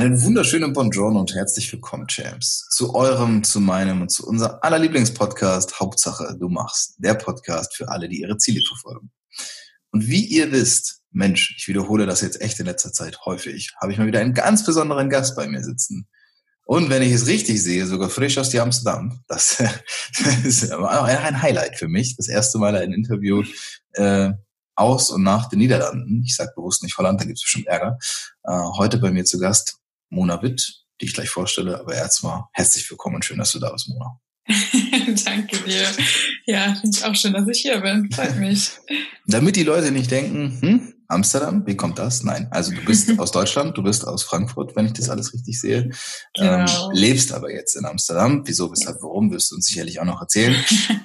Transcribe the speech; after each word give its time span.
Einen 0.00 0.22
wunderschönen 0.22 0.72
Bonjour 0.72 1.14
und 1.14 1.34
herzlich 1.34 1.70
willkommen, 1.74 2.06
Champs, 2.08 2.66
zu 2.70 2.94
eurem, 2.94 3.44
zu 3.44 3.60
meinem 3.60 4.00
und 4.00 4.10
zu 4.10 4.26
unserem 4.26 4.56
aller 4.62 4.78
Lieblingspodcast 4.78 5.78
Hauptsache 5.78 6.38
du 6.40 6.48
machst, 6.48 6.94
der 6.96 7.12
Podcast 7.12 7.76
für 7.76 7.86
alle, 7.90 8.08
die 8.08 8.22
ihre 8.22 8.38
Ziele 8.38 8.62
verfolgen. 8.66 9.10
Und 9.90 10.08
wie 10.08 10.24
ihr 10.24 10.52
wisst, 10.52 11.02
Mensch, 11.10 11.54
ich 11.58 11.68
wiederhole 11.68 12.06
das 12.06 12.22
jetzt 12.22 12.40
echt 12.40 12.58
in 12.60 12.64
letzter 12.64 12.94
Zeit 12.94 13.26
häufig, 13.26 13.74
habe 13.78 13.92
ich 13.92 13.98
mal 13.98 14.06
wieder 14.06 14.20
einen 14.20 14.32
ganz 14.32 14.64
besonderen 14.64 15.10
Gast 15.10 15.36
bei 15.36 15.46
mir 15.46 15.62
sitzen. 15.62 16.08
Und 16.64 16.88
wenn 16.88 17.02
ich 17.02 17.12
es 17.12 17.26
richtig 17.26 17.62
sehe, 17.62 17.84
sogar 17.84 18.08
frisch 18.08 18.38
aus 18.38 18.48
die 18.48 18.60
Amsterdam. 18.60 19.22
Das, 19.28 19.62
ist 20.44 20.72
ein 20.72 21.42
Highlight 21.42 21.76
für 21.76 21.88
mich. 21.88 22.16
Das 22.16 22.28
erste 22.28 22.56
Mal 22.56 22.74
ein 22.74 22.94
Interview 22.94 23.42
äh, 23.92 24.30
aus 24.76 25.10
und 25.10 25.24
nach 25.24 25.50
den 25.50 25.58
Niederlanden. 25.58 26.22
Ich 26.24 26.36
sage 26.36 26.52
bewusst 26.56 26.82
nicht 26.82 26.96
Holland, 26.96 27.20
da 27.20 27.26
gibt 27.26 27.36
es 27.36 27.42
bestimmt 27.42 27.66
Ärger. 27.66 27.98
Äh, 28.44 28.62
heute 28.78 28.96
bei 28.96 29.10
mir 29.10 29.26
zu 29.26 29.38
Gast 29.38 29.79
Mona 30.10 30.42
Witt, 30.42 30.84
die 31.00 31.06
ich 31.06 31.14
gleich 31.14 31.30
vorstelle. 31.30 31.78
Aber 31.78 31.94
erstmal 31.94 32.44
herzlich 32.52 32.88
willkommen 32.90 33.16
und 33.16 33.24
schön, 33.24 33.38
dass 33.38 33.52
du 33.52 33.58
da 33.58 33.70
bist, 33.72 33.88
Mona. 33.88 34.20
Danke 35.24 35.58
dir. 35.58 35.86
Ja, 36.46 36.74
finde 36.74 36.98
ich 36.98 37.04
auch 37.04 37.14
schön, 37.14 37.32
dass 37.32 37.46
ich 37.46 37.60
hier 37.60 37.80
bin. 37.80 38.10
Freut 38.10 38.36
mich. 38.36 38.72
Damit 39.26 39.54
die 39.54 39.62
Leute 39.62 39.92
nicht 39.92 40.10
denken, 40.10 40.58
hm, 40.60 40.94
Amsterdam, 41.06 41.64
wie 41.66 41.76
kommt 41.76 41.98
das? 41.98 42.24
Nein, 42.24 42.48
also 42.50 42.72
du 42.72 42.84
bist 42.84 43.16
aus 43.18 43.30
Deutschland, 43.30 43.76
du 43.78 43.82
bist 43.82 44.04
aus 44.06 44.24
Frankfurt, 44.24 44.74
wenn 44.74 44.86
ich 44.86 44.92
das 44.92 45.08
alles 45.08 45.32
richtig 45.32 45.60
sehe. 45.60 45.90
Ähm, 46.36 46.66
genau. 46.66 46.90
Ähm, 46.90 46.90
lebst 46.92 47.32
aber 47.32 47.52
jetzt 47.52 47.76
in 47.76 47.84
Amsterdam. 47.84 48.42
Wieso, 48.44 48.72
weshalb, 48.72 49.00
warum, 49.02 49.30
wirst 49.30 49.52
du 49.52 49.56
uns 49.56 49.66
sicherlich 49.66 50.00
auch 50.00 50.04
noch 50.04 50.20
erzählen. 50.20 50.56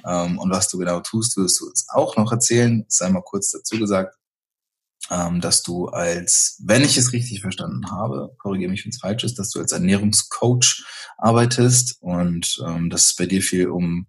ähm, 0.08 0.40
und 0.40 0.50
was 0.50 0.68
du 0.70 0.80
genau 0.80 1.02
tust, 1.02 1.38
wirst 1.38 1.60
du 1.60 1.68
uns 1.68 1.86
auch 1.90 2.18
noch 2.18 2.32
erzählen. 2.32 2.86
Sei 2.88 3.10
mal 3.10 3.22
kurz 3.22 3.52
dazu 3.52 3.78
gesagt 3.78 4.16
ähm, 5.12 5.42
dass 5.42 5.64
du 5.64 5.88
als, 5.88 6.60
wenn 6.64 6.84
ich 6.84 6.98
es 6.98 7.14
richtig 7.14 7.42
verstanden 7.42 7.92
habe, 7.92 8.36
korrigiere 8.38 8.72
mich, 8.72 8.86
wenn 8.86 8.92
es 8.92 9.00
falsch 9.00 9.24
ist, 9.24 9.38
dass 9.38 9.52
du 9.52 9.60
als 9.60 9.72
Ernährungscoach 9.72 10.84
arbeitest 11.18 11.98
und 12.02 12.58
ähm, 12.68 12.90
dass 12.90 13.08
es 13.08 13.16
bei 13.16 13.26
dir 13.26 13.42
viel 13.42 13.68
um 13.68 14.08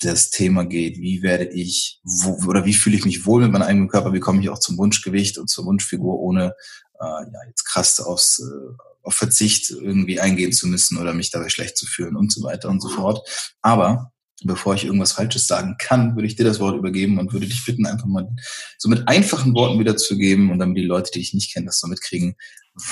das 0.00 0.30
Thema 0.30 0.64
geht, 0.64 0.98
wie 0.98 1.22
werde 1.22 1.46
ich, 1.46 2.00
wo, 2.04 2.48
oder 2.48 2.64
wie 2.64 2.74
fühle 2.74 2.96
ich 2.96 3.04
mich 3.04 3.26
wohl 3.26 3.42
mit 3.42 3.52
meinem 3.52 3.62
eigenen 3.62 3.88
Körper, 3.88 4.12
wie 4.12 4.20
komme 4.20 4.40
ich 4.40 4.48
auch 4.48 4.60
zum 4.60 4.78
Wunschgewicht 4.78 5.38
und 5.38 5.48
zur 5.48 5.64
Wunschfigur, 5.66 6.18
ohne 6.20 6.54
äh, 7.00 7.04
ja, 7.04 7.40
jetzt 7.48 7.64
krass 7.64 8.00
aufs, 8.00 8.38
äh, 8.38 8.76
auf 9.02 9.14
Verzicht 9.14 9.70
irgendwie 9.70 10.20
eingehen 10.20 10.52
zu 10.52 10.68
müssen 10.68 10.98
oder 10.98 11.14
mich 11.14 11.30
dabei 11.30 11.48
schlecht 11.48 11.76
zu 11.76 11.86
fühlen 11.86 12.16
und 12.16 12.32
so 12.32 12.42
weiter 12.42 12.68
und 12.68 12.80
so 12.80 12.88
fort. 12.88 13.28
Aber 13.60 14.12
bevor 14.44 14.74
ich 14.74 14.84
irgendwas 14.84 15.12
Falsches 15.12 15.46
sagen 15.46 15.76
kann, 15.78 16.14
würde 16.14 16.26
ich 16.26 16.36
dir 16.36 16.44
das 16.44 16.60
Wort 16.60 16.76
übergeben 16.76 17.18
und 17.18 17.32
würde 17.32 17.46
dich 17.46 17.64
bitten, 17.64 17.86
einfach 17.86 18.06
mal 18.06 18.28
so 18.76 18.88
mit 18.88 19.08
einfachen 19.08 19.54
Worten 19.54 19.78
wiederzugeben 19.78 20.50
und 20.50 20.58
damit 20.58 20.76
die 20.76 20.84
Leute, 20.84 21.10
die 21.12 21.20
ich 21.20 21.34
nicht 21.34 21.52
kenne, 21.52 21.66
das 21.66 21.80
so 21.80 21.88
mitkriegen. 21.88 22.36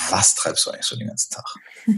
Was 0.09 0.35
treibst 0.35 0.65
du 0.65 0.71
eigentlich 0.71 0.85
so 0.85 0.97
den 0.97 1.07
ganzen 1.07 1.33
Tag? 1.33 1.45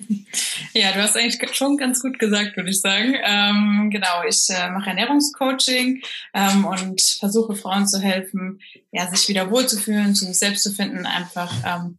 Ja, 0.74 0.92
du 0.92 1.02
hast 1.02 1.18
eigentlich 1.18 1.40
schon 1.56 1.78
ganz 1.78 2.02
gut 2.02 2.20
gesagt, 2.20 2.56
würde 2.56 2.70
ich 2.70 2.80
sagen. 2.80 3.16
Ähm, 3.24 3.90
genau, 3.92 4.24
ich 4.28 4.48
äh, 4.50 4.70
mache 4.70 4.90
Ernährungscoaching 4.90 6.02
ähm, 6.36 6.66
und 6.66 7.02
versuche 7.02 7.56
Frauen 7.56 7.88
zu 7.88 8.00
helfen, 8.00 8.60
ja, 8.92 9.10
sich 9.10 9.28
wieder 9.30 9.50
wohlzufühlen, 9.50 10.14
zu 10.14 10.26
sich 10.26 10.38
selbst 10.38 10.62
zu 10.62 10.72
finden, 10.72 11.08
einfach 11.08 11.52
ähm, 11.66 11.98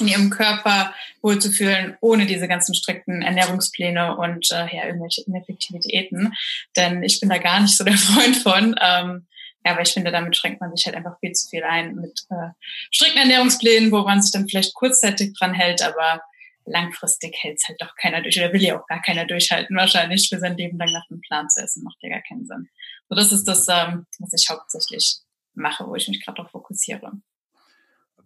in 0.00 0.08
ihrem 0.08 0.30
Körper 0.30 0.94
wohlzufühlen, 1.22 1.96
ohne 2.00 2.26
diese 2.26 2.48
ganzen 2.48 2.74
strikten 2.74 3.22
Ernährungspläne 3.22 4.16
und 4.16 4.50
äh, 4.50 4.74
ja, 4.76 4.86
irgendwelche 4.86 5.22
ineffektive 5.26 5.78
Diäten. 5.80 6.32
Denn 6.76 7.02
ich 7.02 7.20
bin 7.20 7.28
da 7.28 7.38
gar 7.38 7.60
nicht 7.60 7.76
so 7.76 7.84
der 7.84 7.96
Freund 7.96 8.36
von. 8.36 8.76
Ähm, 8.80 9.26
ja, 9.64 9.72
aber 9.72 9.82
ich 9.82 9.92
finde, 9.92 10.10
damit 10.12 10.36
schränkt 10.36 10.60
man 10.60 10.74
sich 10.74 10.86
halt 10.86 10.96
einfach 10.96 11.18
viel 11.20 11.32
zu 11.32 11.48
viel 11.48 11.64
ein 11.64 11.96
mit 11.96 12.20
äh, 12.30 12.50
strikten 12.90 13.20
Ernährungsplänen, 13.20 13.90
wo 13.90 14.02
man 14.02 14.22
sich 14.22 14.32
dann 14.32 14.48
vielleicht 14.48 14.74
kurzzeitig 14.74 15.34
dran 15.38 15.54
hält, 15.54 15.82
aber 15.82 16.22
langfristig 16.64 17.36
hält 17.40 17.58
es 17.58 17.68
halt 17.68 17.80
doch 17.80 17.94
keiner 17.96 18.22
durch 18.22 18.38
oder 18.38 18.52
will 18.52 18.62
ja 18.62 18.78
auch 18.78 18.86
gar 18.86 19.02
keiner 19.02 19.26
durchhalten, 19.26 19.76
wahrscheinlich 19.76 20.28
für 20.28 20.38
sein 20.38 20.56
Leben 20.56 20.78
lang 20.78 20.92
nach 20.92 21.04
einem 21.10 21.20
Plan 21.22 21.48
zu 21.48 21.62
essen, 21.62 21.82
macht 21.82 21.96
ja 22.00 22.10
gar 22.10 22.22
keinen 22.22 22.46
Sinn. 22.46 22.68
So, 23.08 23.16
das 23.16 23.32
ist 23.32 23.44
das, 23.44 23.66
ähm, 23.68 24.06
was 24.18 24.32
ich 24.32 24.48
hauptsächlich 24.48 25.18
mache, 25.54 25.86
wo 25.86 25.94
ich 25.94 26.08
mich 26.08 26.24
gerade 26.24 26.36
darauf 26.36 26.52
fokussiere. 26.52 27.12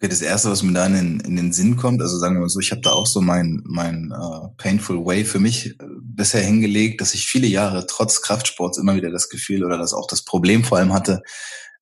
Okay, 0.03 0.09
das 0.09 0.21
erste, 0.21 0.51
was 0.51 0.65
mir 0.65 0.73
da 0.73 0.85
in, 0.85 1.21
in 1.21 1.37
den 1.37 1.53
Sinn 1.53 1.77
kommt, 1.77 2.03
also 2.03 2.19
sagen 2.19 2.35
wir 2.35 2.41
mal 2.41 2.49
so, 2.49 2.59
ich 2.59 2.73
habe 2.73 2.81
da 2.81 2.91
auch 2.91 3.07
so 3.07 3.21
mein 3.21 3.63
mein 3.65 4.11
uh, 4.11 4.49
painful 4.57 5.07
way 5.07 5.25
für 5.25 5.39
mich 5.39 5.79
äh, 5.79 5.85
bisher 6.01 6.41
hingelegt, 6.41 7.01
dass 7.01 7.15
ich 7.15 7.29
viele 7.29 7.47
Jahre 7.47 7.87
trotz 7.87 8.21
Kraftsports 8.21 8.79
immer 8.79 8.97
wieder 8.97 9.13
das 9.13 9.29
Gefühl 9.29 9.65
oder 9.65 9.79
das 9.79 9.95
auch 9.95 10.09
das 10.09 10.25
Problem 10.25 10.65
vor 10.65 10.79
allem 10.79 10.93
hatte, 10.93 11.23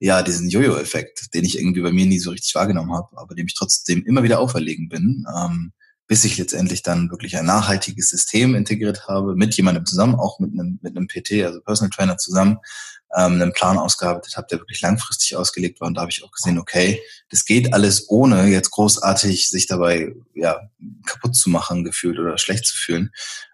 ja, 0.00 0.22
diesen 0.22 0.50
Jojo-Effekt, 0.50 1.32
den 1.32 1.46
ich 1.46 1.58
irgendwie 1.58 1.80
bei 1.80 1.92
mir 1.92 2.04
nie 2.04 2.18
so 2.18 2.28
richtig 2.28 2.54
wahrgenommen 2.54 2.92
habe, 2.92 3.08
aber 3.16 3.34
dem 3.34 3.46
ich 3.46 3.54
trotzdem 3.54 4.04
immer 4.04 4.22
wieder 4.22 4.40
auferlegen 4.40 4.90
bin, 4.90 5.24
ähm, 5.34 5.72
bis 6.06 6.22
ich 6.26 6.36
letztendlich 6.36 6.82
dann 6.82 7.10
wirklich 7.10 7.38
ein 7.38 7.46
nachhaltiges 7.46 8.10
System 8.10 8.54
integriert 8.54 9.08
habe, 9.08 9.34
mit 9.34 9.56
jemandem 9.56 9.86
zusammen, 9.86 10.16
auch 10.16 10.40
mit 10.40 10.52
einem, 10.52 10.78
mit 10.82 10.94
einem 10.94 11.06
PT, 11.06 11.42
also 11.44 11.62
Personal 11.62 11.88
Trainer 11.88 12.18
zusammen, 12.18 12.58
ähm, 13.16 13.34
einen 13.34 13.52
Plan 13.52 13.78
ausgearbeitet 13.78 14.36
habe, 14.36 14.46
der 14.50 14.58
wirklich 14.58 14.80
langfristig 14.80 15.36
ausgelegt 15.36 15.80
war. 15.80 15.88
Und 15.88 15.94
da 15.94 16.02
habe 16.02 16.10
ich 16.10 16.22
auch 16.22 16.30
gesehen, 16.30 16.58
okay, 16.58 17.00
das 17.30 17.44
geht 17.44 17.74
alles 17.74 18.08
ohne 18.08 18.46
jetzt 18.46 18.70
großartig 18.70 19.48
sich 19.48 19.66
dabei 19.66 20.14
ja 20.34 20.60
kaputt 21.06 21.34
zu 21.34 21.50
machen 21.50 21.84
gefühlt 21.84 22.18
oder 22.18 22.38
schlecht 22.38 22.66
zu 22.66 22.76
fühlen. 22.76 23.10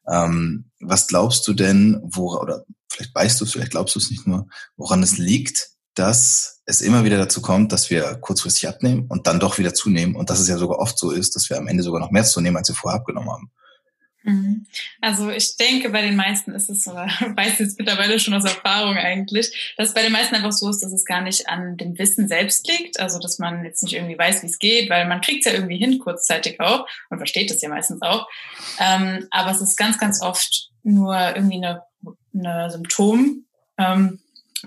Ähm, 0.09 0.71
was 0.81 1.07
glaubst 1.07 1.47
du 1.49 1.55
denn, 1.55 2.01
wo 2.05 2.37
oder 2.37 2.65
vielleicht 2.89 3.15
weißt 3.15 3.41
du 3.41 3.45
es, 3.45 3.53
vielleicht 3.53 3.73
glaubst 3.73 3.95
du 3.95 3.99
es 3.99 4.11
nicht 4.11 4.27
nur, 4.27 4.49
woran 4.77 5.03
es 5.03 5.19
liegt, 5.19 5.71
dass 5.95 6.61
es 6.67 6.83
immer 6.83 7.05
wieder 7.05 7.17
dazu 7.17 7.41
kommt, 7.41 7.73
dass 7.73 7.89
wir 7.91 8.17
kurzfristig 8.17 8.69
abnehmen 8.69 9.07
und 9.09 9.27
dann 9.27 9.41
doch 9.41 9.57
wieder 9.59 9.73
zunehmen 9.73 10.15
und 10.15 10.29
dass 10.29 10.41
es 10.41 10.49
ja 10.49 10.59
sogar 10.59 10.79
oft 10.79 10.99
so 10.99 11.11
ist, 11.11 11.35
dass 11.35 11.49
wir 11.49 11.57
am 11.57 11.69
Ende 11.69 11.83
sogar 11.83 12.01
noch 12.01 12.11
mehr 12.11 12.25
zunehmen, 12.25 12.59
als 12.59 12.69
wir 12.69 12.75
vorher 12.75 13.01
abgenommen 13.01 13.31
haben. 13.31 13.51
Mhm. 14.27 14.67
Also 15.01 15.31
ich 15.31 15.57
denke, 15.57 15.91
bei 15.91 16.03
den 16.03 16.17
meisten 16.17 16.51
ist 16.51 16.69
es 16.69 16.83
so, 16.83 16.91
weiß 16.95 17.61
jetzt 17.61 17.79
mittlerweile 17.79 18.19
schon 18.19 18.35
aus 18.35 18.45
Erfahrung 18.45 18.97
eigentlich, 18.97 19.75
dass 19.77 19.95
bei 19.95 20.03
den 20.03 20.11
meisten 20.11 20.35
einfach 20.35 20.53
so 20.53 20.69
ist, 20.69 20.81
dass 20.83 20.93
es 20.93 21.05
gar 21.05 21.21
nicht 21.21 21.49
an 21.49 21.77
dem 21.77 21.97
Wissen 21.97 22.27
selbst 22.27 22.67
liegt, 22.67 22.99
also 22.99 23.21
dass 23.21 23.39
man 23.39 23.65
jetzt 23.65 23.85
nicht 23.85 23.95
irgendwie 23.95 24.19
weiß, 24.19 24.43
wie 24.43 24.49
es 24.49 24.59
geht, 24.59 24.91
weil 24.91 25.07
man 25.07 25.21
kriegt 25.21 25.47
es 25.47 25.53
ja 25.53 25.57
irgendwie 25.57 25.79
hin, 25.79 26.01
kurzzeitig 26.01 26.61
auch, 26.61 26.89
und 27.09 27.19
versteht 27.19 27.53
es 27.53 27.63
ja 27.63 27.69
meistens 27.69 28.03
auch. 28.03 28.29
Ähm, 28.81 29.29
aber 29.31 29.53
es 29.53 29.61
ist 29.61 29.77
ganz, 29.77 29.97
ganz 29.99 30.21
oft 30.21 30.71
nur 30.83 31.17
irgendwie 31.37 31.65
eine, 31.65 31.83
eine 32.35 32.71
Symptom. 32.71 33.45
Ähm, 33.79 34.19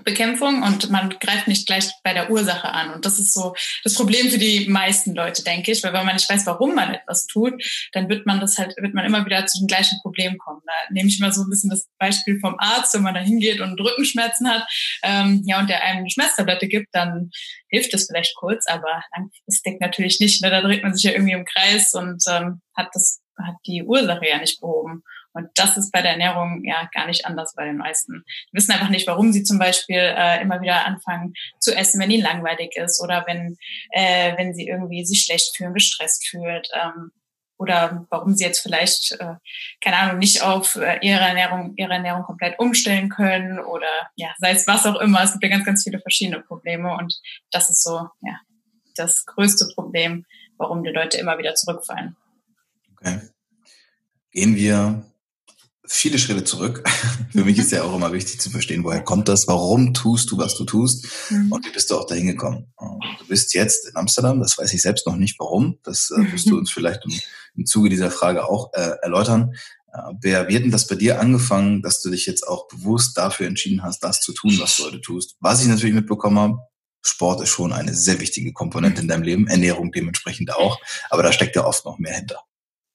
Bekämpfung 0.04 0.62
und 0.62 0.90
man 0.90 1.10
greift 1.20 1.48
nicht 1.48 1.66
gleich 1.66 1.90
bei 2.04 2.14
der 2.14 2.30
Ursache 2.30 2.68
an. 2.68 2.94
Und 2.94 3.04
das 3.04 3.18
ist 3.18 3.34
so 3.34 3.54
das 3.82 3.94
Problem 3.94 4.30
für 4.30 4.38
die 4.38 4.68
meisten 4.68 5.14
Leute, 5.14 5.42
denke 5.42 5.72
ich, 5.72 5.82
weil 5.82 5.92
wenn 5.92 6.06
man 6.06 6.14
nicht 6.14 6.30
weiß, 6.30 6.46
warum 6.46 6.74
man 6.74 6.94
etwas 6.94 7.26
tut, 7.26 7.54
dann 7.92 8.08
wird 8.08 8.24
man 8.24 8.40
das 8.40 8.56
halt, 8.56 8.74
wird 8.76 8.94
man 8.94 9.04
immer 9.04 9.24
wieder 9.26 9.46
zu 9.46 9.58
dem 9.58 9.66
gleichen 9.66 9.98
Problem 10.00 10.38
kommen. 10.38 10.60
Da 10.64 10.72
nehme 10.94 11.08
ich 11.08 11.18
mal 11.18 11.32
so 11.32 11.42
ein 11.42 11.50
bisschen 11.50 11.70
das 11.70 11.88
Beispiel 11.98 12.38
vom 12.40 12.54
Arzt, 12.58 12.94
wenn 12.94 13.02
man 13.02 13.14
da 13.14 13.20
hingeht 13.20 13.60
und 13.60 13.80
Rückenschmerzen 13.80 14.48
hat, 14.48 14.66
ähm, 15.02 15.42
ja, 15.46 15.58
und 15.58 15.68
der 15.68 15.82
einem 15.82 16.00
eine 16.00 16.10
Schmerztablette 16.10 16.68
gibt, 16.68 16.88
dann 16.92 17.30
hilft 17.68 17.92
das 17.92 18.06
vielleicht 18.06 18.34
kurz, 18.36 18.66
aber 18.66 19.02
das 19.46 19.62
deckt 19.62 19.80
natürlich 19.80 20.20
nicht. 20.20 20.42
Ne? 20.42 20.50
Da 20.50 20.60
dreht 20.60 20.82
man 20.82 20.94
sich 20.94 21.04
ja 21.04 21.12
irgendwie 21.12 21.32
im 21.32 21.44
Kreis 21.44 21.94
und 21.94 22.22
ähm, 22.28 22.60
hat 22.76 22.88
das, 22.92 23.20
hat 23.38 23.56
die 23.66 23.82
Ursache 23.82 24.26
ja 24.28 24.38
nicht 24.38 24.60
behoben. 24.60 25.02
Und 25.32 25.48
das 25.54 25.76
ist 25.76 25.92
bei 25.92 26.02
der 26.02 26.12
Ernährung 26.12 26.64
ja 26.64 26.88
gar 26.92 27.06
nicht 27.06 27.26
anders 27.26 27.54
bei 27.54 27.64
den 27.64 27.76
meisten. 27.76 28.24
Die 28.50 28.56
wissen 28.56 28.72
einfach 28.72 28.88
nicht, 28.88 29.06
warum 29.06 29.32
sie 29.32 29.42
zum 29.42 29.58
Beispiel 29.58 29.96
äh, 29.98 30.40
immer 30.42 30.60
wieder 30.60 30.86
anfangen 30.86 31.34
zu 31.58 31.74
essen, 31.74 32.00
wenn 32.00 32.10
ihnen 32.10 32.24
langweilig 32.24 32.76
ist 32.76 33.00
oder 33.02 33.24
wenn, 33.26 33.56
äh, 33.90 34.36
wenn 34.36 34.54
sie 34.54 34.66
irgendwie 34.66 35.04
sich 35.04 35.22
schlecht 35.22 35.56
fühlen, 35.56 35.74
gestresst 35.74 36.26
fühlt. 36.26 36.68
Ähm, 36.74 37.12
oder 37.60 38.06
warum 38.08 38.34
sie 38.34 38.44
jetzt 38.44 38.60
vielleicht, 38.60 39.12
äh, 39.20 39.34
keine 39.82 39.98
Ahnung, 39.98 40.18
nicht 40.18 40.42
auf 40.42 40.76
äh, 40.76 40.98
ihre 41.02 41.20
Ernährung, 41.20 41.74
ihre 41.76 41.92
Ernährung 41.92 42.22
komplett 42.22 42.58
umstellen 42.58 43.10
können 43.10 43.58
oder 43.58 44.10
ja, 44.16 44.34
sei 44.38 44.52
es 44.52 44.66
was 44.66 44.86
auch 44.86 44.98
immer. 44.98 45.22
Es 45.22 45.32
gibt 45.32 45.44
ja 45.44 45.50
ganz, 45.50 45.66
ganz 45.66 45.84
viele 45.84 46.00
verschiedene 46.00 46.40
Probleme 46.40 46.96
und 46.96 47.20
das 47.50 47.68
ist 47.68 47.82
so, 47.82 48.08
ja, 48.22 48.40
das 48.96 49.26
größte 49.26 49.68
Problem, 49.74 50.24
warum 50.56 50.82
die 50.82 50.90
Leute 50.90 51.18
immer 51.18 51.36
wieder 51.36 51.54
zurückfallen. 51.54 52.16
Okay. 52.92 53.20
Gehen 54.32 54.56
wir 54.56 55.04
viele 55.92 56.18
Schritte 56.18 56.44
zurück. 56.44 56.88
Für 57.32 57.44
mich 57.44 57.58
ist 57.58 57.72
ja 57.72 57.82
auch 57.82 57.94
immer 57.94 58.12
wichtig 58.12 58.40
zu 58.40 58.48
verstehen, 58.48 58.84
woher 58.84 59.02
kommt 59.02 59.28
das, 59.28 59.48
warum 59.48 59.92
tust 59.92 60.30
du, 60.30 60.38
was 60.38 60.54
du 60.54 60.64
tust 60.64 61.06
mhm. 61.30 61.50
und 61.50 61.66
wie 61.66 61.70
bist 61.70 61.90
du 61.90 61.98
auch 61.98 62.06
dahin 62.06 62.28
gekommen. 62.28 62.72
Du 63.18 63.26
bist 63.26 63.54
jetzt 63.54 63.88
in 63.88 63.96
Amsterdam, 63.96 64.40
das 64.40 64.56
weiß 64.56 64.72
ich 64.72 64.80
selbst 64.80 65.06
noch 65.06 65.16
nicht 65.16 65.38
warum, 65.40 65.78
das 65.82 66.12
äh, 66.12 66.32
wirst 66.32 66.48
du 66.48 66.56
uns 66.56 66.70
vielleicht 66.70 67.04
im, 67.04 67.12
im 67.56 67.66
Zuge 67.66 67.88
dieser 67.88 68.10
Frage 68.12 68.48
auch 68.48 68.72
äh, 68.72 68.92
erläutern. 69.02 69.52
Äh, 69.92 69.98
wer, 70.20 70.48
wie 70.48 70.54
hat 70.54 70.62
denn 70.62 70.70
das 70.70 70.86
bei 70.86 70.94
dir 70.94 71.20
angefangen, 71.20 71.82
dass 71.82 72.00
du 72.02 72.10
dich 72.10 72.24
jetzt 72.24 72.46
auch 72.46 72.68
bewusst 72.68 73.18
dafür 73.18 73.48
entschieden 73.48 73.82
hast, 73.82 74.04
das 74.04 74.20
zu 74.20 74.32
tun, 74.32 74.56
was 74.60 74.76
du 74.76 74.84
heute 74.84 75.00
tust? 75.00 75.36
Was 75.40 75.60
ich 75.60 75.66
natürlich 75.66 75.94
mitbekommen 75.94 76.38
habe, 76.38 76.58
Sport 77.02 77.42
ist 77.42 77.48
schon 77.48 77.72
eine 77.72 77.94
sehr 77.94 78.20
wichtige 78.20 78.52
Komponente 78.52 79.02
in 79.02 79.08
deinem 79.08 79.24
Leben, 79.24 79.48
Ernährung 79.48 79.90
dementsprechend 79.90 80.54
auch, 80.54 80.78
aber 81.08 81.24
da 81.24 81.32
steckt 81.32 81.56
ja 81.56 81.64
oft 81.64 81.84
noch 81.84 81.98
mehr 81.98 82.14
hinter. 82.14 82.44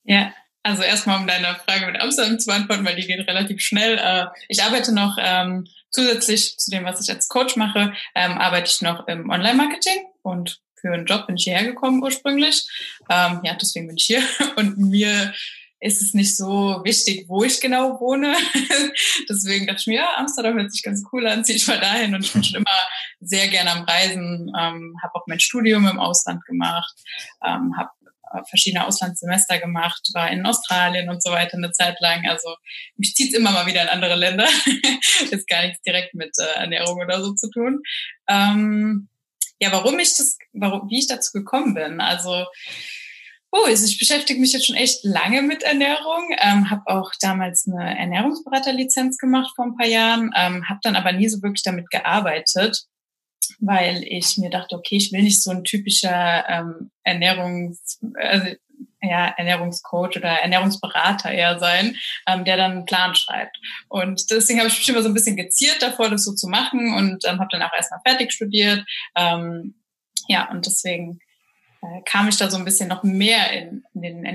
Ja, 0.03 0.31
also 0.65 0.81
erstmal, 0.81 1.19
um 1.19 1.27
deine 1.27 1.55
Frage 1.63 1.85
mit 1.85 2.01
Amsterdam 2.01 2.39
zu 2.39 2.47
beantworten, 2.47 2.83
weil 2.85 2.95
die 2.95 3.05
geht 3.05 3.27
relativ 3.27 3.61
schnell. 3.61 3.99
Äh, 3.99 4.25
ich 4.49 4.63
arbeite 4.63 4.95
noch 4.95 5.15
ähm, 5.21 5.67
zusätzlich 5.91 6.57
zu 6.57 6.71
dem, 6.71 6.85
was 6.85 6.99
ich 7.01 7.13
als 7.13 7.27
Coach 7.27 7.55
mache, 7.55 7.93
ähm, 8.15 8.31
arbeite 8.31 8.71
ich 8.73 8.81
noch 8.81 9.07
im 9.07 9.29
Online-Marketing 9.29 10.05
und 10.23 10.59
für 10.73 10.91
einen 10.91 11.05
Job 11.05 11.27
bin 11.27 11.35
ich 11.35 11.43
hierher 11.43 11.65
gekommen 11.65 12.01
ursprünglich. 12.01 12.67
Ähm, 13.11 13.41
ja, 13.43 13.53
deswegen 13.61 13.85
bin 13.87 13.97
ich 13.97 14.05
hier 14.05 14.23
und 14.55 14.79
mir 14.79 15.35
ist 15.81 16.01
es 16.01 16.15
nicht 16.15 16.35
so 16.35 16.81
wichtig, 16.83 17.25
wo 17.27 17.43
ich 17.43 17.61
genau 17.61 17.99
wohne. 17.99 18.33
deswegen 19.29 19.67
dachte 19.67 19.81
ich 19.81 19.87
mir, 19.87 19.97
ja, 19.97 20.15
Amsterdam 20.17 20.55
hört 20.55 20.71
sich 20.71 20.81
ganz 20.81 21.03
cool 21.13 21.27
an, 21.27 21.45
ziehe 21.45 21.57
ich 21.57 21.67
mal 21.67 21.79
dahin 21.79 22.15
und 22.15 22.25
ich 22.25 22.33
bin 22.33 22.43
schon 22.43 22.61
immer 22.61 22.87
sehr 23.19 23.49
gerne 23.49 23.71
am 23.71 23.83
Reisen, 23.83 24.51
ähm, 24.59 24.95
habe 25.03 25.13
auch 25.13 25.27
mein 25.27 25.39
Studium 25.39 25.85
im 25.85 25.99
Ausland 25.99 26.43
gemacht, 26.45 26.95
ähm, 27.45 27.77
habe 27.77 27.91
verschiedene 28.49 28.85
Auslandssemester 28.85 29.59
gemacht, 29.59 30.09
war 30.13 30.29
in 30.29 30.45
Australien 30.45 31.09
und 31.09 31.23
so 31.23 31.31
weiter 31.31 31.57
eine 31.57 31.71
Zeit 31.71 31.99
lang. 31.99 32.27
Also 32.27 32.55
mich 32.97 33.13
zieht 33.13 33.33
immer 33.33 33.51
mal 33.51 33.65
wieder 33.65 33.83
in 33.83 33.89
andere 33.89 34.15
Länder. 34.15 34.45
Ist 35.31 35.47
gar 35.47 35.63
nichts 35.63 35.81
direkt 35.81 36.13
mit 36.13 36.31
äh, 36.37 36.59
Ernährung 36.59 36.99
oder 36.99 37.23
so 37.23 37.33
zu 37.33 37.49
tun. 37.49 37.81
Ähm, 38.27 39.09
ja, 39.59 39.71
warum 39.71 39.97
ich 39.99 40.15
das, 40.17 40.37
warum, 40.53 40.89
wie 40.89 40.99
ich 40.99 41.07
dazu 41.07 41.31
gekommen 41.31 41.73
bin. 41.73 42.01
Also 42.01 42.45
Oh, 43.57 43.67
ich 43.69 43.97
beschäftige 43.97 44.41
mich 44.41 44.51
jetzt 44.51 44.65
schon 44.65 44.75
echt 44.75 45.05
lange 45.05 45.41
mit 45.41 45.63
Ernährung, 45.63 46.27
ähm, 46.41 46.69
habe 46.69 46.81
auch 46.87 47.13
damals 47.21 47.65
eine 47.65 47.97
Ernährungsberaterlizenz 47.97 49.17
gemacht 49.17 49.53
vor 49.55 49.63
ein 49.63 49.77
paar 49.77 49.87
Jahren, 49.87 50.31
ähm, 50.35 50.67
habe 50.67 50.81
dann 50.83 50.97
aber 50.97 51.13
nie 51.13 51.29
so 51.29 51.41
wirklich 51.41 51.63
damit 51.63 51.89
gearbeitet 51.89 52.85
weil 53.59 54.03
ich 54.03 54.37
mir 54.37 54.49
dachte, 54.49 54.75
okay, 54.75 54.97
ich 54.97 55.11
will 55.11 55.23
nicht 55.23 55.41
so 55.41 55.51
ein 55.51 55.63
typischer 55.63 56.45
ähm, 56.49 56.91
Ernährungs, 57.03 57.99
also, 58.19 58.47
ja, 59.01 59.27
Ernährungscoach 59.37 60.17
oder 60.17 60.29
Ernährungsberater 60.29 61.31
eher 61.31 61.59
sein, 61.59 61.95
ähm, 62.27 62.43
der 62.43 62.57
dann 62.57 62.71
einen 62.71 62.85
Plan 62.85 63.15
schreibt. 63.15 63.57
Und 63.87 64.29
deswegen 64.31 64.59
habe 64.59 64.69
ich 64.69 64.77
mich 64.77 64.89
immer 64.89 65.03
so 65.03 65.09
ein 65.09 65.13
bisschen 65.13 65.35
geziert 65.35 65.81
davor, 65.81 66.09
das 66.09 66.25
so 66.25 66.33
zu 66.33 66.47
machen 66.47 66.93
und 66.95 67.23
ähm, 67.25 67.39
habe 67.39 67.49
dann 67.51 67.61
auch 67.61 67.73
erstmal 67.73 68.01
fertig 68.05 68.31
studiert. 68.31 68.83
Ähm, 69.15 69.75
ja, 70.27 70.49
und 70.49 70.65
deswegen 70.65 71.19
äh, 71.81 72.01
kam 72.05 72.27
ich 72.27 72.37
da 72.37 72.49
so 72.49 72.57
ein 72.57 72.65
bisschen 72.65 72.89
noch 72.89 73.03
mehr 73.03 73.51
in, 73.51 73.83
in 73.93 74.01
den 74.01 74.25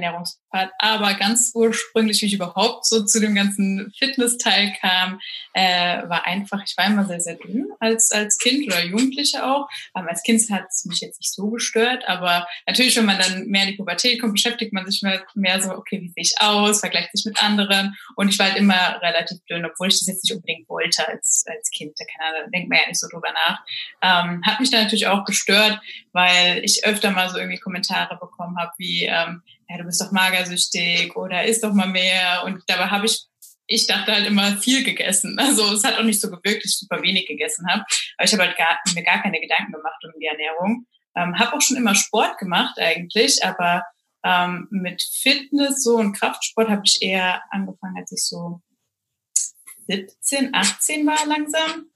Ernährungspart. 0.50 0.72
Aber 0.78 1.14
ganz 1.14 1.52
ursprünglich, 1.54 2.20
wie 2.22 2.26
ich 2.26 2.34
überhaupt 2.34 2.86
so 2.86 3.04
zu 3.04 3.20
dem 3.20 3.34
ganzen 3.34 3.92
Fitness-Teil 3.98 4.74
kam, 4.80 5.20
äh, 5.52 6.08
war 6.08 6.26
einfach, 6.26 6.62
ich 6.64 6.76
war 6.76 6.86
immer 6.86 7.06
sehr, 7.06 7.20
sehr 7.20 7.36
dünn 7.36 7.68
als, 7.80 8.10
als 8.12 8.38
Kind 8.38 8.66
oder 8.66 8.84
Jugendliche 8.84 9.44
auch. 9.46 9.68
Aber 9.94 10.08
als 10.10 10.22
Kind 10.22 10.40
hat 10.50 10.64
es 10.68 10.84
mich 10.84 11.00
jetzt 11.00 11.20
nicht 11.20 11.32
so 11.32 11.50
gestört. 11.50 12.04
Aber 12.08 12.46
natürlich, 12.66 12.96
wenn 12.96 13.06
man 13.06 13.18
dann 13.18 13.46
mehr 13.46 13.64
in 13.64 13.70
die 13.70 13.76
Pubertät 13.76 14.20
kommt, 14.20 14.34
beschäftigt 14.34 14.72
man 14.72 14.86
sich 14.86 15.02
mehr, 15.02 15.24
mehr 15.34 15.60
so, 15.60 15.70
okay, 15.70 16.00
wie 16.00 16.08
sehe 16.08 16.22
ich 16.22 16.34
aus, 16.38 16.80
vergleicht 16.80 17.10
sich 17.12 17.24
mit 17.24 17.42
anderen. 17.42 17.96
Und 18.16 18.28
ich 18.28 18.38
war 18.38 18.46
halt 18.46 18.58
immer 18.58 19.00
relativ 19.02 19.38
dünn, 19.48 19.64
obwohl 19.64 19.88
ich 19.88 19.98
das 19.98 20.06
jetzt 20.06 20.24
nicht 20.24 20.34
unbedingt 20.34 20.68
wollte 20.68 21.06
als, 21.08 21.44
als 21.48 21.70
Kind. 21.70 21.92
Da 21.98 22.04
kann, 22.04 22.44
da 22.44 22.50
denkt 22.50 22.68
man 22.68 22.78
ja 22.78 22.88
nicht 22.88 23.00
so 23.00 23.08
drüber 23.08 23.32
nach. 23.32 23.60
Ähm, 24.02 24.42
hat 24.44 24.60
mich 24.60 24.70
dann 24.70 24.84
natürlich 24.84 25.06
auch 25.06 25.24
gestört, 25.24 25.80
weil 26.12 26.62
ich 26.64 26.84
öfter 26.84 27.10
mal 27.10 27.28
so 27.28 27.38
irgendwie 27.38 27.58
Kommentare 27.58 28.18
bekommen 28.18 28.56
habe, 28.58 28.72
wie, 28.78 29.04
ähm, 29.04 29.42
ja, 29.70 29.78
du 29.78 29.84
bist 29.84 30.00
doch 30.00 30.10
magersüchtig 30.10 31.14
oder 31.14 31.44
isst 31.44 31.62
doch 31.62 31.72
mal 31.72 31.88
mehr. 31.88 32.42
Und 32.44 32.62
dabei 32.66 32.86
habe 32.86 33.06
ich, 33.06 33.26
ich 33.66 33.86
dachte 33.86 34.12
halt 34.12 34.26
immer 34.26 34.56
viel 34.56 34.82
gegessen. 34.82 35.38
Also 35.38 35.72
es 35.72 35.84
hat 35.84 35.96
auch 35.96 36.02
nicht 36.02 36.20
so 36.20 36.28
gewirkt, 36.28 36.64
dass 36.64 36.72
ich 36.72 36.78
super 36.78 37.02
wenig 37.02 37.26
gegessen 37.26 37.66
habe. 37.70 37.84
Aber 38.16 38.24
ich 38.24 38.32
habe 38.32 38.44
halt 38.44 38.56
gar, 38.56 38.80
mir 38.94 39.04
gar 39.04 39.22
keine 39.22 39.40
Gedanken 39.40 39.72
gemacht 39.72 40.04
um 40.04 40.18
die 40.20 40.26
Ernährung. 40.26 40.86
Ähm, 41.14 41.38
habe 41.38 41.54
auch 41.56 41.60
schon 41.60 41.76
immer 41.76 41.94
Sport 41.94 42.38
gemacht 42.38 42.78
eigentlich, 42.78 43.44
aber 43.44 43.84
ähm, 44.24 44.66
mit 44.70 45.02
Fitness 45.02 45.82
so 45.82 45.96
und 45.96 46.12
Kraftsport 46.12 46.68
habe 46.68 46.82
ich 46.84 47.00
eher 47.00 47.42
angefangen, 47.50 47.96
als 47.96 48.12
ich 48.12 48.24
so 48.24 48.60
17, 49.86 50.54
18 50.54 51.06
war 51.06 51.26
langsam 51.26 51.89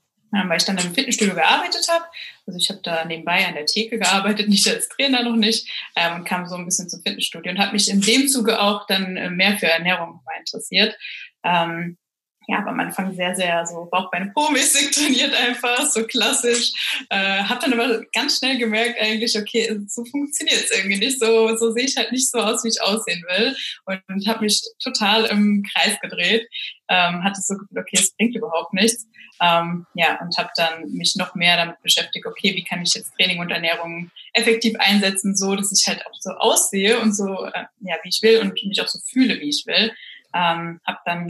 weil 0.48 0.56
ich 0.56 0.64
dann 0.64 0.78
im 0.78 0.94
Fitnessstudio 0.94 1.34
gearbeitet 1.34 1.86
habe. 1.88 2.04
Also 2.46 2.58
ich 2.58 2.68
habe 2.70 2.80
da 2.82 3.04
nebenbei 3.04 3.46
an 3.46 3.54
der 3.54 3.66
Theke 3.66 3.98
gearbeitet, 3.98 4.48
nicht 4.48 4.68
als 4.68 4.88
Trainer 4.88 5.22
noch 5.22 5.36
nicht, 5.36 5.68
ähm, 5.96 6.16
und 6.16 6.24
kam 6.24 6.46
so 6.46 6.56
ein 6.56 6.64
bisschen 6.64 6.88
zum 6.88 7.02
Fitnessstudio 7.02 7.52
und 7.52 7.58
habe 7.58 7.72
mich 7.72 7.88
in 7.88 8.00
dem 8.00 8.28
Zuge 8.28 8.60
auch 8.60 8.86
dann 8.86 9.16
äh, 9.16 9.30
mehr 9.30 9.56
für 9.58 9.66
Ernährung 9.66 10.20
interessiert. 10.38 10.96
Ähm, 11.44 11.98
ja, 12.46 12.58
aber 12.58 12.70
am 12.70 12.80
Anfang 12.80 13.14
sehr, 13.14 13.34
sehr 13.34 13.64
so 13.66 13.88
Bauchbeine 13.90 14.32
Po-mäßig 14.34 14.90
trainiert 14.94 15.34
einfach, 15.34 15.86
so 15.90 16.04
klassisch. 16.04 16.72
Äh, 17.08 17.42
hab 17.44 17.60
dann 17.60 17.72
aber 17.72 18.04
ganz 18.12 18.38
schnell 18.38 18.58
gemerkt 18.58 19.00
eigentlich, 19.00 19.38
okay, 19.38 19.78
so 19.86 20.04
funktioniert 20.04 20.64
es 20.64 20.70
irgendwie 20.70 20.98
nicht. 20.98 21.20
So, 21.20 21.56
so 21.56 21.72
sehe 21.72 21.84
ich 21.84 21.96
halt 21.96 22.12
nicht 22.12 22.30
so 22.30 22.38
aus, 22.38 22.64
wie 22.64 22.68
ich 22.68 22.82
aussehen 22.82 23.22
will. 23.28 23.56
Und, 23.86 24.02
und 24.08 24.28
habe 24.28 24.44
mich 24.44 24.62
total 24.82 25.24
im 25.26 25.64
Kreis 25.72 25.98
gedreht. 26.00 26.46
Ähm, 26.88 27.24
hatte 27.24 27.40
so 27.40 27.54
gefühlt, 27.54 27.78
okay, 27.78 27.98
es 27.98 28.14
bringt 28.14 28.36
überhaupt 28.36 28.74
nichts. 28.74 29.06
Ähm, 29.40 29.86
ja, 29.94 30.20
und 30.20 30.36
habe 30.38 30.50
dann 30.56 30.90
mich 30.92 31.16
noch 31.16 31.34
mehr 31.34 31.56
damit 31.56 31.80
beschäftigt, 31.82 32.26
okay, 32.26 32.54
wie 32.54 32.64
kann 32.64 32.82
ich 32.82 32.94
jetzt 32.94 33.14
Training 33.14 33.40
und 33.40 33.50
Ernährung 33.50 34.10
effektiv 34.32 34.74
einsetzen, 34.78 35.34
so 35.34 35.56
dass 35.56 35.72
ich 35.72 35.86
halt 35.88 36.06
auch 36.06 36.14
so 36.20 36.30
aussehe 36.30 37.00
und 37.00 37.14
so, 37.14 37.46
äh, 37.46 37.64
ja, 37.80 37.96
wie 38.02 38.08
ich 38.10 38.20
will 38.22 38.40
und 38.40 38.52
mich 38.52 38.80
auch 38.80 38.86
so 38.86 38.98
fühle, 39.10 39.40
wie 39.40 39.48
ich 39.48 39.64
will. 39.66 39.92
Ähm, 40.34 40.80
habe 40.86 40.98
dann 41.04 41.28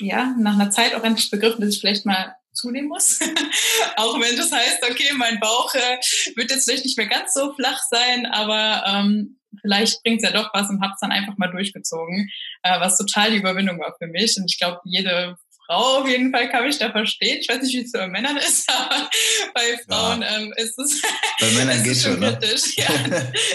ja, 0.00 0.34
nach 0.38 0.54
einer 0.54 0.70
Zeit 0.70 0.94
auch 0.94 1.04
endlich 1.04 1.30
begriffen, 1.30 1.60
dass 1.60 1.74
ich 1.74 1.80
vielleicht 1.80 2.06
mal 2.06 2.34
zunehmen 2.52 2.88
muss. 2.88 3.18
auch 3.96 4.20
wenn 4.20 4.36
das 4.36 4.52
heißt, 4.52 4.82
okay, 4.90 5.12
mein 5.16 5.40
Bauch 5.40 5.74
äh, 5.74 5.98
wird 6.36 6.50
jetzt 6.50 6.64
vielleicht 6.64 6.84
nicht 6.84 6.98
mehr 6.98 7.06
ganz 7.06 7.34
so 7.34 7.54
flach 7.54 7.80
sein, 7.90 8.26
aber 8.26 8.84
ähm, 8.86 9.38
vielleicht 9.60 10.02
bringt 10.02 10.22
es 10.22 10.30
ja 10.30 10.36
doch 10.36 10.50
was 10.52 10.68
und 10.68 10.82
habe 10.82 10.92
es 10.94 11.00
dann 11.00 11.12
einfach 11.12 11.36
mal 11.38 11.50
durchgezogen, 11.50 12.30
äh, 12.62 12.80
was 12.80 12.98
total 12.98 13.30
die 13.30 13.38
Überwindung 13.38 13.78
war 13.78 13.94
für 13.98 14.06
mich. 14.06 14.36
Und 14.36 14.50
ich 14.50 14.58
glaube, 14.58 14.80
jede 14.84 15.36
Frau 15.66 16.00
auf 16.00 16.08
jeden 16.08 16.32
Fall 16.32 16.50
kann 16.50 16.64
mich 16.64 16.78
da 16.78 16.90
verstehen. 16.90 17.38
Ich 17.40 17.48
weiß 17.48 17.62
nicht, 17.62 17.74
wie 17.74 17.82
es 17.82 17.92
bei 17.92 18.06
Männern 18.08 18.36
ist, 18.36 18.70
aber 18.70 19.08
bei 19.54 19.78
Frauen 19.88 20.22
ja. 20.22 20.36
ähm, 20.36 20.52
ist 20.56 20.78
es. 20.78 21.00
Bei 21.40 21.50
Männern 21.52 21.82
geht 21.82 21.96
schon, 21.98 22.20
ne? 22.20 22.38
Ja. 22.76 22.84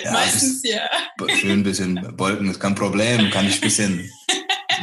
ja. 0.03 0.11
Meistens 0.11 0.61
ja. 0.63 0.89
Schön 1.39 1.51
ein 1.59 1.63
bisschen 1.63 2.15
Bolken 2.17 2.49
ist 2.49 2.59
kein 2.59 2.75
Problem, 2.75 3.29
kann 3.29 3.47
ich 3.47 3.55
ein 3.55 3.61
bisschen 3.61 4.11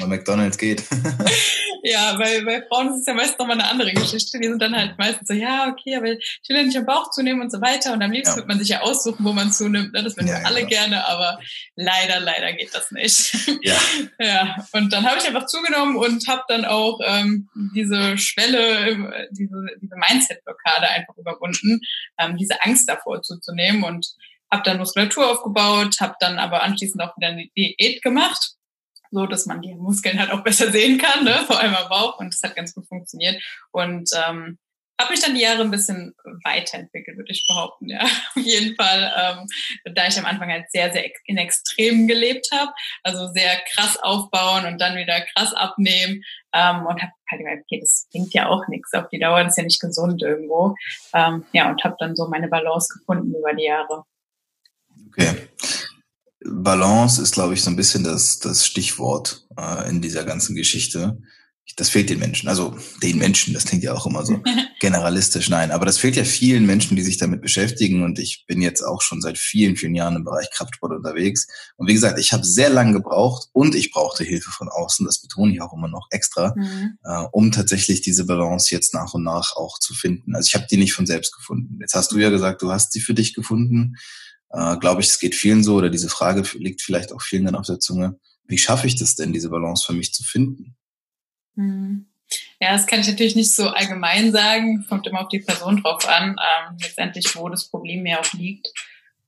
bei 0.00 0.06
McDonalds 0.06 0.58
geht. 0.58 0.82
ja, 1.82 2.18
weil 2.18 2.44
bei 2.44 2.62
Frauen 2.62 2.88
ist 2.88 3.00
es 3.00 3.06
ja 3.06 3.14
meist 3.14 3.38
nochmal 3.38 3.60
eine 3.60 3.68
andere 3.68 3.92
Geschichte. 3.92 4.38
Die 4.38 4.48
sind 4.48 4.60
dann 4.60 4.74
halt 4.74 4.98
meistens 4.98 5.28
so, 5.28 5.34
ja, 5.34 5.68
okay, 5.68 5.96
aber 5.96 6.12
ich 6.12 6.48
will 6.48 6.56
ja 6.56 6.62
nicht 6.62 6.76
am 6.76 6.86
Bauch 6.86 7.10
zunehmen 7.10 7.42
und 7.42 7.50
so 7.50 7.60
weiter. 7.60 7.92
Und 7.92 8.02
am 8.02 8.10
liebsten 8.10 8.32
ja. 8.32 8.36
wird 8.38 8.48
man 8.48 8.58
sich 8.58 8.68
ja 8.68 8.80
aussuchen, 8.80 9.24
wo 9.24 9.32
man 9.32 9.52
zunimmt. 9.52 9.92
Ne? 9.92 10.02
Das 10.02 10.16
würden 10.16 10.28
ja, 10.28 10.42
alle 10.44 10.60
ja. 10.60 10.66
gerne, 10.66 11.06
aber 11.06 11.38
leider, 11.76 12.20
leider 12.20 12.52
geht 12.54 12.74
das 12.74 12.90
nicht. 12.90 13.34
Ja. 13.62 13.76
ja. 14.18 14.56
Und 14.72 14.92
dann 14.92 15.08
habe 15.08 15.18
ich 15.18 15.26
einfach 15.26 15.46
zugenommen 15.46 15.96
und 15.96 16.26
habe 16.28 16.42
dann 16.48 16.64
auch 16.64 17.00
ähm, 17.04 17.48
diese 17.74 18.18
Schwelle, 18.18 19.28
diese, 19.30 19.66
diese 19.80 19.96
Mindset-Blockade 19.96 20.88
einfach 20.88 21.16
überwunden, 21.16 21.80
ähm, 22.18 22.36
diese 22.36 22.62
Angst 22.62 22.88
davor 22.88 23.22
zuzunehmen 23.22 23.84
und 23.84 24.06
habe 24.50 24.62
dann 24.64 24.78
Muskulatur 24.78 25.30
aufgebaut, 25.30 25.96
habe 26.00 26.14
dann 26.20 26.38
aber 26.38 26.62
anschließend 26.62 27.02
auch 27.02 27.16
wieder 27.16 27.28
eine 27.28 27.48
Diät 27.56 28.02
gemacht 28.02 28.54
so 29.14 29.26
dass 29.26 29.46
man 29.46 29.62
die 29.62 29.74
Muskeln 29.74 30.18
halt 30.18 30.30
auch 30.30 30.42
besser 30.42 30.70
sehen 30.70 30.98
kann, 30.98 31.24
ne? 31.24 31.44
vor 31.46 31.60
allem 31.60 31.74
am 31.74 31.88
Bauch. 31.88 32.18
Und 32.18 32.34
das 32.34 32.42
hat 32.42 32.56
ganz 32.56 32.74
gut 32.74 32.86
funktioniert. 32.86 33.42
Und 33.70 34.10
ähm, 34.26 34.58
habe 35.00 35.10
mich 35.10 35.20
dann 35.20 35.34
die 35.34 35.40
Jahre 35.40 35.62
ein 35.62 35.70
bisschen 35.70 36.14
weiterentwickelt, 36.44 37.16
würde 37.16 37.32
ich 37.32 37.46
behaupten. 37.48 37.88
Ja, 37.88 38.00
auf 38.36 38.42
jeden 38.42 38.76
Fall, 38.76 39.12
ähm, 39.16 39.94
da 39.94 40.06
ich 40.06 40.18
am 40.18 40.24
Anfang 40.24 40.50
halt 40.50 40.70
sehr, 40.70 40.92
sehr 40.92 41.04
in 41.24 41.36
Extremen 41.36 42.06
gelebt 42.06 42.48
habe, 42.52 42.72
also 43.02 43.26
sehr 43.32 43.56
krass 43.72 43.96
aufbauen 44.00 44.66
und 44.66 44.80
dann 44.80 44.96
wieder 44.96 45.20
krass 45.34 45.52
abnehmen 45.52 46.22
ähm, 46.52 46.86
und 46.86 47.02
habe 47.02 47.12
halt 47.30 47.40
gedacht, 47.40 47.58
okay, 47.64 47.80
das 47.80 48.06
bringt 48.12 48.34
ja 48.34 48.48
auch 48.48 48.66
nichts 48.68 48.92
auf 48.94 49.08
die 49.08 49.18
Dauer, 49.18 49.42
das 49.42 49.54
ist 49.54 49.58
ja 49.58 49.64
nicht 49.64 49.80
gesund 49.80 50.22
irgendwo. 50.22 50.76
Ähm, 51.12 51.44
ja, 51.52 51.68
und 51.68 51.82
habe 51.82 51.96
dann 51.98 52.14
so 52.14 52.28
meine 52.28 52.48
Balance 52.48 52.96
gefunden 52.98 53.34
über 53.34 53.52
die 53.52 53.64
Jahre. 53.64 54.04
Okay. 55.08 55.48
Balance 56.46 57.20
ist, 57.20 57.34
glaube 57.34 57.54
ich, 57.54 57.62
so 57.62 57.70
ein 57.70 57.76
bisschen 57.76 58.04
das, 58.04 58.38
das 58.38 58.66
Stichwort 58.66 59.46
äh, 59.58 59.88
in 59.88 60.00
dieser 60.00 60.24
ganzen 60.24 60.54
Geschichte. 60.54 61.18
Das 61.76 61.88
fehlt 61.88 62.10
den 62.10 62.18
Menschen. 62.18 62.48
Also 62.48 62.76
den 63.02 63.18
Menschen, 63.18 63.54
das 63.54 63.64
klingt 63.64 63.82
ja 63.82 63.94
auch 63.94 64.06
immer 64.06 64.24
so 64.24 64.40
generalistisch. 64.80 65.48
Nein, 65.48 65.70
aber 65.70 65.86
das 65.86 65.98
fehlt 65.98 66.14
ja 66.14 66.24
vielen 66.24 66.66
Menschen, 66.66 66.94
die 66.94 67.02
sich 67.02 67.16
damit 67.16 67.40
beschäftigen. 67.40 68.04
Und 68.04 68.18
ich 68.18 68.44
bin 68.46 68.60
jetzt 68.60 68.82
auch 68.82 69.00
schon 69.00 69.22
seit 69.22 69.38
vielen, 69.38 69.74
vielen 69.74 69.94
Jahren 69.94 70.16
im 70.16 70.24
Bereich 70.24 70.50
Kraftsport 70.52 70.92
unterwegs. 70.92 71.46
Und 71.76 71.88
wie 71.88 71.94
gesagt, 71.94 72.18
ich 72.18 72.32
habe 72.32 72.44
sehr 72.44 72.68
lange 72.68 72.92
gebraucht 72.92 73.48
und 73.52 73.74
ich 73.74 73.90
brauchte 73.90 74.24
Hilfe 74.24 74.50
von 74.50 74.68
außen. 74.68 75.06
Das 75.06 75.22
betone 75.22 75.54
ich 75.54 75.62
auch 75.62 75.72
immer 75.72 75.88
noch 75.88 76.06
extra, 76.10 76.54
mhm. 76.54 76.98
äh, 77.02 77.24
um 77.32 77.50
tatsächlich 77.50 78.02
diese 78.02 78.26
Balance 78.26 78.72
jetzt 78.72 78.92
nach 78.92 79.14
und 79.14 79.24
nach 79.24 79.56
auch 79.56 79.78
zu 79.78 79.94
finden. 79.94 80.36
Also 80.36 80.48
ich 80.48 80.54
habe 80.54 80.66
die 80.70 80.76
nicht 80.76 80.92
von 80.92 81.06
selbst 81.06 81.34
gefunden. 81.34 81.78
Jetzt 81.80 81.94
hast 81.94 82.12
du 82.12 82.18
ja 82.18 82.28
gesagt, 82.28 82.60
du 82.60 82.70
hast 82.70 82.92
sie 82.92 83.00
für 83.00 83.14
dich 83.14 83.32
gefunden 83.32 83.96
äh, 84.54 84.76
glaube 84.78 85.00
ich, 85.00 85.08
es 85.08 85.18
geht 85.18 85.34
vielen 85.34 85.62
so 85.64 85.76
oder 85.76 85.90
diese 85.90 86.08
Frage 86.08 86.42
liegt 86.54 86.82
vielleicht 86.82 87.12
auch 87.12 87.20
vielen 87.20 87.44
dann 87.44 87.56
auf 87.56 87.66
der 87.66 87.80
Zunge. 87.80 88.18
Wie 88.46 88.58
schaffe 88.58 88.86
ich 88.86 88.96
das 88.96 89.16
denn, 89.16 89.32
diese 89.32 89.50
Balance 89.50 89.84
für 89.86 89.94
mich 89.94 90.12
zu 90.12 90.22
finden? 90.22 90.76
Hm. 91.56 92.06
Ja, 92.60 92.72
das 92.72 92.86
kann 92.86 93.00
ich 93.00 93.06
natürlich 93.06 93.36
nicht 93.36 93.54
so 93.54 93.68
allgemein 93.68 94.32
sagen. 94.32 94.86
Kommt 94.88 95.06
immer 95.06 95.22
auf 95.22 95.28
die 95.28 95.40
Person 95.40 95.82
drauf 95.82 96.08
an, 96.08 96.36
ähm, 96.38 96.76
letztendlich, 96.80 97.36
wo 97.36 97.48
das 97.48 97.68
Problem 97.68 98.06
ja 98.06 98.20
auch 98.20 98.32
liegt 98.32 98.72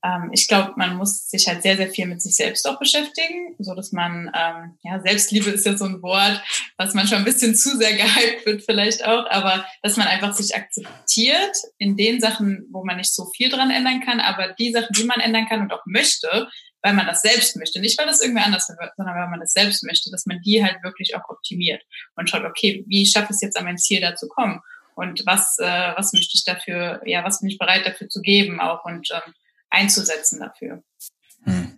ähm, 0.03 0.29
ich 0.31 0.47
glaube, 0.47 0.73
man 0.75 0.95
muss 0.95 1.29
sich 1.29 1.47
halt 1.47 1.63
sehr, 1.63 1.77
sehr 1.77 1.89
viel 1.89 2.05
mit 2.05 2.21
sich 2.21 2.35
selbst 2.35 2.67
auch 2.67 2.79
beschäftigen, 2.79 3.55
so 3.57 3.73
dass 3.73 3.91
man, 3.91 4.31
ähm, 4.35 4.77
ja, 4.83 4.99
Selbstliebe 5.01 5.49
ist 5.49 5.65
ja 5.65 5.75
so 5.75 5.85
ein 5.85 6.01
Wort, 6.01 6.41
was 6.77 6.93
manchmal 6.93 7.19
ein 7.19 7.25
bisschen 7.25 7.55
zu 7.55 7.77
sehr 7.77 7.93
gehypt 7.93 8.45
wird 8.45 8.63
vielleicht 8.63 9.05
auch, 9.05 9.25
aber 9.29 9.65
dass 9.81 9.97
man 9.97 10.07
einfach 10.07 10.33
sich 10.33 10.55
akzeptiert 10.55 11.55
in 11.77 11.97
den 11.97 12.19
Sachen, 12.19 12.67
wo 12.71 12.83
man 12.85 12.97
nicht 12.97 13.13
so 13.13 13.25
viel 13.35 13.49
dran 13.49 13.71
ändern 13.71 14.01
kann, 14.01 14.19
aber 14.19 14.53
die 14.53 14.71
Sachen, 14.71 14.93
die 14.95 15.05
man 15.05 15.19
ändern 15.19 15.47
kann 15.47 15.61
und 15.61 15.73
auch 15.73 15.85
möchte, 15.85 16.47
weil 16.83 16.93
man 16.93 17.07
das 17.07 17.21
selbst 17.21 17.55
möchte, 17.57 17.79
nicht 17.79 17.97
weil 17.97 18.05
das 18.05 18.21
irgendwer 18.21 18.45
anders 18.45 18.69
wird, 18.69 18.91
sondern 18.95 19.15
weil 19.15 19.29
man 19.29 19.39
das 19.39 19.51
selbst 19.51 19.83
möchte, 19.83 20.11
dass 20.11 20.25
man 20.25 20.39
die 20.41 20.63
halt 20.63 20.83
wirklich 20.83 21.15
auch 21.15 21.27
optimiert 21.27 21.83
und 22.15 22.29
schaut, 22.29 22.43
okay, 22.43 22.85
wie 22.87 23.05
schaffe 23.05 23.27
ich 23.31 23.35
es 23.35 23.41
jetzt 23.41 23.57
an 23.57 23.65
mein 23.65 23.77
Ziel 23.77 23.99
da 23.99 24.15
zu 24.15 24.27
kommen? 24.27 24.61
Und 24.95 25.23
was, 25.25 25.57
äh, 25.59 25.93
was 25.95 26.13
möchte 26.13 26.31
ich 26.33 26.43
dafür, 26.43 27.01
ja, 27.05 27.23
was 27.23 27.41
bin 27.41 27.49
ich 27.49 27.59
bereit 27.59 27.85
dafür 27.85 28.09
zu 28.09 28.21
geben 28.21 28.59
auch 28.59 28.83
und 28.85 29.07
ähm, 29.11 29.33
einzusetzen 29.69 30.39
dafür. 30.39 30.83
Hm. 31.43 31.77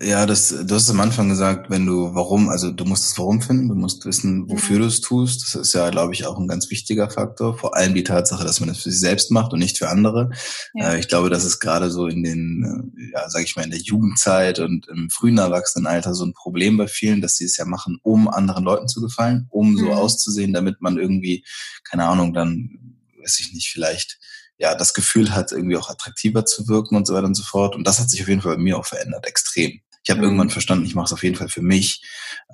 Ja, 0.00 0.24
das, 0.24 0.48
du 0.48 0.74
hast 0.74 0.88
am 0.88 1.00
Anfang 1.00 1.28
gesagt, 1.28 1.68
wenn 1.68 1.84
du 1.84 2.14
warum, 2.14 2.48
also 2.48 2.70
du 2.70 2.84
musst 2.84 3.04
das 3.04 3.18
Warum 3.18 3.42
finden, 3.42 3.68
du 3.68 3.74
musst 3.74 4.06
wissen, 4.06 4.48
wofür 4.48 4.76
mhm. 4.76 4.80
du 4.80 4.86
es 4.86 5.00
tust. 5.02 5.42
Das 5.42 5.54
ist 5.54 5.74
ja, 5.74 5.90
glaube 5.90 6.14
ich, 6.14 6.24
auch 6.24 6.38
ein 6.38 6.48
ganz 6.48 6.70
wichtiger 6.70 7.10
Faktor. 7.10 7.58
Vor 7.58 7.76
allem 7.76 7.94
die 7.94 8.04
Tatsache, 8.04 8.42
dass 8.42 8.60
man 8.60 8.70
das 8.70 8.78
für 8.78 8.90
sich 8.90 9.00
selbst 9.00 9.30
macht 9.30 9.52
und 9.52 9.58
nicht 9.58 9.76
für 9.76 9.90
andere. 9.90 10.30
Ja. 10.74 10.92
Äh, 10.92 10.98
ich 11.00 11.08
glaube, 11.08 11.28
das 11.28 11.44
ist 11.44 11.60
gerade 11.60 11.90
so 11.90 12.06
in 12.06 12.22
den, 12.22 12.92
äh, 12.96 13.12
ja, 13.12 13.28
sage 13.28 13.44
ich 13.44 13.54
mal, 13.54 13.64
in 13.64 13.70
der 13.70 13.80
Jugendzeit 13.80 14.60
und 14.60 14.88
im 14.88 15.10
frühen 15.10 15.36
Erwachsenenalter 15.36 16.14
so 16.14 16.24
ein 16.24 16.32
Problem 16.32 16.78
bei 16.78 16.88
vielen, 16.88 17.20
dass 17.20 17.36
sie 17.36 17.44
es 17.44 17.58
ja 17.58 17.66
machen, 17.66 17.98
um 18.02 18.28
anderen 18.28 18.64
Leuten 18.64 18.88
zu 18.88 19.02
gefallen, 19.02 19.46
um 19.50 19.72
mhm. 19.72 19.78
so 19.78 19.92
auszusehen, 19.92 20.54
damit 20.54 20.80
man 20.80 20.96
irgendwie, 20.96 21.44
keine 21.84 22.06
Ahnung, 22.06 22.32
dann, 22.32 22.96
weiß 23.20 23.40
ich 23.40 23.52
nicht, 23.52 23.68
vielleicht 23.68 24.18
ja, 24.62 24.76
das 24.76 24.94
Gefühl 24.94 25.34
hat, 25.34 25.50
irgendwie 25.50 25.76
auch 25.76 25.90
attraktiver 25.90 26.46
zu 26.46 26.68
wirken 26.68 26.94
und 26.94 27.04
so 27.04 27.14
weiter 27.14 27.26
und 27.26 27.34
so 27.34 27.42
fort. 27.42 27.74
Und 27.74 27.84
das 27.84 27.98
hat 27.98 28.08
sich 28.08 28.22
auf 28.22 28.28
jeden 28.28 28.42
Fall 28.42 28.54
bei 28.54 28.62
mir 28.62 28.78
auch 28.78 28.86
verändert, 28.86 29.26
extrem. 29.26 29.80
Ich 30.04 30.10
habe 30.10 30.18
mhm. 30.18 30.26
irgendwann 30.26 30.50
verstanden, 30.50 30.86
ich 30.86 30.94
mache 30.94 31.06
es 31.06 31.12
auf 31.12 31.24
jeden 31.24 31.34
Fall 31.34 31.48
für 31.48 31.62
mich 31.62 32.00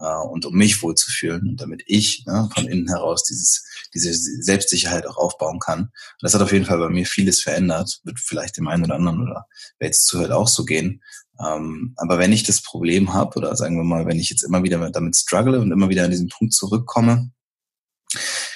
äh, 0.00 0.26
und 0.30 0.46
um 0.46 0.54
mich 0.54 0.82
wohlzufühlen 0.82 1.46
und 1.50 1.60
damit 1.60 1.82
ich 1.86 2.24
ne, 2.26 2.48
von 2.54 2.66
innen 2.66 2.88
heraus 2.88 3.24
dieses, 3.24 3.62
diese 3.92 4.14
Selbstsicherheit 4.14 5.06
auch 5.06 5.18
aufbauen 5.18 5.58
kann. 5.58 5.80
Und 5.80 6.22
das 6.22 6.32
hat 6.32 6.40
auf 6.40 6.50
jeden 6.50 6.64
Fall 6.64 6.78
bei 6.78 6.88
mir 6.88 7.04
vieles 7.04 7.42
verändert. 7.42 8.00
Wird 8.04 8.18
vielleicht 8.20 8.56
dem 8.56 8.68
einen 8.68 8.84
oder 8.84 8.94
anderen 8.94 9.20
oder 9.20 9.44
wer 9.78 9.88
jetzt 9.88 10.06
zuhört 10.06 10.32
auch 10.32 10.48
so 10.48 10.64
gehen. 10.64 11.02
Ähm, 11.46 11.92
aber 11.98 12.18
wenn 12.18 12.32
ich 12.32 12.42
das 12.42 12.62
Problem 12.62 13.12
habe 13.12 13.36
oder 13.36 13.54
sagen 13.54 13.76
wir 13.76 13.84
mal, 13.84 14.06
wenn 14.06 14.18
ich 14.18 14.30
jetzt 14.30 14.44
immer 14.44 14.62
wieder 14.62 14.90
damit 14.90 15.14
struggle 15.14 15.60
und 15.60 15.72
immer 15.72 15.90
wieder 15.90 16.04
an 16.04 16.10
diesen 16.10 16.30
Punkt 16.30 16.54
zurückkomme, 16.54 17.30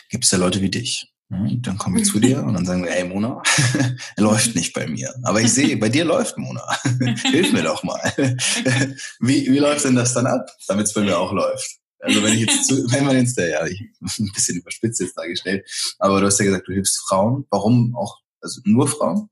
gibt 0.08 0.24
es 0.24 0.30
ja 0.30 0.38
Leute 0.38 0.62
wie 0.62 0.70
dich. 0.70 1.11
Dann 1.32 1.78
kommen 1.78 1.96
wir 1.96 2.04
zu 2.04 2.20
dir 2.20 2.42
und 2.42 2.54
dann 2.54 2.66
sagen 2.66 2.84
wir, 2.84 2.94
ey 2.94 3.04
Mona, 3.04 3.42
läuft 4.16 4.54
nicht 4.54 4.74
bei 4.74 4.86
mir. 4.86 5.14
Aber 5.22 5.40
ich 5.40 5.52
sehe, 5.52 5.76
bei 5.78 5.88
dir 5.88 6.04
läuft 6.04 6.36
Mona. 6.36 6.62
Hilf 7.30 7.52
mir 7.52 7.62
doch 7.62 7.82
mal. 7.82 8.00
wie, 9.20 9.50
wie 9.50 9.58
läuft 9.58 9.84
denn 9.84 9.96
das 9.96 10.12
dann 10.12 10.26
ab, 10.26 10.46
damit 10.68 10.86
es 10.86 10.92
bei 10.92 11.00
mir 11.00 11.18
auch 11.18 11.32
läuft? 11.32 11.78
Also 12.00 12.22
wenn 12.22 12.34
ich 12.34 12.40
jetzt 12.40 12.66
zu, 12.66 12.74
wenn 12.92 13.04
man 13.04 13.16
jetzt, 13.16 13.38
ja, 13.38 13.64
ich, 13.66 13.80
ein 13.80 14.32
bisschen 14.34 14.58
überspitzt 14.58 15.00
jetzt 15.00 15.16
dargestellt, 15.16 15.64
aber 15.98 16.20
du 16.20 16.26
hast 16.26 16.38
ja 16.38 16.44
gesagt, 16.44 16.68
du 16.68 16.72
hilfst 16.72 17.00
Frauen. 17.08 17.46
Warum 17.50 17.96
auch, 17.96 18.18
also 18.40 18.60
nur 18.64 18.88
Frauen? 18.88 19.30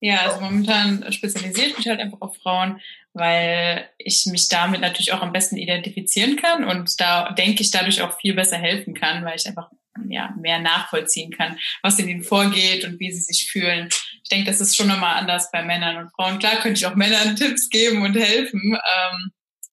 Ja, 0.00 0.22
also 0.22 0.40
momentan 0.40 1.10
spezialisiere 1.12 1.68
ich 1.68 1.78
mich 1.78 1.88
halt 1.88 2.00
einfach 2.00 2.20
auf 2.20 2.36
Frauen, 2.36 2.80
weil 3.12 3.88
ich 3.98 4.26
mich 4.26 4.48
damit 4.48 4.80
natürlich 4.80 5.12
auch 5.12 5.22
am 5.22 5.32
besten 5.32 5.56
identifizieren 5.56 6.36
kann 6.36 6.64
und 6.64 7.00
da 7.00 7.32
denke 7.32 7.62
ich 7.62 7.70
dadurch 7.70 8.02
auch 8.02 8.18
viel 8.18 8.34
besser 8.34 8.56
helfen 8.56 8.94
kann, 8.94 9.24
weil 9.24 9.36
ich 9.36 9.46
einfach 9.46 9.70
ja, 10.08 10.34
mehr 10.40 10.58
nachvollziehen 10.58 11.30
kann, 11.30 11.58
was 11.82 11.98
in 11.98 12.08
ihnen 12.08 12.22
vorgeht 12.22 12.84
und 12.84 12.98
wie 13.00 13.12
sie 13.12 13.20
sich 13.20 13.50
fühlen. 13.50 13.88
Ich 14.22 14.28
denke, 14.30 14.50
das 14.50 14.60
ist 14.60 14.76
schon 14.76 14.88
nochmal 14.88 15.16
anders 15.16 15.50
bei 15.52 15.62
Männern 15.62 15.96
und 15.98 16.10
Frauen. 16.12 16.38
Klar 16.38 16.56
könnte 16.56 16.78
ich 16.78 16.86
auch 16.86 16.94
Männern 16.94 17.36
Tipps 17.36 17.68
geben 17.68 18.02
und 18.02 18.16
helfen. 18.16 18.60
Ähm, 18.74 19.30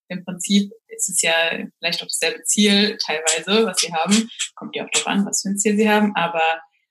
Im 0.09 0.23
Prinzip 0.25 0.71
ist 0.87 1.09
es 1.09 1.21
ja 1.21 1.33
vielleicht 1.79 2.01
auch 2.01 2.07
dasselbe 2.07 2.43
Ziel 2.43 2.97
teilweise, 3.05 3.65
was 3.65 3.79
sie 3.79 3.93
haben. 3.93 4.29
Kommt 4.55 4.75
ja 4.75 4.85
auch 4.85 4.89
darauf 4.91 5.07
an, 5.07 5.25
was 5.25 5.41
für 5.41 5.49
ein 5.49 5.57
Ziel 5.57 5.75
sie 5.75 5.89
haben. 5.89 6.15
Aber 6.15 6.43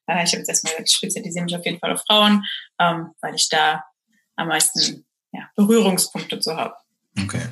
äh, 0.07 0.25
ich 0.25 0.33
habe 0.33 0.39
jetzt 0.39 0.49
erstmal 0.49 0.73
gesagt, 0.73 0.89
ich 0.89 0.97
spezialisiere 0.97 1.45
mich 1.45 1.57
auf 1.57 1.65
jeden 1.65 1.79
Fall 1.79 1.93
auf 1.93 2.03
Frauen, 2.07 2.45
ähm, 2.81 3.11
weil 3.21 3.35
ich 3.35 3.49
da 3.49 3.85
am 4.37 4.49
meisten 4.49 5.05
ja, 5.33 5.49
Berührungspunkte 5.57 6.41
zu 6.41 6.57
habe. 6.57 6.75
Okay. 7.21 7.47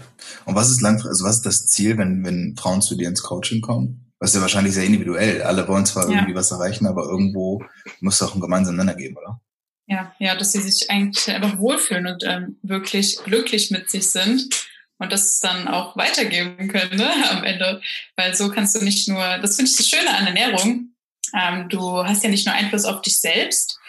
Und 0.46 0.54
was 0.54 0.70
ist 0.70 0.80
langfristig, 0.80 1.10
also 1.10 1.24
was 1.24 1.36
ist 1.36 1.46
das 1.46 1.66
Ziel, 1.66 1.98
wenn, 1.98 2.24
wenn 2.24 2.56
Frauen 2.58 2.82
zu 2.82 2.96
dir 2.96 3.08
ins 3.08 3.22
Coaching 3.22 3.60
kommen? 3.60 4.09
Das 4.20 4.30
ist 4.30 4.36
ja 4.36 4.42
wahrscheinlich 4.42 4.74
sehr 4.74 4.84
individuell. 4.84 5.42
Alle 5.42 5.66
wollen 5.66 5.86
zwar 5.86 6.08
ja. 6.08 6.16
irgendwie 6.16 6.34
was 6.34 6.50
erreichen, 6.50 6.86
aber 6.86 7.04
irgendwo 7.04 7.64
muss 8.00 8.16
es 8.16 8.22
auch 8.22 8.32
einen 8.32 8.42
gemeinsamen 8.42 8.76
Nenner 8.76 8.94
geben, 8.94 9.16
oder? 9.16 9.40
Ja, 9.86 10.14
ja, 10.18 10.36
dass 10.36 10.52
sie 10.52 10.60
sich 10.60 10.88
eigentlich 10.90 11.28
einfach 11.30 11.58
wohlfühlen 11.58 12.06
und 12.06 12.22
ähm, 12.24 12.58
wirklich 12.62 13.18
glücklich 13.24 13.70
mit 13.70 13.90
sich 13.90 14.10
sind 14.10 14.68
und 14.98 15.10
das 15.10 15.40
dann 15.40 15.66
auch 15.66 15.96
weitergeben 15.96 16.68
können 16.68 16.98
ne, 16.98 17.10
am 17.30 17.42
Ende. 17.44 17.80
Weil 18.14 18.36
so 18.36 18.50
kannst 18.50 18.76
du 18.76 18.84
nicht 18.84 19.08
nur, 19.08 19.38
das 19.38 19.56
finde 19.56 19.70
ich 19.70 19.76
das 19.78 19.88
Schöne 19.88 20.14
an 20.14 20.26
Ernährung, 20.26 20.94
ähm, 21.34 21.68
du 21.70 22.04
hast 22.04 22.22
ja 22.22 22.30
nicht 22.30 22.46
nur 22.46 22.54
Einfluss 22.54 22.84
auf 22.84 23.00
dich 23.00 23.18
selbst, 23.18 23.79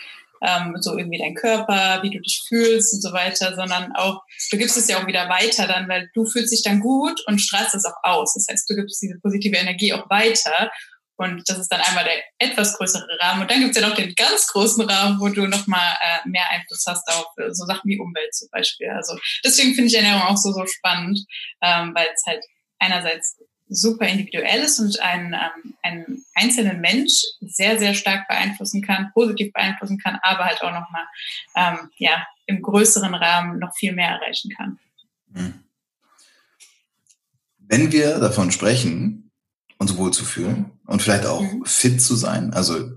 ähm, 0.41 0.75
so 0.79 0.98
irgendwie 0.98 1.19
dein 1.19 1.36
Körper, 1.36 2.01
wie 2.03 2.10
du 2.10 2.19
dich 2.19 2.43
fühlst 2.48 2.93
und 2.93 3.01
so 3.01 3.13
weiter, 3.13 3.55
sondern 3.55 3.91
auch, 3.95 4.21
du 4.51 4.57
gibst 4.57 4.77
es 4.77 4.88
ja 4.88 5.00
auch 5.00 5.07
wieder 5.07 5.29
weiter 5.29 5.67
dann, 5.67 5.88
weil 5.88 6.10
du 6.13 6.25
fühlst 6.25 6.51
dich 6.51 6.63
dann 6.63 6.79
gut 6.79 7.21
und 7.27 7.39
strahlst 7.39 7.75
es 7.75 7.86
auch 7.86 8.03
aus. 8.03 8.33
Das 8.33 8.48
heißt, 8.50 8.69
du 8.69 8.75
gibst 8.75 9.01
diese 9.01 9.19
positive 9.21 9.57
Energie 9.57 9.93
auch 9.93 10.10
weiter. 10.10 10.71
Und 11.17 11.48
das 11.48 11.60
ist 11.60 11.71
dann 11.71 11.81
einmal 11.81 12.03
der 12.03 12.50
etwas 12.50 12.75
größere 12.77 13.05
Rahmen. 13.19 13.43
Und 13.43 13.51
dann 13.51 13.60
gibt 13.60 13.75
es 13.75 13.81
ja 13.81 13.88
noch 13.88 13.95
den 13.95 14.15
ganz 14.15 14.48
großen 14.48 14.89
Rahmen, 14.89 15.19
wo 15.19 15.27
du 15.27 15.45
nochmal 15.45 15.95
äh, 16.01 16.27
mehr 16.27 16.50
Einfluss 16.50 16.83
hast 16.88 17.07
auf 17.10 17.27
so 17.51 17.65
Sachen 17.65 17.88
wie 17.88 18.00
Umwelt 18.00 18.33
zum 18.33 18.48
Beispiel. 18.51 18.89
Also 18.89 19.15
deswegen 19.45 19.75
finde 19.75 19.89
ich 19.89 19.95
Ernährung 19.95 20.24
auch 20.24 20.38
so, 20.38 20.51
so 20.51 20.65
spannend, 20.65 21.19
ähm, 21.62 21.91
weil 21.93 22.07
es 22.12 22.24
halt 22.25 22.43
einerseits 22.79 23.38
super 23.73 24.05
individuell 24.05 24.61
ist 24.61 24.79
und 24.79 24.99
einen, 24.99 25.33
ähm, 25.33 25.73
einen 25.81 26.25
einzelnen 26.35 26.81
Mensch 26.81 27.23
sehr, 27.39 27.79
sehr 27.79 27.93
stark 27.93 28.27
beeinflussen 28.27 28.81
kann, 28.81 29.11
positiv 29.13 29.53
beeinflussen 29.53 29.97
kann, 29.97 30.19
aber 30.21 30.45
halt 30.45 30.61
auch 30.61 30.73
nochmal 30.73 31.05
ähm, 31.55 31.89
ja, 31.97 32.27
im 32.45 32.61
größeren 32.61 33.15
Rahmen 33.15 33.59
noch 33.59 33.73
viel 33.75 33.93
mehr 33.93 34.09
erreichen 34.09 34.51
kann. 34.55 34.79
Hm. 35.33 35.53
Wenn 37.59 37.91
wir 37.93 38.19
davon 38.19 38.51
sprechen, 38.51 39.31
uns 39.77 39.97
wohlzufühlen 39.97 40.71
und 40.85 41.01
vielleicht 41.01 41.25
auch 41.25 41.41
mhm. 41.41 41.65
fit 41.65 42.01
zu 42.01 42.15
sein. 42.15 42.53
Also 42.53 42.91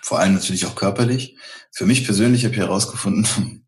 vor 0.00 0.20
allem 0.20 0.34
natürlich 0.34 0.64
auch 0.66 0.76
körperlich. 0.76 1.36
Für 1.72 1.86
mich 1.86 2.04
persönlich 2.04 2.44
habe 2.44 2.54
ich 2.54 2.60
herausgefunden, 2.60 3.59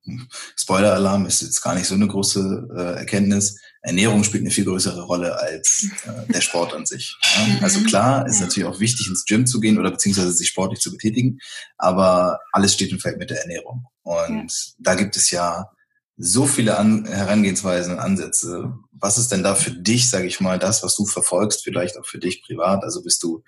Spoiler-Alarm 0.57 1.27
ist 1.27 1.43
jetzt 1.43 1.61
gar 1.61 1.75
nicht 1.75 1.87
so 1.87 1.95
eine 1.95 2.09
große 2.09 2.69
äh, 2.77 2.99
Erkenntnis. 3.01 3.61
Ernährung 3.83 4.25
spielt 4.25 4.43
eine 4.43 4.51
viel 4.51 4.65
größere 4.65 5.03
Rolle 5.03 5.39
als 5.39 5.89
äh, 6.05 6.33
der 6.33 6.41
Sport 6.41 6.75
an 6.75 6.87
sich. 6.87 7.17
Ja? 7.37 7.47
Mhm. 7.53 7.59
Also 7.63 7.81
klar, 7.85 8.27
ist 8.27 8.41
natürlich 8.41 8.69
auch 8.69 8.79
wichtig, 8.79 9.09
ins 9.09 9.25
Gym 9.25 9.47
zu 9.47 9.59
gehen 9.61 9.79
oder 9.79 9.91
beziehungsweise 9.91 10.33
sich 10.33 10.49
sportlich 10.49 10.81
zu 10.81 10.93
betätigen, 10.93 11.39
aber 11.77 12.39
alles 12.53 12.75
steht 12.75 12.93
und 12.93 13.01
fällt 13.01 13.19
mit 13.19 13.31
der 13.31 13.41
Ernährung. 13.41 13.87
Und 14.03 14.53
ja. 14.53 14.75
da 14.79 14.95
gibt 14.95 15.17
es 15.17 15.31
ja 15.31 15.71
so 16.17 16.47
viele 16.47 16.79
An 16.79 17.05
Herangehensweisen 17.07 17.95
und 17.95 17.99
Ansätze. 17.99 18.75
Was 18.93 19.19
ist 19.19 19.33
denn 19.33 19.43
da 19.43 19.55
für 19.55 19.73
dich, 19.73 20.09
sage 20.09 20.27
ich 20.27 20.41
mal, 20.41 20.59
das, 20.59 20.83
was 20.83 20.95
du 20.95 21.07
verfolgst, 21.07 21.65
vielleicht 21.65 21.99
auch 21.99 22.07
für 22.07 22.19
dich 22.19 22.43
privat? 22.45 22.85
Also 22.85 23.03
bist 23.03 23.23
du 23.23 23.43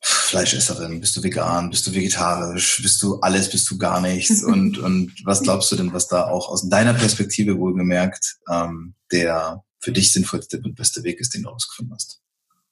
Fleischesserin, 0.00 1.00
bist 1.00 1.16
du 1.16 1.22
vegan, 1.22 1.70
bist 1.70 1.86
du 1.86 1.94
vegetarisch, 1.94 2.80
bist 2.82 3.02
du 3.02 3.18
alles, 3.20 3.50
bist 3.50 3.68
du 3.70 3.78
gar 3.78 4.00
nichts? 4.00 4.42
und, 4.42 4.78
und 4.84 5.12
was 5.24 5.42
glaubst 5.42 5.72
du 5.72 5.76
denn, 5.76 5.92
was 5.92 6.08
da 6.08 6.28
auch 6.28 6.48
aus 6.48 6.68
deiner 6.68 6.94
Perspektive 6.94 7.58
wohlgemerkt 7.58 8.36
ähm, 8.50 8.94
der 9.10 9.64
für 9.80 9.92
dich 9.92 10.12
sinnvollste 10.12 10.58
und 10.58 10.74
beste 10.74 11.02
Weg 11.04 11.20
ist, 11.20 11.34
den 11.34 11.44
du 11.44 11.48
rausgefunden 11.48 11.94
hast? 11.94 12.20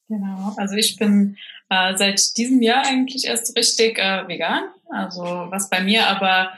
Genau, 0.08 0.54
also 0.56 0.74
ich 0.74 0.96
bin 0.96 1.36
äh, 1.68 1.96
seit 1.96 2.36
diesem 2.36 2.62
Jahr 2.62 2.86
eigentlich 2.86 3.24
erst 3.24 3.56
richtig 3.56 3.98
äh, 3.98 4.26
vegan. 4.28 4.64
Also 4.88 5.22
was 5.50 5.68
bei 5.68 5.80
mir 5.82 6.06
aber 6.06 6.52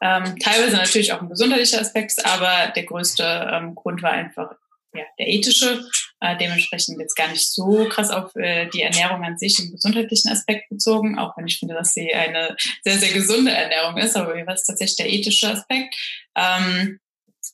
ähm, 0.00 0.38
teilweise 0.38 0.76
natürlich 0.76 1.12
auch 1.12 1.20
ein 1.20 1.28
gesundheitlicher 1.28 1.80
Aspekt, 1.80 2.24
aber 2.24 2.72
der 2.74 2.84
größte 2.84 3.50
ähm, 3.52 3.74
Grund 3.74 4.02
war 4.02 4.12
einfach 4.12 4.52
ja, 4.94 5.02
der 5.18 5.28
ethische. 5.28 5.84
Äh, 6.24 6.38
dementsprechend 6.38 6.98
jetzt 6.98 7.16
gar 7.16 7.28
nicht 7.28 7.52
so 7.52 7.86
krass 7.90 8.10
auf 8.10 8.34
äh, 8.36 8.66
die 8.70 8.80
Ernährung 8.80 9.22
an 9.24 9.36
sich 9.36 9.58
im 9.58 9.72
gesundheitlichen 9.72 10.32
Aspekt 10.32 10.70
bezogen, 10.70 11.18
auch 11.18 11.36
wenn 11.36 11.46
ich 11.46 11.58
finde, 11.58 11.74
dass 11.74 11.92
sie 11.92 12.14
eine 12.14 12.56
sehr, 12.82 12.98
sehr 12.98 13.12
gesunde 13.12 13.50
Ernährung 13.50 13.98
ist, 13.98 14.16
aber 14.16 14.34
mir 14.34 14.46
war 14.46 14.54
es 14.54 14.64
tatsächlich 14.64 14.96
der 14.96 15.12
ethische 15.12 15.50
Aspekt. 15.50 15.94
Ähm, 16.34 16.98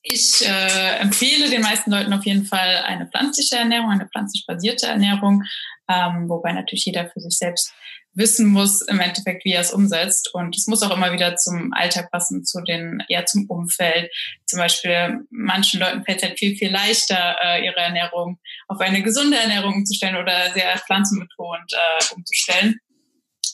ich 0.02 0.46
äh, 0.46 0.98
empfehle 1.00 1.50
den 1.50 1.62
meisten 1.62 1.90
Leuten 1.90 2.12
auf 2.12 2.24
jeden 2.24 2.44
Fall 2.44 2.84
eine 2.86 3.08
pflanzliche 3.08 3.56
Ernährung, 3.56 3.90
eine 3.90 4.08
pflanzlich 4.08 4.44
basierte 4.46 4.86
Ernährung, 4.86 5.42
ähm, 5.90 6.28
wobei 6.28 6.52
natürlich 6.52 6.84
jeder 6.84 7.10
für 7.10 7.20
sich 7.20 7.36
selbst 7.36 7.72
wissen 8.14 8.48
muss 8.48 8.82
im 8.82 9.00
Endeffekt, 9.00 9.44
wie 9.44 9.52
er 9.52 9.60
es 9.60 9.72
umsetzt. 9.72 10.34
Und 10.34 10.56
es 10.56 10.66
muss 10.66 10.82
auch 10.82 10.94
immer 10.94 11.12
wieder 11.12 11.36
zum 11.36 11.72
Alltag 11.72 12.10
passen, 12.10 12.44
zu 12.44 12.60
den, 12.62 13.02
eher 13.08 13.26
zum 13.26 13.46
Umfeld. 13.46 14.10
Zum 14.46 14.58
Beispiel 14.58 15.20
manchen 15.30 15.80
Leuten 15.80 16.04
fällt 16.04 16.18
es 16.18 16.28
halt 16.28 16.38
viel, 16.38 16.56
viel 16.56 16.70
leichter, 16.70 17.36
äh, 17.42 17.64
ihre 17.64 17.78
Ernährung 17.78 18.38
auf 18.68 18.80
eine 18.80 19.02
gesunde 19.02 19.36
Ernährung 19.36 19.74
umzustellen 19.74 20.16
oder 20.16 20.52
sehr 20.52 20.76
pflanzenbetont 20.78 21.72
äh, 21.72 22.14
umzustellen 22.14 22.76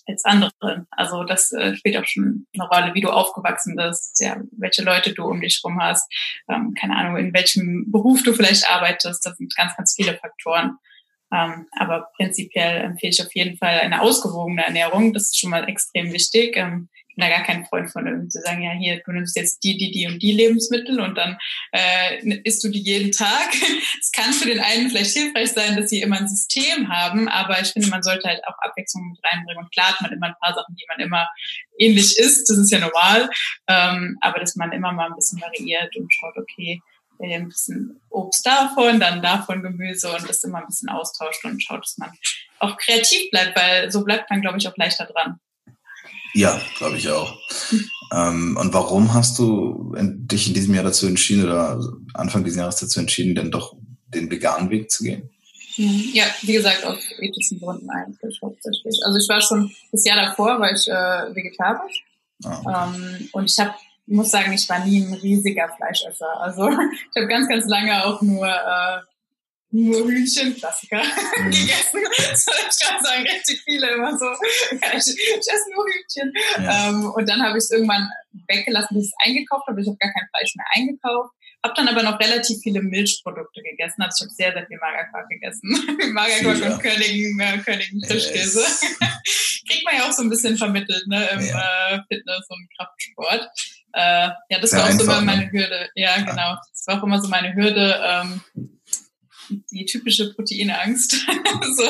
als 0.09 0.25
anderen. 0.25 0.87
Also 0.91 1.25
das 1.25 1.53
äh, 1.53 1.77
spielt 1.77 1.97
auch 1.97 2.07
schon 2.07 2.47
eine 2.55 2.69
Rolle, 2.69 2.95
wie 2.95 3.01
du 3.01 3.11
aufgewachsen 3.11 3.77
bist, 3.77 4.21
ja, 4.21 4.37
welche 4.53 4.83
Leute 4.83 5.13
du 5.13 5.25
um 5.25 5.41
dich 5.41 5.61
rum 5.65 5.79
hast, 5.81 6.11
ähm, 6.49 6.75
keine 6.79 6.97
Ahnung, 6.97 7.17
in 7.17 7.35
welchem 7.35 7.91
Beruf 7.91 8.23
du 8.23 8.33
vielleicht 8.33 8.69
arbeitest. 8.69 9.25
Das 9.27 9.37
sind 9.37 9.55
ganz, 9.57 9.77
ganz 9.77 9.95
viele 9.95 10.17
Faktoren. 10.17 10.79
Ähm, 11.33 11.67
aber 11.79 12.09
prinzipiell 12.17 12.83
empfehle 12.83 13.11
ich 13.11 13.23
auf 13.23 13.35
jeden 13.35 13.57
Fall 13.59 13.81
eine 13.81 14.01
ausgewogene 14.01 14.65
Ernährung. 14.65 15.13
Das 15.13 15.25
ist 15.25 15.39
schon 15.39 15.51
mal 15.51 15.69
extrem 15.69 16.13
wichtig. 16.13 16.57
Ähm, 16.57 16.89
ich 17.09 17.17
bin 17.17 17.31
da 17.31 17.35
gar 17.35 17.47
kein 17.47 17.65
Freund 17.65 17.91
von 17.91 18.07
irgendwie 18.07 18.29
zu 18.29 18.41
sagen, 18.43 18.63
ja, 18.63 18.73
hier, 18.73 19.01
du 19.05 19.13
nimmst 19.13 19.37
jetzt 19.37 19.65
die, 19.65 19.77
die, 19.79 19.91
die 19.91 20.07
und 20.07 20.23
die 20.23 20.33
Lebensmittel 20.33 21.01
und 21.01 21.17
dann 21.17 21.39
äh, 21.73 22.39
isst 22.45 22.63
du 22.63 22.69
die 22.69 22.83
jeden 22.83 23.11
Tag. 23.13 23.49
Es 24.01 24.13
kann 24.13 24.33
für 24.33 24.47
den 24.47 24.61
einen 24.61 24.89
vielleicht 24.89 25.17
hilfreich 25.17 25.51
sein, 25.53 25.77
dass 25.77 25.91
sie 25.91 26.01
immer 26.01 26.19
ein 26.19 26.29
System 26.29 26.89
haben, 26.89 27.29
aber 27.29 27.61
ich 27.61 27.69
finde, 27.69 27.89
man 27.89 28.03
sollte 28.03 28.29
halt 28.29 28.41
auch 28.47 28.57
Abwechslung 28.61 29.09
mit 29.09 29.19
reinbringen. 29.25 29.65
Und 29.65 29.73
klar 29.73 29.89
hat 29.89 30.01
man 30.01 30.13
immer 30.13 30.29
ein 30.29 30.37
paar 30.41 30.55
Sachen, 30.55 30.77
die 30.77 30.85
man 30.89 31.05
immer 31.05 31.29
ähnlich 31.79 32.19
isst, 32.19 32.49
das 32.49 32.59
ist 32.59 32.71
ja 32.71 32.79
normal, 32.79 33.29
ähm, 33.67 34.17
aber 34.21 34.39
dass 34.39 34.55
man 34.55 34.73
immer 34.73 34.93
mal 34.93 35.07
ein 35.09 35.17
bisschen 35.17 35.41
variiert 35.41 35.95
und 35.97 36.13
schaut, 36.13 36.37
okay, 36.37 36.81
ein 37.21 37.49
bisschen 37.49 38.01
Obst 38.11 38.47
davon, 38.47 39.01
dann 39.01 39.23
davon 39.23 39.63
Gemüse 39.63 40.13
und 40.13 40.29
das 40.29 40.45
immer 40.45 40.59
ein 40.59 40.67
bisschen 40.67 40.89
austauscht 40.89 41.45
und 41.45 41.63
schaut, 41.63 41.83
dass 41.83 41.99
man 41.99 42.11
auch 42.59 42.77
kreativ 42.77 43.31
bleibt, 43.31 43.57
weil 43.57 43.91
so 43.91 44.05
bleibt 44.05 44.31
man, 44.31 44.41
glaube 44.41 44.59
ich, 44.59 44.69
auch 44.69 44.77
leichter 44.77 45.07
dran. 45.07 45.39
Ja, 46.35 46.61
glaube 46.77 46.99
ich 46.99 47.09
auch. 47.11 47.39
ähm, 48.13 48.59
und 48.61 48.73
warum 48.75 49.15
hast 49.15 49.39
du 49.39 49.95
dich 49.99 50.49
in 50.49 50.55
diesem 50.55 50.75
Jahr 50.75 50.85
dazu 50.85 51.07
entschieden 51.07 51.45
oder 51.45 51.81
Anfang 52.15 52.45
dieses 52.45 52.59
Jahres 52.59 52.77
dazu 52.77 53.01
entschieden, 53.01 53.35
denn 53.35 53.51
doch 53.51 53.75
den 54.09 54.31
veganen 54.31 54.71
Weg 54.71 54.91
zu 54.91 55.05
gehen? 55.05 55.31
Ja, 55.77 56.25
wie 56.43 56.55
gesagt, 56.55 56.85
aus 56.85 56.99
ethischen 57.21 57.61
Gründen 57.61 57.89
eigentlich 57.91 58.39
hauptsächlich. 58.43 58.99
Also 59.05 59.19
ich 59.19 59.29
war 59.29 59.43
schon 59.43 59.71
das 59.93 60.05
Jahr 60.05 60.25
davor, 60.25 60.59
war 60.59 60.73
ich 60.73 60.89
äh, 60.89 61.35
vegetarisch. 61.35 62.05
Ah, 62.45 62.61
okay. 62.61 62.97
ähm, 62.97 63.29
und 63.33 63.51
ich 63.51 63.59
habe 63.59 63.75
muss 64.07 64.31
sagen, 64.31 64.53
ich 64.53 64.69
war 64.69 64.85
nie 64.85 65.03
ein 65.03 65.15
riesiger 65.15 65.69
Fleischesser. 65.77 66.41
Also 66.41 66.69
ich 66.71 67.17
habe 67.17 67.29
ganz, 67.29 67.49
ganz 67.49 67.67
lange 67.67 68.05
auch 68.05 68.23
nur 68.23 68.47
äh, 68.47 69.01
nur 69.71 70.07
Hühnchen, 70.07 70.55
Klassiker, 70.55 71.03
mhm. 71.39 71.51
gegessen. 71.51 72.01
So, 72.37 72.53
ich 72.53 72.87
kann 72.87 73.03
sagen, 73.03 73.23
richtig 73.23 73.63
viele 73.65 73.89
immer 73.91 74.17
so, 74.19 74.27
ja, 74.27 74.93
ich, 74.95 75.07
ich 75.07 75.39
esse 75.39 75.71
nur 75.75 75.85
Hühnchen. 75.85 76.33
Ja. 76.63 76.89
Ähm, 76.89 77.11
und 77.11 77.29
dann 77.29 77.43
habe 77.43 77.59
ich 77.59 77.65
es 77.65 77.71
irgendwann 77.71 78.09
weggelassen, 78.49 78.97
bis 78.97 79.07
ich 79.07 79.13
es 79.13 79.27
eingekauft 79.27 79.67
habe. 79.67 79.81
Ich 79.81 79.87
habe 79.87 79.97
gar 79.99 80.13
kein 80.13 80.29
Fleisch 80.35 80.55
mehr 80.57 80.67
eingekauft. 80.75 81.35
Habe 81.65 81.75
dann 81.77 81.89
aber 81.89 82.03
noch 82.03 82.21
relativ 82.21 82.59
viele 82.63 82.83
Milchprodukte 82.83 83.63
gegessen. 83.63 84.03
Also 84.03 84.17
ich 84.17 84.23
habe 84.23 84.35
sehr, 84.35 84.53
sehr 84.53 84.67
viel 84.67 84.79
Magerquark 84.79 85.29
gegessen. 85.29 85.69
Magerquark 86.13 86.61
ja. 86.61 86.73
und 86.73 86.81
Körnigen, 86.81 87.41
äh, 87.41 87.59
Körnigen 87.59 88.05
Frischkäse. 88.07 88.61
Yes. 88.61 88.81
Kriegt 89.69 89.85
man 89.85 89.97
ja 89.97 90.09
auch 90.09 90.13
so 90.13 90.23
ein 90.23 90.31
bisschen 90.31 90.57
vermittelt 90.57 91.07
ne, 91.09 91.29
im 91.33 91.41
ja. 91.41 91.95
äh, 91.95 92.01
Fitness- 92.09 92.47
und 92.49 92.69
Kraftsport. 92.77 93.51
Äh, 93.97 94.29
ja, 94.51 94.59
das 94.61 94.71
Sehr 94.71 94.81
war 94.81 94.89
auch 94.89 94.93
so 94.93 95.05
immer 95.05 95.23
meine 95.23 95.47
ne? 95.47 95.53
Hürde. 95.53 95.89
Ja, 95.95 96.19
genau. 96.19 96.57
Das 96.71 96.87
war 96.87 96.99
auch 96.99 97.03
immer 97.03 97.19
so 97.19 97.29
meine 97.29 97.55
Hürde. 97.55 97.99
Ähm, 98.03 98.43
die 99.71 99.87
typische 99.87 100.35
Proteinangst. 100.35 101.13
so, 101.77 101.85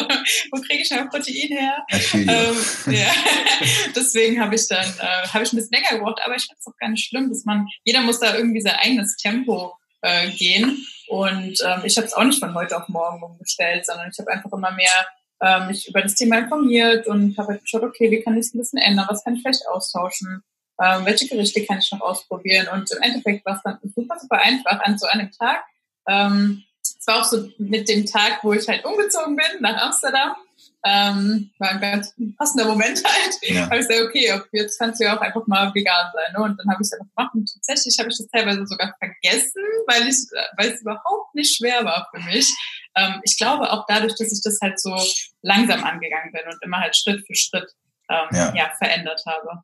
wo 0.53 0.61
kriege 0.61 0.83
ich 0.83 0.91
noch 0.91 1.09
Protein 1.09 1.49
her? 1.49 1.87
Ähm, 2.13 2.95
ja. 2.95 3.11
Deswegen 3.97 4.41
habe 4.41 4.55
ich 4.55 4.69
dann 4.69 4.85
äh, 4.85 5.27
habe 5.29 5.43
ich 5.43 5.53
ein 5.53 5.57
bisschen 5.57 5.73
länger 5.73 5.99
gebraucht, 5.99 6.21
aber 6.25 6.37
ich 6.37 6.45
finde 6.45 6.59
es 6.61 6.67
auch 6.67 6.77
gar 6.79 6.91
nicht 6.91 7.09
schlimm, 7.09 7.29
dass 7.29 7.45
man 7.45 7.67
jeder 7.85 8.03
muss 8.03 8.21
da 8.21 8.37
irgendwie 8.37 8.61
sein 8.61 8.77
eigenes 8.77 9.17
Tempo 9.17 9.75
äh, 10.03 10.31
gehen. 10.31 10.87
Und 11.09 11.61
ähm, 11.65 11.81
ich 11.85 11.97
habe 11.97 12.07
es 12.07 12.13
auch 12.13 12.25
nicht 12.25 12.39
von 12.39 12.55
heute 12.55 12.77
auf 12.77 12.89
morgen 12.89 13.23
umgestellt, 13.23 13.85
sondern 13.85 14.11
ich 14.13 14.19
habe 14.19 14.31
einfach 14.31 14.53
immer 14.53 14.71
mehr 14.73 15.07
äh, 15.41 15.67
mich 15.67 15.89
über 15.89 16.03
das 16.03 16.15
Thema 16.15 16.39
informiert 16.39 17.07
und 17.07 17.37
habe 17.37 17.49
halt 17.49 17.63
geschaut, 17.63 17.83
okay, 17.83 18.11
wie 18.11 18.23
kann 18.23 18.35
ich 18.35 18.47
es 18.47 18.55
ein 18.55 18.59
bisschen 18.59 18.79
ändern, 18.79 19.07
was 19.09 19.25
kann 19.25 19.35
ich 19.35 19.43
vielleicht 19.43 19.67
austauschen, 19.69 20.43
ähm, 20.83 21.07
welche 21.07 21.27
Gerichte 21.29 21.65
kann 21.65 21.79
ich 21.79 21.91
noch 21.93 22.01
ausprobieren. 22.01 22.69
Und 22.73 22.91
im 22.91 23.03
Endeffekt 23.03 23.45
war 23.47 23.57
es 23.57 23.63
dann 23.63 23.79
super, 23.95 24.19
super 24.21 24.39
einfach 24.41 24.81
an 24.81 24.99
so 24.99 25.07
einem 25.07 25.31
Tag. 25.31 25.65
Ähm, 26.07 26.65
es 26.83 27.07
war 27.07 27.21
auch 27.21 27.25
so 27.25 27.49
mit 27.59 27.89
dem 27.89 28.07
Tag, 28.07 28.41
wo 28.43 28.53
ich 28.53 28.69
halt 28.69 28.85
umgezogen 28.85 29.37
bin 29.37 29.61
nach 29.61 29.83
Amsterdam. 29.83 30.37
Ähm, 30.85 31.51
war 31.59 31.71
ein 31.71 31.81
ganz 31.81 32.15
passender 32.39 32.67
Moment 32.67 33.03
halt. 33.05 33.37
Ja. 33.43 33.63
habe 33.63 33.79
ich 33.79 33.89
gesagt, 33.89 34.09
okay, 34.09 34.41
jetzt 34.53 34.79
kannst 34.79 35.01
du 35.01 35.05
ja 35.05 35.17
auch 35.17 35.21
einfach 35.21 35.47
mal 35.47 35.75
vegan 35.75 36.11
sein. 36.13 36.33
Ne? 36.37 36.45
Und 36.45 36.59
dann 36.59 36.71
habe 36.71 36.83
ich 36.83 36.87
es 36.87 36.93
einfach 36.93 37.15
gemacht. 37.17 37.35
Und 37.35 37.53
tatsächlich 37.53 37.99
habe 37.99 38.09
ich 38.09 38.19
das 38.19 38.29
teilweise 38.29 38.67
sogar 38.67 38.95
vergessen, 38.99 39.63
weil 39.87 40.07
ich, 40.07 40.17
weil 40.57 40.71
es 40.71 40.81
überhaupt 40.83 41.35
nicht 41.35 41.57
schwer 41.57 41.85
war 41.85 42.09
für 42.15 42.21
mich. 42.23 42.49
Ähm, 42.95 43.21
ich 43.25 43.37
glaube 43.37 43.73
auch 43.73 43.85
dadurch, 43.89 44.15
dass 44.17 44.33
ich 44.33 44.43
das 44.43 44.59
halt 44.63 44.81
so 44.81 44.95
langsam 45.43 45.83
angegangen 45.83 46.33
bin 46.33 46.43
und 46.47 46.63
immer 46.63 46.79
halt 46.79 46.97
Schritt 46.97 47.27
für 47.27 47.35
Schritt 47.35 47.71
ähm, 48.09 48.29
ja. 48.33 48.55
ja 48.55 48.73
verändert 48.79 49.23
habe. 49.27 49.63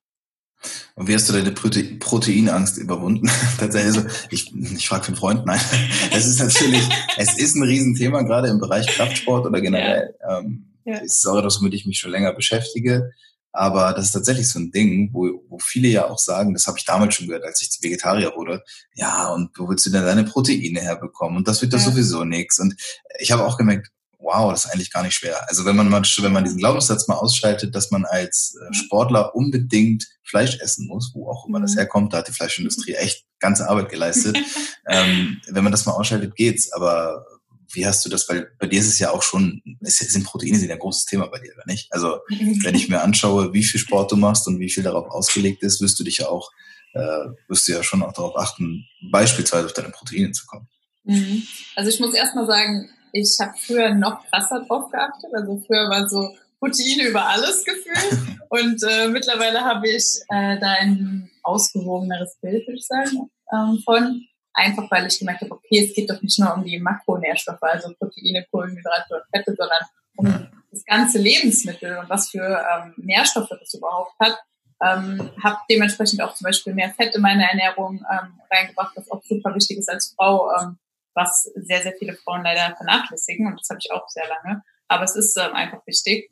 Und 0.95 1.09
wie 1.09 1.15
hast 1.15 1.29
du 1.29 1.33
deine 1.33 1.53
Prote 1.53 1.83
Proteinangst 1.83 2.79
überwunden? 2.79 3.31
Tatsächlich, 3.59 3.97
also 3.97 4.09
ich, 4.31 4.55
ich 4.55 4.89
frage 4.89 5.05
für 5.05 5.09
einen 5.09 5.17
Freund, 5.17 5.47
nein. 5.47 5.61
Es 6.13 6.27
ist 6.27 6.39
natürlich, 6.39 6.89
es 7.17 7.39
ist 7.39 7.57
ein 7.57 7.63
Riesenthema, 7.63 8.23
gerade 8.23 8.49
im 8.49 8.59
Bereich 8.59 8.87
Kraftsport 8.87 9.47
oder 9.47 9.61
generell. 9.61 10.15
Ja. 10.21 10.39
Ähm, 10.39 10.67
ja. 10.85 10.99
Ist 10.99 11.27
auch 11.27 11.39
etwas, 11.39 11.61
womit 11.61 11.75
ich 11.75 11.87
mich 11.87 11.99
schon 11.99 12.11
länger 12.11 12.33
beschäftige. 12.33 13.13
Aber 13.53 13.93
das 13.93 14.07
ist 14.07 14.13
tatsächlich 14.13 14.49
so 14.49 14.59
ein 14.59 14.71
Ding, 14.71 15.11
wo, 15.13 15.45
wo 15.49 15.59
viele 15.59 15.89
ja 15.89 16.09
auch 16.09 16.19
sagen, 16.19 16.55
das 16.55 16.67
habe 16.67 16.79
ich 16.79 16.87
damals 16.87 17.15
schon 17.15 17.27
gehört, 17.27 17.45
als 17.45 17.61
ich 17.61 17.83
Vegetarier 17.83 18.33
wurde, 18.35 18.63
ja, 18.95 19.29
und 19.29 19.51
wo 19.59 19.69
willst 19.69 19.85
du 19.85 19.91
denn 19.91 20.05
deine 20.05 20.25
Proteine 20.25 20.81
herbekommen? 20.81 21.37
Und 21.37 21.49
das 21.49 21.61
wird 21.61 21.75
doch 21.75 21.79
ja. 21.79 21.85
sowieso 21.85 22.25
nichts. 22.25 22.59
Und 22.59 22.75
ich 23.19 23.31
habe 23.31 23.45
auch 23.45 23.59
gemerkt, 23.59 23.91
wow, 24.23 24.51
das 24.51 24.65
ist 24.65 24.71
eigentlich 24.71 24.93
gar 24.93 25.03
nicht 25.03 25.15
schwer. 25.15 25.49
Also 25.49 25.65
wenn 25.65 25.77
man 25.77 25.89
mal, 25.89 26.03
wenn 26.03 26.33
man 26.33 26.45
diesen 26.45 26.59
Glaubenssatz 26.59 27.09
mal 27.09 27.17
ausschaltet, 27.17 27.75
dass 27.75 27.91
man 27.91 28.05
als 28.05 28.55
äh, 28.61 28.75
Sportler 28.75 29.35
unbedingt 29.35 30.07
Fleisch 30.25 30.59
essen 30.61 30.87
muss, 30.87 31.13
wo 31.15 31.29
auch 31.31 31.47
immer 31.47 31.59
mhm. 31.59 31.65
das 31.65 31.77
herkommt, 31.77 32.13
da 32.13 32.19
hat 32.19 32.29
die 32.29 32.33
Fleischindustrie 32.33 32.95
echt 32.95 33.25
ganze 33.39 33.69
Arbeit 33.69 33.91
geleistet. 33.91 34.39
ähm, 34.89 35.41
wenn 35.49 35.65
man 35.65 35.73
das 35.73 35.87
mal 35.87 35.93
ausschaltet, 35.93 36.35
geht's. 36.37 36.73
Aber 36.73 37.27
wie 37.75 37.87
hast 37.87 38.05
du 38.05 38.09
das? 38.09 38.29
Weil 38.29 38.53
bei 38.59 38.67
dir 38.67 38.81
ist 38.81 38.89
es 38.89 38.99
ja 38.99 39.11
auch 39.11 39.23
schon, 39.23 39.63
es 39.81 39.99
sind 39.99 40.25
Proteine 40.25 40.59
sind 40.59 40.71
ein 40.71 40.79
großes 40.79 41.07
Thema 41.07 41.27
bei 41.27 41.39
dir, 41.39 41.53
oder 41.55 41.65
nicht? 41.67 41.93
Also 41.93 42.19
wenn 42.29 42.75
ich 42.75 42.89
mir 42.89 43.03
anschaue, 43.03 43.53
wie 43.53 43.65
viel 43.65 43.81
Sport 43.81 44.13
du 44.13 44.17
machst 44.17 44.47
und 44.47 44.61
wie 44.61 44.71
viel 44.71 44.83
darauf 44.83 45.11
ausgelegt 45.11 45.63
ist, 45.63 45.81
wirst 45.81 45.99
du 45.99 46.05
dich 46.05 46.19
ja 46.19 46.29
auch, 46.29 46.51
äh, 46.95 47.29
wirst 47.49 47.67
du 47.69 47.73
ja 47.73 47.83
schon 47.83 48.03
auch 48.03 48.13
darauf 48.13 48.37
achten, 48.37 48.85
beispielsweise 49.11 49.67
auf 49.67 49.73
deine 49.73 49.89
Proteine 49.89 50.33
zu 50.33 50.47
kommen. 50.47 50.69
Mhm. 51.05 51.43
Also 51.75 51.91
ich 51.91 51.99
muss 51.99 52.15
erstmal 52.15 52.47
sagen, 52.47 52.91
ich 53.13 53.37
habe 53.41 53.53
früher 53.59 53.95
noch 53.95 54.25
krasser 54.27 54.65
drauf 54.67 54.91
geachtet. 54.91 55.31
Also 55.35 55.63
früher 55.67 55.89
war 55.89 56.09
so 56.09 56.35
Proteine 56.59 57.09
über 57.09 57.27
alles 57.27 57.65
gefühlt. 57.65 58.19
Und 58.49 58.83
äh, 58.89 59.09
mittlerweile 59.09 59.61
habe 59.61 59.89
ich 59.89 60.21
äh, 60.29 60.59
da 60.59 60.73
ein 60.81 61.31
ausgewogeneres 61.43 62.37
Bild, 62.41 62.67
würde 62.67 62.79
ich 62.79 62.87
sagen, 62.87 63.31
ähm, 63.53 63.79
von. 63.85 64.27
Einfach 64.55 64.91
weil 64.91 65.07
ich 65.07 65.19
gemerkt 65.19 65.41
habe, 65.41 65.53
okay, 65.53 65.83
es 65.83 65.95
geht 65.95 66.11
doch 66.11 66.21
nicht 66.21 66.39
nur 66.39 66.55
um 66.55 66.63
die 66.63 66.79
Makronährstoffe, 66.79 67.63
also 67.63 67.95
Proteine, 67.99 68.47
Kohlenhydrate 68.51 69.15
und 69.15 69.23
Fette, 69.35 69.55
sondern 69.57 69.83
um 70.17 70.47
das 70.71 70.85
ganze 70.85 71.19
Lebensmittel 71.19 71.97
und 71.97 72.11
was 72.11 72.29
für 72.29 72.63
ähm, 72.75 72.93
Nährstoffe 72.99 73.49
das 73.49 73.73
überhaupt 73.73 74.13
hat. 74.21 74.39
Ähm, 74.85 75.31
habe 75.43 75.57
dementsprechend 75.71 76.21
auch 76.21 76.35
zum 76.35 76.45
Beispiel 76.45 76.75
mehr 76.75 76.91
Fett 76.91 77.15
in 77.15 77.23
meine 77.23 77.49
Ernährung 77.49 78.05
ähm, 78.11 78.41
reingebracht, 78.51 78.93
was 78.95 79.11
auch 79.11 79.23
super 79.23 79.55
wichtig 79.55 79.79
ist 79.79 79.89
als 79.89 80.13
Frau, 80.17 80.51
ähm, 80.61 80.77
was 81.15 81.51
sehr, 81.55 81.83
sehr 81.83 81.95
viele 81.99 82.15
Frauen 82.15 82.43
leider 82.43 82.75
vernachlässigen 82.77 83.47
und 83.47 83.61
das 83.61 83.69
habe 83.69 83.81
ich 83.83 83.91
auch 83.93 84.09
sehr 84.09 84.27
lange. 84.29 84.63
Aber 84.89 85.05
es 85.05 85.17
ist 85.17 85.37
ähm, 85.37 85.55
einfach 85.55 85.87
wichtig. 85.87 86.31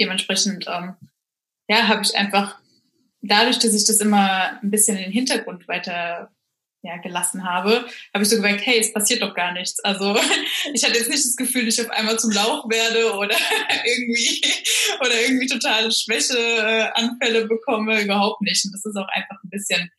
Dementsprechend 0.00 0.66
ähm, 0.68 0.96
ja, 1.68 1.88
habe 1.88 2.02
ich 2.02 2.16
einfach 2.16 2.58
dadurch, 3.20 3.58
dass 3.58 3.74
ich 3.74 3.84
das 3.84 4.00
immer 4.00 4.58
ein 4.62 4.70
bisschen 4.70 4.96
in 4.96 5.04
den 5.04 5.12
Hintergrund 5.12 5.66
weiter 5.68 6.30
ja, 6.82 6.96
gelassen 6.98 7.44
habe, 7.44 7.86
habe 8.14 8.22
ich 8.22 8.28
so 8.28 8.36
gemerkt, 8.36 8.64
hey, 8.64 8.78
es 8.78 8.92
passiert 8.92 9.22
doch 9.22 9.34
gar 9.34 9.52
nichts. 9.52 9.80
Also 9.80 10.16
ich 10.72 10.84
hatte 10.84 10.96
jetzt 10.96 11.10
nicht 11.10 11.24
das 11.24 11.36
Gefühl, 11.36 11.66
dass 11.66 11.78
ich 11.78 11.84
auf 11.84 11.90
einmal 11.90 12.18
zum 12.18 12.30
Lauch 12.30 12.68
werde 12.70 13.14
oder 13.14 13.36
irgendwie 13.84 14.42
oder 15.00 15.20
irgendwie 15.20 15.46
totale 15.46 15.90
Schwächeanfälle 15.90 17.46
bekomme, 17.46 18.00
überhaupt 18.00 18.42
nicht. 18.42 18.64
Und 18.64 18.72
das 18.72 18.84
ist 18.84 18.96
auch 18.96 19.08
einfach 19.08 19.42
ein 19.42 19.50
bisschen 19.50 19.90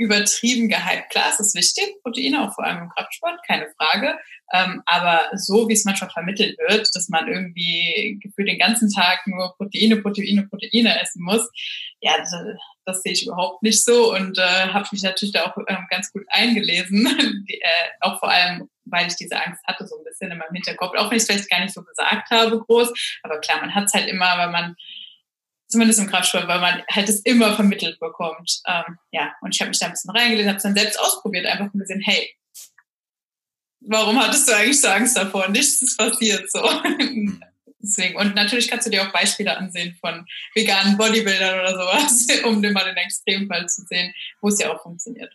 übertrieben 0.00 0.70
gehypt. 0.70 1.10
Klar, 1.10 1.26
es 1.30 1.40
ist 1.40 1.54
wichtig, 1.54 2.02
Proteine, 2.02 2.42
auch 2.42 2.54
vor 2.54 2.64
allem 2.64 2.84
im 2.84 2.88
Kraftsport, 2.88 3.38
keine 3.46 3.68
Frage. 3.76 4.18
Ähm, 4.50 4.82
aber 4.86 5.28
so, 5.34 5.68
wie 5.68 5.74
es 5.74 5.84
manchmal 5.84 6.08
vermittelt 6.08 6.56
wird, 6.68 6.88
dass 6.94 7.10
man 7.10 7.28
irgendwie 7.28 8.18
für 8.34 8.44
den 8.44 8.58
ganzen 8.58 8.90
Tag 8.90 9.26
nur 9.26 9.54
Proteine, 9.58 9.98
Proteine, 9.98 10.48
Proteine 10.48 11.00
essen 11.02 11.22
muss, 11.22 11.46
ja, 12.00 12.16
das, 12.16 12.34
das 12.86 13.02
sehe 13.02 13.12
ich 13.12 13.26
überhaupt 13.26 13.62
nicht 13.62 13.84
so 13.84 14.14
und 14.14 14.38
äh, 14.38 14.42
habe 14.42 14.88
mich 14.90 15.02
natürlich 15.02 15.34
da 15.34 15.44
auch 15.44 15.56
ähm, 15.68 15.86
ganz 15.90 16.10
gut 16.12 16.24
eingelesen, 16.28 17.44
die, 17.48 17.60
äh, 17.60 17.90
auch 18.00 18.18
vor 18.18 18.30
allem, 18.30 18.70
weil 18.86 19.06
ich 19.06 19.16
diese 19.16 19.36
Angst 19.36 19.62
hatte, 19.66 19.86
so 19.86 19.98
ein 19.98 20.04
bisschen 20.04 20.32
in 20.32 20.38
meinem 20.38 20.54
Hinterkopf, 20.54 20.96
auch 20.96 21.10
wenn 21.10 21.18
ich 21.18 21.24
es 21.24 21.26
vielleicht 21.26 21.50
gar 21.50 21.60
nicht 21.60 21.74
so 21.74 21.84
gesagt 21.84 22.30
habe, 22.30 22.58
groß, 22.58 23.20
aber 23.22 23.38
klar, 23.40 23.60
man 23.60 23.74
hat 23.74 23.84
es 23.84 23.92
halt 23.92 24.08
immer, 24.08 24.38
weil 24.38 24.50
man 24.50 24.76
zumindest 25.70 26.00
im 26.00 26.08
Kraftsport, 26.08 26.48
weil 26.48 26.60
man 26.60 26.82
halt 26.90 27.08
es 27.08 27.20
immer 27.20 27.54
vermittelt 27.54 27.98
bekommt. 28.00 28.60
Ähm, 28.66 28.98
ja, 29.12 29.32
und 29.40 29.54
ich 29.54 29.60
habe 29.60 29.70
mich 29.70 29.78
da 29.78 29.86
ein 29.86 29.92
bisschen 29.92 30.10
reingelesen, 30.10 30.48
habe 30.48 30.56
es 30.56 30.62
dann 30.62 30.74
selbst 30.74 30.98
ausprobiert, 31.00 31.46
einfach 31.46 31.72
ein 31.72 31.78
bisschen, 31.78 32.00
hey, 32.00 32.34
warum 33.80 34.20
hattest 34.20 34.48
du 34.48 34.56
eigentlich 34.56 34.80
so 34.80 34.88
Angst 34.88 35.16
davor? 35.16 35.48
Nichts 35.48 35.80
ist 35.82 35.96
passiert 35.96 36.50
so. 36.50 36.62
Deswegen. 37.82 38.16
Und 38.16 38.34
natürlich 38.34 38.68
kannst 38.68 38.86
du 38.86 38.90
dir 38.90 39.02
auch 39.02 39.12
Beispiele 39.12 39.56
ansehen 39.56 39.96
von 40.00 40.26
veganen 40.54 40.98
Bodybuildern 40.98 41.60
oder 41.60 41.72
sowas, 41.72 42.26
um 42.44 42.60
den 42.60 42.74
mal 42.74 42.84
den 42.84 42.96
Extremfall 42.96 43.66
zu 43.68 43.82
sehen, 43.86 44.12
wo 44.42 44.48
es 44.48 44.60
ja 44.60 44.70
auch 44.70 44.82
funktioniert. 44.82 45.34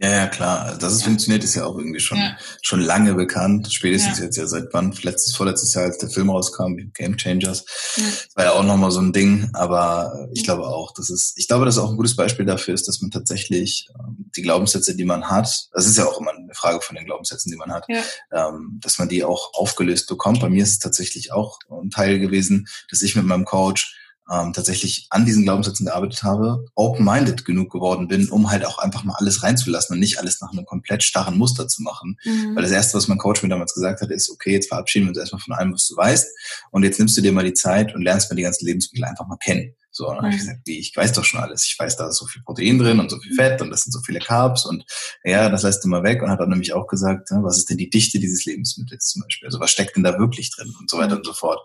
Ja, 0.00 0.10
ja, 0.10 0.26
klar. 0.26 0.76
Dass 0.76 0.92
es 0.92 1.00
ja. 1.00 1.06
funktioniert, 1.06 1.44
ist 1.44 1.54
ja 1.54 1.66
auch 1.66 1.78
irgendwie 1.78 2.00
schon, 2.00 2.18
ja. 2.18 2.36
schon 2.62 2.80
lange 2.80 3.14
bekannt. 3.14 3.72
Spätestens 3.72 4.18
ja. 4.18 4.24
jetzt 4.24 4.36
ja 4.36 4.46
seit 4.46 4.68
wann? 4.72 4.92
Letztes, 5.02 5.36
vorletztes 5.36 5.72
Jahr, 5.74 5.84
als 5.84 5.98
der 5.98 6.10
Film 6.10 6.30
rauskam, 6.30 6.74
Game 6.94 7.16
Changers. 7.16 7.64
Das 7.94 8.28
war 8.34 8.44
ja 8.44 8.52
auch 8.52 8.64
nochmal 8.64 8.90
so 8.90 9.00
ein 9.00 9.12
Ding. 9.12 9.50
Aber 9.52 10.28
ich 10.32 10.42
glaube 10.42 10.66
auch, 10.66 10.92
dass 10.94 11.10
es, 11.10 11.34
ich 11.36 11.46
glaube, 11.46 11.64
dass 11.64 11.78
auch 11.78 11.90
ein 11.90 11.96
gutes 11.96 12.16
Beispiel 12.16 12.44
dafür 12.44 12.74
ist, 12.74 12.88
dass 12.88 13.00
man 13.02 13.12
tatsächlich 13.12 13.88
ähm, 13.96 14.30
die 14.36 14.42
Glaubenssätze, 14.42 14.96
die 14.96 15.04
man 15.04 15.30
hat, 15.30 15.68
das 15.72 15.86
ist 15.86 15.96
ja 15.96 16.06
auch 16.06 16.20
immer 16.20 16.32
eine 16.32 16.54
Frage 16.54 16.80
von 16.80 16.96
den 16.96 17.04
Glaubenssätzen, 17.04 17.52
die 17.52 17.58
man 17.58 17.72
hat, 17.72 17.86
ähm, 18.32 18.80
dass 18.82 18.98
man 18.98 19.08
die 19.08 19.22
auch 19.22 19.54
aufgelöst 19.54 20.08
bekommt. 20.08 20.40
Bei 20.40 20.48
mir 20.48 20.64
ist 20.64 20.70
es 20.70 20.78
tatsächlich 20.80 21.32
auch 21.32 21.60
ein 21.70 21.90
Teil 21.90 22.18
gewesen, 22.18 22.66
dass 22.90 23.02
ich 23.02 23.14
mit 23.14 23.26
meinem 23.26 23.44
Coach 23.44 23.96
ähm, 24.30 24.52
tatsächlich 24.52 25.06
an 25.10 25.26
diesen 25.26 25.44
Glaubenssätzen 25.44 25.86
gearbeitet 25.86 26.22
habe, 26.22 26.64
open-minded 26.74 27.44
genug 27.44 27.70
geworden 27.70 28.08
bin, 28.08 28.28
um 28.28 28.50
halt 28.50 28.64
auch 28.64 28.78
einfach 28.78 29.04
mal 29.04 29.14
alles 29.18 29.42
reinzulassen 29.42 29.94
und 29.94 30.00
nicht 30.00 30.18
alles 30.18 30.40
nach 30.40 30.52
einem 30.52 30.64
komplett 30.64 31.02
starren 31.02 31.36
Muster 31.36 31.68
zu 31.68 31.82
machen. 31.82 32.16
Mhm. 32.24 32.56
Weil 32.56 32.62
das 32.62 32.72
Erste, 32.72 32.96
was 32.96 33.08
mein 33.08 33.18
Coach 33.18 33.42
mir 33.42 33.48
damals 33.48 33.74
gesagt 33.74 34.00
hat, 34.00 34.10
ist, 34.10 34.30
okay, 34.30 34.52
jetzt 34.52 34.68
verabschieden 34.68 35.06
wir 35.06 35.10
uns 35.10 35.18
erstmal 35.18 35.40
von 35.40 35.54
allem, 35.54 35.72
was 35.72 35.86
du 35.86 35.96
weißt 35.96 36.26
und 36.70 36.82
jetzt 36.84 36.98
nimmst 36.98 37.16
du 37.16 37.20
dir 37.20 37.32
mal 37.32 37.44
die 37.44 37.54
Zeit 37.54 37.94
und 37.94 38.02
lernst 38.02 38.30
mal 38.30 38.36
die 38.36 38.42
ganzen 38.42 38.66
Lebensmittel 38.66 39.04
einfach 39.04 39.26
mal 39.26 39.36
kennen. 39.36 39.74
So, 39.96 40.06
dann 40.06 40.16
mhm. 40.16 40.22
habe 40.22 40.30
ich 40.30 40.40
gesagt, 40.40 40.60
wie, 40.64 40.80
ich 40.80 40.96
weiß 40.96 41.12
doch 41.12 41.24
schon 41.24 41.40
alles. 41.40 41.64
Ich 41.64 41.78
weiß, 41.78 41.96
da 41.96 42.08
ist 42.08 42.16
so 42.16 42.26
viel 42.26 42.42
Protein 42.42 42.80
drin 42.80 42.98
und 42.98 43.10
so 43.10 43.20
viel 43.20 43.32
Fett 43.32 43.62
und 43.62 43.70
das 43.70 43.82
sind 43.82 43.92
so 43.92 44.00
viele 44.00 44.18
Carbs 44.18 44.66
und 44.66 44.84
ja, 45.22 45.48
das 45.48 45.62
lässt 45.62 45.84
du 45.84 45.88
mal 45.88 46.02
weg 46.02 46.20
und 46.20 46.30
hat 46.30 46.40
dann 46.40 46.48
nämlich 46.48 46.72
auch 46.72 46.88
gesagt, 46.88 47.30
ne, 47.30 47.38
was 47.44 47.58
ist 47.58 47.70
denn 47.70 47.78
die 47.78 47.90
Dichte 47.90 48.18
dieses 48.18 48.44
Lebensmittels 48.44 49.10
zum 49.10 49.22
Beispiel? 49.22 49.46
Also 49.46 49.60
was 49.60 49.70
steckt 49.70 49.94
denn 49.94 50.02
da 50.02 50.18
wirklich 50.18 50.50
drin 50.50 50.74
und 50.80 50.90
so 50.90 50.98
weiter 50.98 51.16
und 51.16 51.24
so 51.24 51.32
fort. 51.32 51.60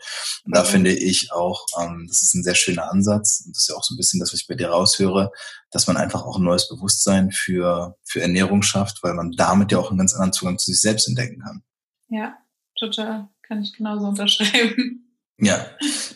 Und 0.45 0.55
da 0.55 0.63
finde 0.63 0.93
ich 0.93 1.31
auch, 1.31 1.65
ähm, 1.81 2.05
das 2.07 2.21
ist 2.21 2.35
ein 2.35 2.43
sehr 2.43 2.53
schöner 2.53 2.91
Ansatz 2.91 3.41
und 3.43 3.55
das 3.55 3.63
ist 3.63 3.69
ja 3.69 3.75
auch 3.75 3.83
so 3.83 3.95
ein 3.95 3.97
bisschen 3.97 4.19
das, 4.19 4.31
was 4.31 4.41
ich 4.41 4.47
bei 4.47 4.53
dir 4.53 4.69
raushöre, 4.69 5.31
dass 5.71 5.87
man 5.87 5.97
einfach 5.97 6.23
auch 6.23 6.37
ein 6.37 6.43
neues 6.43 6.69
Bewusstsein 6.69 7.31
für, 7.31 7.97
für 8.03 8.21
Ernährung 8.21 8.61
schafft, 8.61 9.01
weil 9.01 9.15
man 9.15 9.31
damit 9.31 9.71
ja 9.71 9.79
auch 9.79 9.89
einen 9.89 9.97
ganz 9.97 10.13
anderen 10.13 10.33
Zugang 10.33 10.59
zu 10.59 10.71
sich 10.71 10.81
selbst 10.81 11.07
entdecken 11.07 11.41
kann. 11.41 11.63
Ja, 12.09 12.37
total. 12.77 13.27
Kann 13.41 13.63
ich 13.63 13.73
genauso 13.73 14.05
unterschreiben. 14.05 15.08
Ja, 15.41 15.65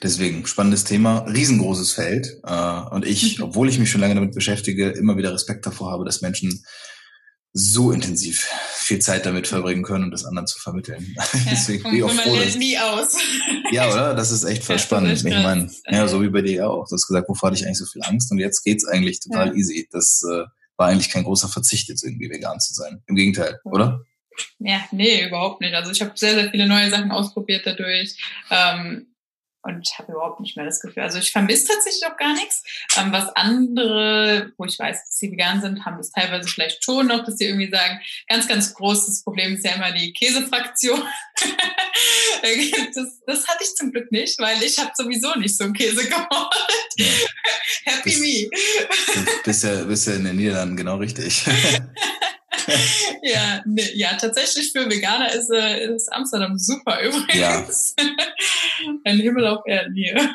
deswegen 0.02 0.46
spannendes 0.46 0.84
Thema, 0.84 1.20
riesengroßes 1.20 1.94
Feld. 1.94 2.40
Äh, 2.44 2.82
und 2.92 3.06
ich, 3.06 3.38
mhm. 3.38 3.46
obwohl 3.46 3.70
ich 3.70 3.80
mich 3.80 3.90
schon 3.90 4.02
lange 4.02 4.16
damit 4.16 4.34
beschäftige, 4.34 4.90
immer 4.90 5.18
wieder 5.18 5.34
Respekt 5.34 5.66
davor 5.66 5.92
habe, 5.92 6.06
dass 6.06 6.22
Menschen 6.22 6.64
so 7.54 7.92
intensiv 7.92 8.50
viel 8.74 9.00
Zeit 9.00 9.26
damit 9.28 9.48
verbringen 9.48 9.84
können, 9.84 10.06
um 10.06 10.12
das 10.12 10.26
anderen 10.26 10.48
zu 10.48 10.60
vermitteln. 10.60 11.14
Ja, 11.16 11.24
Deswegen 11.52 11.84
bin 11.84 11.96
ich 11.96 12.04
auch 12.04 12.12
froh, 12.12 12.36
dass, 12.36 12.56
nie 12.56 12.78
aus. 12.78 13.16
ja, 13.72 13.90
oder? 13.92 14.16
Das 14.16 14.32
ist 14.32 14.44
echt 14.44 14.64
voll 14.64 14.80
spannend. 14.80 15.14
Ich 15.14 15.24
meine, 15.24 15.72
ja, 15.88 16.08
so 16.08 16.22
wie 16.22 16.30
bei 16.30 16.42
dir 16.42 16.68
auch. 16.68 16.88
Du 16.88 16.96
hast 16.96 17.08
gesagt, 17.08 17.30
wovor 17.30 17.48
hatte 17.48 17.60
ich 17.60 17.66
eigentlich 17.66 17.78
so 17.78 17.86
viel 17.86 18.02
Angst? 18.04 18.32
Und 18.32 18.40
jetzt 18.40 18.64
geht's 18.64 18.86
eigentlich 18.86 19.20
total 19.20 19.50
ja. 19.50 19.54
easy. 19.54 19.88
Das 19.92 20.24
äh, 20.30 20.46
war 20.78 20.88
eigentlich 20.88 21.12
kein 21.12 21.24
großer 21.24 21.48
Verzicht, 21.48 21.90
jetzt 21.90 22.04
irgendwie 22.04 22.30
vegan 22.30 22.60
zu 22.60 22.74
sein. 22.74 23.04
Im 23.08 23.16
Gegenteil, 23.16 23.60
oder? 23.64 24.02
Ja, 24.58 24.84
nee, 24.92 25.28
überhaupt 25.28 25.62
nicht. 25.62 25.76
Also 25.76 25.92
ich 25.92 26.02
habe 26.02 26.14
sehr, 26.16 26.34
sehr 26.34 26.50
viele 26.50 26.68
neue 26.68 26.90
Sachen 26.90 27.12
ausprobiert 27.12 27.68
dadurch. 27.68 28.18
Ähm, 28.50 29.12
und 29.63 29.88
ich 29.88 29.97
habe 29.97 30.12
überhaupt 30.12 30.41
nicht 30.41 30.58
mehr 30.58 30.65
das 30.65 30.82
Gefühl. 30.82 31.04
Also 31.04 31.19
ich 31.19 31.32
vermisse 31.32 31.67
tatsächlich 31.67 32.06
auch 32.06 32.17
gar 32.17 32.34
nichts. 32.34 32.63
Ähm, 32.97 33.12
was 33.12 33.30
andere, 33.36 34.52
wo 34.58 34.65
ich 34.65 34.78
weiß, 34.78 35.06
dass 35.06 35.17
sie 35.17 35.32
vegan 35.32 35.62
sind, 35.62 35.86
haben 35.86 35.97
das 35.97 36.12
teilweise 36.12 36.49
vielleicht 36.49 36.84
schon 36.84 37.08
noch, 37.08 37.23
dass 37.23 37.38
sie 37.38 37.45
irgendwie 37.45 37.71
sagen, 37.71 37.99
ganz, 38.28 38.47
ganz 38.47 38.73
großes 38.73 39.23
Problem 39.23 39.56
ist 39.56 39.65
ja 39.65 39.71
immer 39.76 39.91
die 39.91 40.12
Käsefraktion. 40.12 41.02
das, 42.95 43.21
das 43.26 43.47
hatte 43.47 43.63
ich 43.63 43.76
zum 43.76 43.91
Glück 43.91 44.12
nicht, 44.12 44.38
weil 44.39 44.62
ich 44.63 44.78
habe 44.80 44.91
sowieso 44.95 45.34
nicht 45.36 45.58
so 45.58 45.63
einen 45.63 45.73
Käse 45.73 46.08
gemacht. 46.10 46.56
Ja. 46.97 47.06
Happy 47.86 48.10
bist, 48.10 48.21
me. 48.21 48.49
Bist 49.43 49.63
ja, 49.63 49.84
bist 49.84 50.08
ja 50.08 50.13
in 50.15 50.26
den 50.26 50.36
Niederlanden 50.36 50.76
genau 50.76 50.97
richtig. 50.97 51.45
ja, 53.21 53.62
ne, 53.65 53.95
ja, 53.95 54.13
tatsächlich 54.15 54.71
für 54.71 54.89
Veganer 54.89 55.32
ist, 55.34 55.49
äh, 55.52 55.93
ist 55.93 56.12
Amsterdam 56.12 56.58
super 56.58 57.02
übrigens. 57.02 57.95
Ja. 57.97 58.06
Ein 59.04 59.19
Himmel 59.19 59.48
auf 59.48 59.62
Erden 59.65 59.96
hier. 59.96 60.30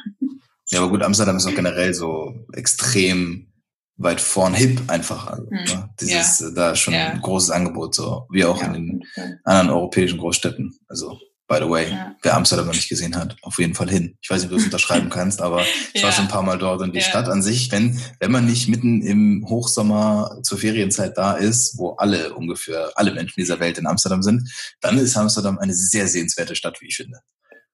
Ja, 0.70 0.80
aber 0.80 0.90
gut, 0.90 1.02
Amsterdam 1.02 1.36
ist 1.36 1.46
auch 1.46 1.54
generell 1.54 1.94
so 1.94 2.46
extrem 2.52 3.48
weit 3.96 4.20
vorn 4.20 4.54
hip 4.54 4.80
einfach. 4.86 5.26
Also, 5.26 5.50
hm. 5.50 5.64
ne? 5.64 5.90
Dieses, 6.00 6.40
ja. 6.40 6.50
da 6.50 6.70
ist 6.72 6.80
schon 6.80 6.94
ja. 6.94 7.08
ein 7.08 7.20
großes 7.20 7.50
Angebot, 7.50 7.94
so 7.94 8.26
wie 8.30 8.44
auch 8.44 8.60
ja, 8.60 8.68
in 8.68 8.72
den 8.74 9.04
anderen 9.44 9.70
europäischen 9.70 10.18
Großstädten. 10.18 10.78
Also 10.88 11.18
by 11.48 11.56
the 11.60 11.68
way, 11.68 11.86
wer 12.22 12.36
Amsterdam 12.36 12.66
noch 12.66 12.74
nicht 12.74 12.90
gesehen 12.90 13.16
hat, 13.16 13.34
auf 13.40 13.58
jeden 13.58 13.74
Fall 13.74 13.88
hin. 13.88 14.16
Ich 14.20 14.28
weiß 14.28 14.42
nicht, 14.42 14.50
ob 14.50 14.50
du 14.50 14.56
es 14.58 14.66
unterschreiben 14.66 15.08
kannst, 15.08 15.40
aber 15.40 15.64
ich 15.94 16.02
war 16.02 16.12
schon 16.12 16.26
ein 16.26 16.30
paar 16.30 16.42
Mal 16.42 16.58
dort 16.58 16.82
und 16.82 16.94
die. 16.94 17.00
Stadt 17.00 17.28
an 17.28 17.42
sich, 17.42 17.72
wenn, 17.72 17.98
wenn 18.20 18.30
man 18.30 18.44
nicht 18.44 18.68
mitten 18.68 19.00
im 19.00 19.46
Hochsommer 19.48 20.40
zur 20.42 20.58
Ferienzeit 20.58 21.16
da 21.16 21.32
ist, 21.32 21.78
wo 21.78 21.92
alle 21.92 22.34
ungefähr, 22.34 22.92
alle 22.96 23.14
Menschen 23.14 23.40
dieser 23.40 23.60
Welt 23.60 23.78
in 23.78 23.86
Amsterdam 23.86 24.22
sind, 24.22 24.50
dann 24.82 24.98
ist 24.98 25.16
Amsterdam 25.16 25.58
eine 25.58 25.72
sehr 25.72 26.06
sehenswerte 26.06 26.54
Stadt, 26.54 26.82
wie 26.82 26.88
ich 26.88 26.96
finde. 26.96 27.20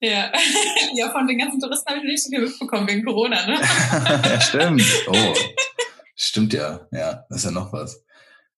Ja, 0.04 0.30
ja 0.94 1.10
von 1.10 1.26
den 1.26 1.38
ganzen 1.38 1.60
Touristen 1.60 1.88
habe 1.88 2.00
ich 2.00 2.04
nicht 2.04 2.22
so 2.22 2.30
viel 2.30 2.40
mitbekommen 2.40 2.86
wegen 2.86 3.04
Corona, 3.04 3.46
ne? 3.46 3.58
ja, 4.24 4.40
stimmt. 4.40 4.84
Oh, 5.06 5.34
stimmt 6.14 6.52
ja. 6.52 6.86
Ja, 6.92 7.24
das 7.28 7.38
ist 7.38 7.44
ja 7.44 7.50
noch 7.50 7.72
was. 7.72 8.04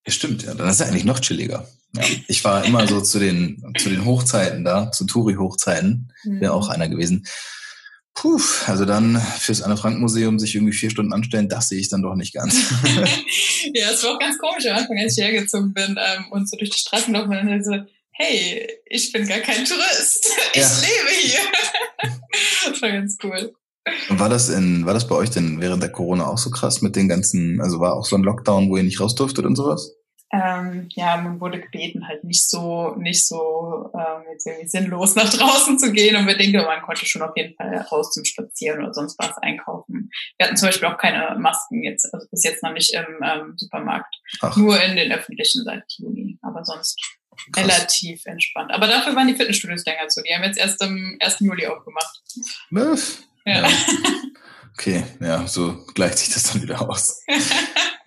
Ja, 0.05 0.13
stimmt, 0.13 0.43
ja. 0.43 0.55
Dann 0.55 0.69
ist 0.69 0.81
er 0.81 0.89
eigentlich 0.89 1.05
noch 1.05 1.21
chilliger. 1.21 1.69
Ja. 1.95 2.03
Ich 2.27 2.45
war 2.45 2.65
immer 2.65 2.87
so 2.87 3.01
zu 3.01 3.19
den, 3.19 3.63
zu 3.79 3.89
den 3.89 4.05
Hochzeiten 4.05 4.65
da, 4.65 4.91
zu 4.91 5.07
Touri-Hochzeiten, 5.07 6.13
wäre 6.25 6.53
auch 6.53 6.67
mhm. 6.67 6.75
einer 6.75 6.89
gewesen. 6.89 7.27
Puh, 8.13 8.41
also 8.67 8.85
dann 8.85 9.21
fürs 9.39 9.63
Anne-Frank-Museum 9.63 10.39
sich 10.39 10.55
irgendwie 10.55 10.73
vier 10.73 10.91
Stunden 10.91 11.13
anstellen, 11.13 11.49
das 11.49 11.69
sehe 11.69 11.79
ich 11.79 11.91
dann 11.91 12.03
doch 12.03 12.15
nicht 12.15 12.35
ganz. 12.35 12.71
ja, 13.75 13.91
es 13.91 14.03
war 14.05 14.15
auch 14.15 14.19
ganz 14.19 14.39
komisch 14.39 14.67
am 14.67 14.79
Anfang, 14.79 14.99
als 14.99 15.17
ich 15.17 15.25
hergezogen 15.25 15.75
bin 15.75 15.99
ähm, 15.99 16.27
und 16.31 16.49
so 16.49 16.57
durch 16.57 16.71
die 16.71 16.79
Straßen 16.79 17.13
laufen 17.15 17.37
und 17.37 17.47
dann 17.47 17.65
so, 17.65 17.77
hey, 18.19 18.69
ich 18.87 19.13
bin 19.13 19.27
gar 19.27 19.39
kein 19.39 19.65
Tourist, 19.65 20.29
ich 20.53 20.61
ja. 20.61 20.69
lebe 20.81 21.11
hier. 21.21 22.11
das 22.71 22.83
war 22.83 22.91
ganz 22.91 23.17
cool. 23.23 23.53
Und 24.09 24.19
war 24.19 24.29
das 24.29 24.49
in, 24.49 24.85
war 24.85 24.95
das 24.95 25.07
bei 25.07 25.15
euch 25.15 25.31
denn 25.31 25.61
während 25.61 25.83
der 25.83 25.93
Corona 25.93 26.27
auch 26.27 26.39
so 26.39 26.51
krass 26.51 26.83
mit 26.83 26.97
den 26.97 27.09
ganzen, 27.09 27.61
also 27.61 27.79
war 27.79 27.95
auch 27.95 28.05
so 28.05 28.17
ein 28.17 28.25
Lockdown, 28.25 28.69
wo 28.69 28.77
ihr 28.77 28.83
nicht 28.83 29.01
raus 29.01 29.15
durftet 29.15 29.45
und 29.45 29.55
sowas? 29.55 29.97
ähm, 30.33 30.89
ja, 30.91 31.17
man 31.17 31.41
wurde 31.41 31.61
gebeten, 31.61 32.07
halt 32.09 32.25
nicht 32.25 32.49
so, 32.49 32.95
nicht 32.97 33.27
so 33.27 33.91
ähm, 33.95 34.25
jetzt 34.33 34.47
irgendwie 34.47 34.67
sinnlos 34.67 35.15
nach 35.15 35.31
draußen 35.33 35.79
zu 35.79 35.93
gehen. 35.93 36.17
Und 36.17 36.27
wir 36.27 36.37
denken, 36.37 36.65
man 36.65 36.83
konnte 36.83 37.07
schon 37.07 37.23
auf 37.23 37.37
jeden 37.37 37.55
Fall 37.55 37.77
raus 37.93 38.11
zum 38.11 38.25
Spazieren 38.25 38.83
oder 38.83 38.93
sonst 38.93 39.19
was 39.19 39.37
einkaufen. 39.39 40.11
Wir 40.37 40.47
hatten 40.47 40.57
zum 40.57 40.69
Beispiel 40.69 40.89
auch 40.89 40.99
keine 40.99 41.39
Masken 41.39 41.83
jetzt, 41.85 42.13
also 42.13 42.27
bis 42.31 42.43
jetzt 42.43 42.63
noch 42.63 42.73
nicht 42.73 42.93
im 42.93 43.07
ähm, 43.23 43.55
Supermarkt. 43.57 44.15
Ach. 44.41 44.57
Nur 44.57 44.83
in 44.83 44.97
den 44.97 45.13
öffentlichen 45.13 45.63
seit 45.65 45.85
Juni. 45.99 46.39
Aber 46.43 46.65
sonst 46.65 47.01
Krass. 47.53 47.65
relativ 47.65 48.25
entspannt. 48.27 48.73
Aber 48.73 48.87
dafür 48.87 49.15
waren 49.15 49.29
die 49.29 49.35
Fitnessstudios 49.35 49.85
länger 49.85 50.09
zu. 50.09 50.23
Die 50.23 50.35
haben 50.35 50.45
jetzt 50.45 50.59
erst 50.59 50.83
am 50.83 51.17
1. 51.21 51.37
Juli 51.41 51.67
aufgemacht. 51.67 52.23
Was? 52.71 53.19
Ja. 53.45 53.63
ja. 53.63 53.69
Okay, 54.79 55.05
ja, 55.21 55.47
so 55.47 55.87
gleicht 55.95 56.19
sich 56.19 56.35
das 56.35 56.53
dann 56.53 56.63
wieder 56.63 56.89
aus. 56.89 57.23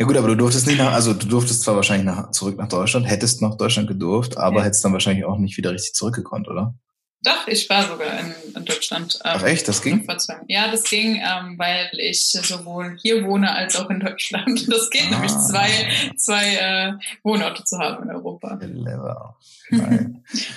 Ja 0.02 0.06
gut, 0.06 0.16
aber 0.16 0.30
du 0.30 0.36
durftest 0.36 0.66
nicht 0.66 0.78
nach, 0.78 0.94
also 0.94 1.14
du 1.14 1.28
durftest 1.28 1.62
zwar 1.62 1.76
wahrscheinlich 1.76 2.06
nach, 2.06 2.32
zurück 2.32 2.58
nach 2.58 2.70
Deutschland, 2.70 3.06
hättest 3.06 3.42
nach 3.42 3.56
Deutschland 3.56 3.90
gedurft, 3.90 4.38
aber 4.38 4.60
ja. 4.60 4.64
hättest 4.64 4.86
dann 4.86 4.94
wahrscheinlich 4.94 5.26
auch 5.26 5.38
nicht 5.38 5.58
wieder 5.58 5.74
richtig 5.74 5.94
zurückgekonnt, 5.94 6.48
oder? 6.48 6.74
Doch, 7.22 7.48
ich 7.48 7.70
war 7.70 7.86
sogar 7.86 8.20
in, 8.20 8.34
in 8.56 8.66
Deutschland. 8.66 9.20
Ähm, 9.26 9.32
Ach 9.36 9.44
echt, 9.44 9.68
das 9.68 9.82
ging? 9.82 10.08
Ja, 10.48 10.72
das 10.72 10.84
ging, 10.84 11.16
ähm, 11.16 11.58
weil 11.58 11.90
ich 11.98 12.32
sowohl 12.32 12.98
hier 13.02 13.26
wohne 13.26 13.54
als 13.54 13.76
auch 13.76 13.90
in 13.90 14.00
Deutschland. 14.00 14.68
Das 14.70 14.90
geht 14.90 15.08
ah. 15.08 15.12
nämlich 15.12 15.32
zwei, 15.32 15.90
zwei 16.16 16.56
äh, 16.56 16.94
Wohnorte 17.24 17.64
zu 17.64 17.78
haben 17.78 18.04
in 18.04 18.16
Europa. 18.16 18.56
Clever. 18.58 19.38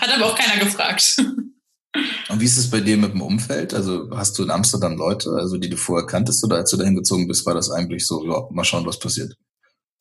Hat 0.01 0.15
aber 0.15 0.27
auch 0.27 0.39
keiner 0.39 0.63
gefragt. 0.65 1.17
Und 2.29 2.41
wie 2.41 2.45
ist 2.45 2.57
es 2.57 2.71
bei 2.71 2.81
dir 2.81 2.97
mit 2.97 3.13
dem 3.13 3.21
Umfeld? 3.21 3.75
Also 3.75 4.09
hast 4.13 4.39
du 4.39 4.45
in 4.45 4.51
Amsterdam 4.51 4.97
Leute, 4.97 5.31
also 5.31 5.59
die 5.59 5.69
du 5.69 5.77
vorher 5.77 6.07
kanntest 6.07 6.43
oder 6.45 6.57
als 6.57 6.71
du 6.71 6.77
dahin 6.77 6.95
gezogen 6.95 7.29
bist, 7.29 7.45
war 7.45 7.55
das 7.55 7.71
eigentlich 7.71 8.07
so, 8.07 8.25
ja, 8.25 8.47
mal 8.51 8.65
schauen, 8.65 8.87
was 8.87 8.99
passiert? 8.99 9.37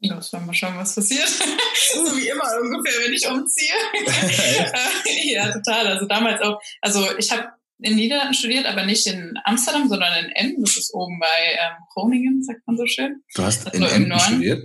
Ja, 0.03 0.15
das 0.15 0.33
war 0.33 0.39
mal 0.41 0.53
schauen, 0.53 0.75
was 0.77 0.95
passiert. 0.95 1.27
so 1.93 2.17
wie 2.17 2.27
immer 2.27 2.43
ungefähr, 2.59 3.05
wenn 3.05 3.13
ich 3.13 3.27
umziehe. 3.27 3.73
ja, 5.35 5.51
total. 5.51 5.87
Also 5.87 6.07
damals 6.07 6.41
auch, 6.41 6.59
also 6.81 7.07
ich 7.19 7.31
habe 7.31 7.49
in 7.79 7.95
Niederlanden 7.95 8.33
studiert, 8.33 8.65
aber 8.65 8.83
nicht 8.83 9.05
in 9.05 9.33
Amsterdam, 9.43 9.87
sondern 9.87 10.25
in 10.25 10.31
Emmen. 10.31 10.63
Das 10.63 10.75
ist 10.75 10.93
oben 10.93 11.19
bei 11.19 11.51
ähm, 11.51 11.77
Groningen, 11.93 12.43
sagt 12.43 12.65
man 12.65 12.77
so 12.77 12.85
schön. 12.87 13.23
Du 13.35 13.43
hast 13.43 13.67
also 13.67 13.77
in 13.77 13.91
Emmen 13.91 14.19
studiert? 14.19 14.63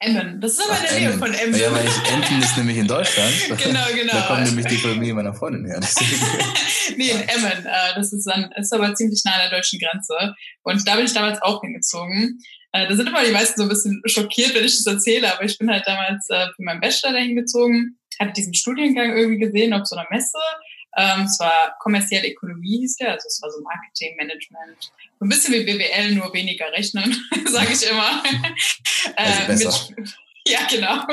Emmen. 0.00 0.40
Das 0.40 0.52
ist 0.52 0.62
aber 0.62 0.76
in 0.76 0.82
der 0.82 0.98
Nähe 0.98 1.18
von 1.18 1.32
Emmen. 1.32 1.58
Ja, 1.58 1.72
weil 1.72 1.86
ich, 1.86 2.12
Emden 2.12 2.42
ist 2.42 2.56
nämlich 2.56 2.76
in 2.76 2.88
Deutschland. 2.88 3.32
genau, 3.56 3.86
genau. 3.94 4.12
Da 4.12 4.22
kommt 4.22 4.44
nämlich 4.44 4.66
die 4.66 4.76
Familie 4.76 5.14
meiner 5.14 5.34
Freundin 5.34 5.66
her. 5.66 5.80
nee, 6.96 7.10
in 7.10 7.20
Emmen. 7.28 7.64
Äh, 7.64 7.94
das 7.94 8.12
ist, 8.12 8.24
dann, 8.26 8.50
ist 8.56 8.72
aber 8.72 8.94
ziemlich 8.94 9.22
nah 9.24 9.34
an 9.34 9.50
der 9.50 9.58
deutschen 9.58 9.78
Grenze. 9.78 10.34
Und 10.62 10.86
da 10.86 10.96
bin 10.96 11.06
ich 11.06 11.12
damals 11.12 11.40
auch 11.42 11.60
hingezogen. 11.60 12.40
Äh, 12.74 12.88
da 12.88 12.96
sind 12.96 13.08
immer 13.08 13.24
die 13.24 13.30
meisten 13.30 13.56
so 13.56 13.62
ein 13.62 13.68
bisschen 13.68 14.02
schockiert, 14.04 14.52
wenn 14.52 14.64
ich 14.64 14.76
das 14.76 14.92
erzähle, 14.92 15.32
aber 15.32 15.44
ich 15.44 15.56
bin 15.58 15.70
halt 15.70 15.86
damals 15.86 16.28
äh, 16.28 16.46
für 16.56 16.62
meinen 16.64 16.80
Bachelor 16.80 17.12
dahin 17.12 17.36
gezogen, 17.36 18.00
hatte 18.18 18.32
diesen 18.32 18.52
Studiengang 18.52 19.16
irgendwie 19.16 19.38
gesehen 19.38 19.72
auf 19.72 19.86
so 19.86 19.94
einer 19.94 20.08
Messe. 20.10 20.38
Ähm, 20.96 21.22
es 21.22 21.38
war 21.38 21.76
kommerzielle 21.78 22.28
Ökonomie 22.28 22.80
hieß 22.80 22.96
der, 22.96 23.12
also 23.12 23.28
es 23.28 23.40
war 23.40 23.50
so 23.52 23.62
Marketing, 23.62 24.16
Management, 24.16 24.90
so 25.20 25.24
ein 25.24 25.28
bisschen 25.28 25.54
wie 25.54 25.62
BWL, 25.62 26.16
nur 26.16 26.34
weniger 26.34 26.70
rechnen, 26.72 27.16
sage 27.46 27.72
ich 27.72 27.88
immer. 27.88 28.22
Also 29.16 29.52
äh, 29.52 29.56
mit, 29.56 30.14
ja, 30.48 30.60
genau. 30.68 31.04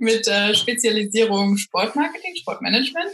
mit 0.00 0.26
äh, 0.26 0.54
Spezialisierung 0.54 1.56
Sportmarketing, 1.56 2.34
Sportmanagement. 2.36 3.10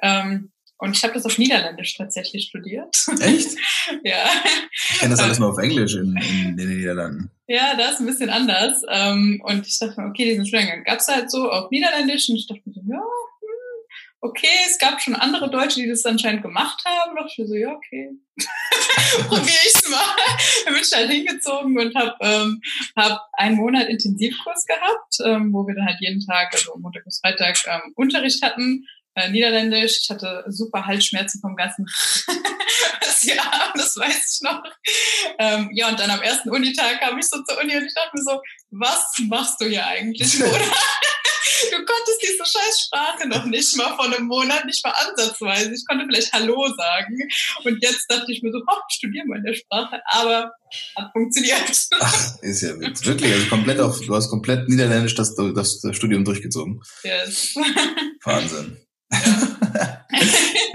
Ähm, 0.00 0.52
und 0.78 0.96
ich 0.96 1.02
habe 1.04 1.14
das 1.14 1.24
auf 1.24 1.38
Niederländisch 1.38 1.96
tatsächlich 1.96 2.46
studiert. 2.48 2.94
Echt? 3.20 3.56
ja. 4.04 4.24
Ich 4.90 4.98
kenne 4.98 5.12
das 5.12 5.20
alles 5.20 5.38
nur 5.38 5.50
auf 5.50 5.58
Englisch 5.58 5.94
in, 5.94 6.16
in, 6.16 6.56
den 6.56 6.76
Niederlanden. 6.76 7.30
Ja, 7.46 7.76
das 7.76 7.94
ist 7.94 8.00
ein 8.00 8.06
bisschen 8.06 8.30
anders. 8.30 8.82
Ähm, 8.88 9.40
und 9.44 9.66
ich 9.66 9.78
dachte 9.78 10.00
mir, 10.00 10.08
okay, 10.08 10.24
diesen 10.24 10.46
Studiengang 10.46 10.84
gab 10.84 10.98
es 10.98 11.08
halt 11.08 11.30
so 11.30 11.50
auf 11.50 11.70
Niederländisch. 11.70 12.28
Und 12.28 12.36
ich 12.36 12.46
dachte 12.48 12.62
mir 12.64 12.74
so, 12.74 12.80
ja, 12.88 13.02
okay, 14.24 14.48
es 14.66 14.78
gab 14.78 15.00
schon 15.00 15.14
andere 15.14 15.50
Deutsche, 15.50 15.80
die 15.80 15.88
das 15.88 16.04
anscheinend 16.06 16.42
gemacht 16.42 16.82
haben. 16.84 17.16
Und 17.16 17.26
ich 17.26 17.46
so, 17.46 17.54
ja, 17.54 17.72
okay, 17.72 18.10
probiere 19.28 19.46
ich's 19.66 19.88
mal. 19.88 20.02
Dann 20.64 20.74
bin 20.74 20.82
ich 20.82 20.92
halt 20.92 21.10
hingezogen 21.10 21.78
und 21.78 21.94
habe 21.94 22.14
ähm, 22.20 22.60
hab 22.96 23.20
einen 23.34 23.56
Monat 23.56 23.88
Intensivkurs 23.88 24.64
gehabt, 24.66 25.18
ähm, 25.24 25.52
wo 25.52 25.66
wir 25.66 25.74
dann 25.74 25.86
halt 25.86 25.98
jeden 26.00 26.24
Tag, 26.24 26.52
also 26.54 26.76
Montag 26.78 27.04
bis 27.04 27.20
Freitag, 27.20 27.58
ähm, 27.66 27.92
Unterricht 27.94 28.42
hatten. 28.42 28.86
Äh, 29.14 29.30
Niederländisch. 29.30 30.00
Ich 30.02 30.10
hatte 30.10 30.44
super 30.48 30.86
Halsschmerzen 30.86 31.40
vom 31.40 31.56
ganzen 31.56 31.86
ja, 33.24 33.72
das 33.74 33.96
weiß 33.96 34.34
ich 34.34 34.40
noch. 34.42 34.62
Ähm, 35.38 35.70
ja, 35.72 35.88
und 35.88 35.98
dann 35.98 36.10
am 36.10 36.22
ersten 36.22 36.50
Unitag 36.50 37.00
kam 37.00 37.18
ich 37.18 37.26
so 37.26 37.42
zur 37.42 37.60
Uni 37.60 37.76
und 37.76 37.84
ich 37.84 37.94
dachte 37.94 38.10
mir 38.14 38.22
so, 38.22 38.40
was 38.70 39.12
machst 39.28 39.60
du 39.60 39.66
hier 39.66 39.86
eigentlich, 39.86 40.36
oder? 40.42 40.72
du 41.70 41.76
konntest 41.76 42.22
diese 42.22 42.44
scheiß 42.44 42.86
Sprache 42.86 43.28
noch 43.28 43.44
nicht 43.46 43.76
mal 43.76 43.94
vor 43.96 44.04
einem 44.04 44.26
Monat, 44.26 44.64
nicht 44.64 44.84
mal 44.84 44.92
ansatzweise. 44.92 45.72
Ich 45.74 45.84
konnte 45.86 46.04
vielleicht 46.06 46.32
Hallo 46.32 46.66
sagen. 46.76 47.18
Und 47.64 47.82
jetzt 47.82 48.10
dachte 48.10 48.30
ich 48.32 48.42
mir 48.42 48.52
so, 48.52 48.58
oh, 48.58 48.80
ich 48.90 48.96
studiere 48.96 49.26
mal 49.26 49.38
in 49.38 49.44
der 49.44 49.54
Sprache, 49.54 50.00
aber 50.06 50.52
hat 50.96 51.12
funktioniert. 51.12 51.88
Ach, 52.00 52.42
ist 52.42 52.62
ja 52.62 52.78
wirklich, 52.78 53.32
also 53.32 53.46
komplett 53.46 53.80
auf, 53.80 54.00
du 54.00 54.14
hast 54.14 54.28
komplett 54.28 54.68
Niederländisch 54.68 55.14
das, 55.14 55.34
das, 55.34 55.80
das 55.80 55.96
Studium 55.96 56.24
durchgezogen. 56.24 56.82
Yes. 57.02 57.54
Wahnsinn. 58.24 58.83
Ja. 59.14 60.04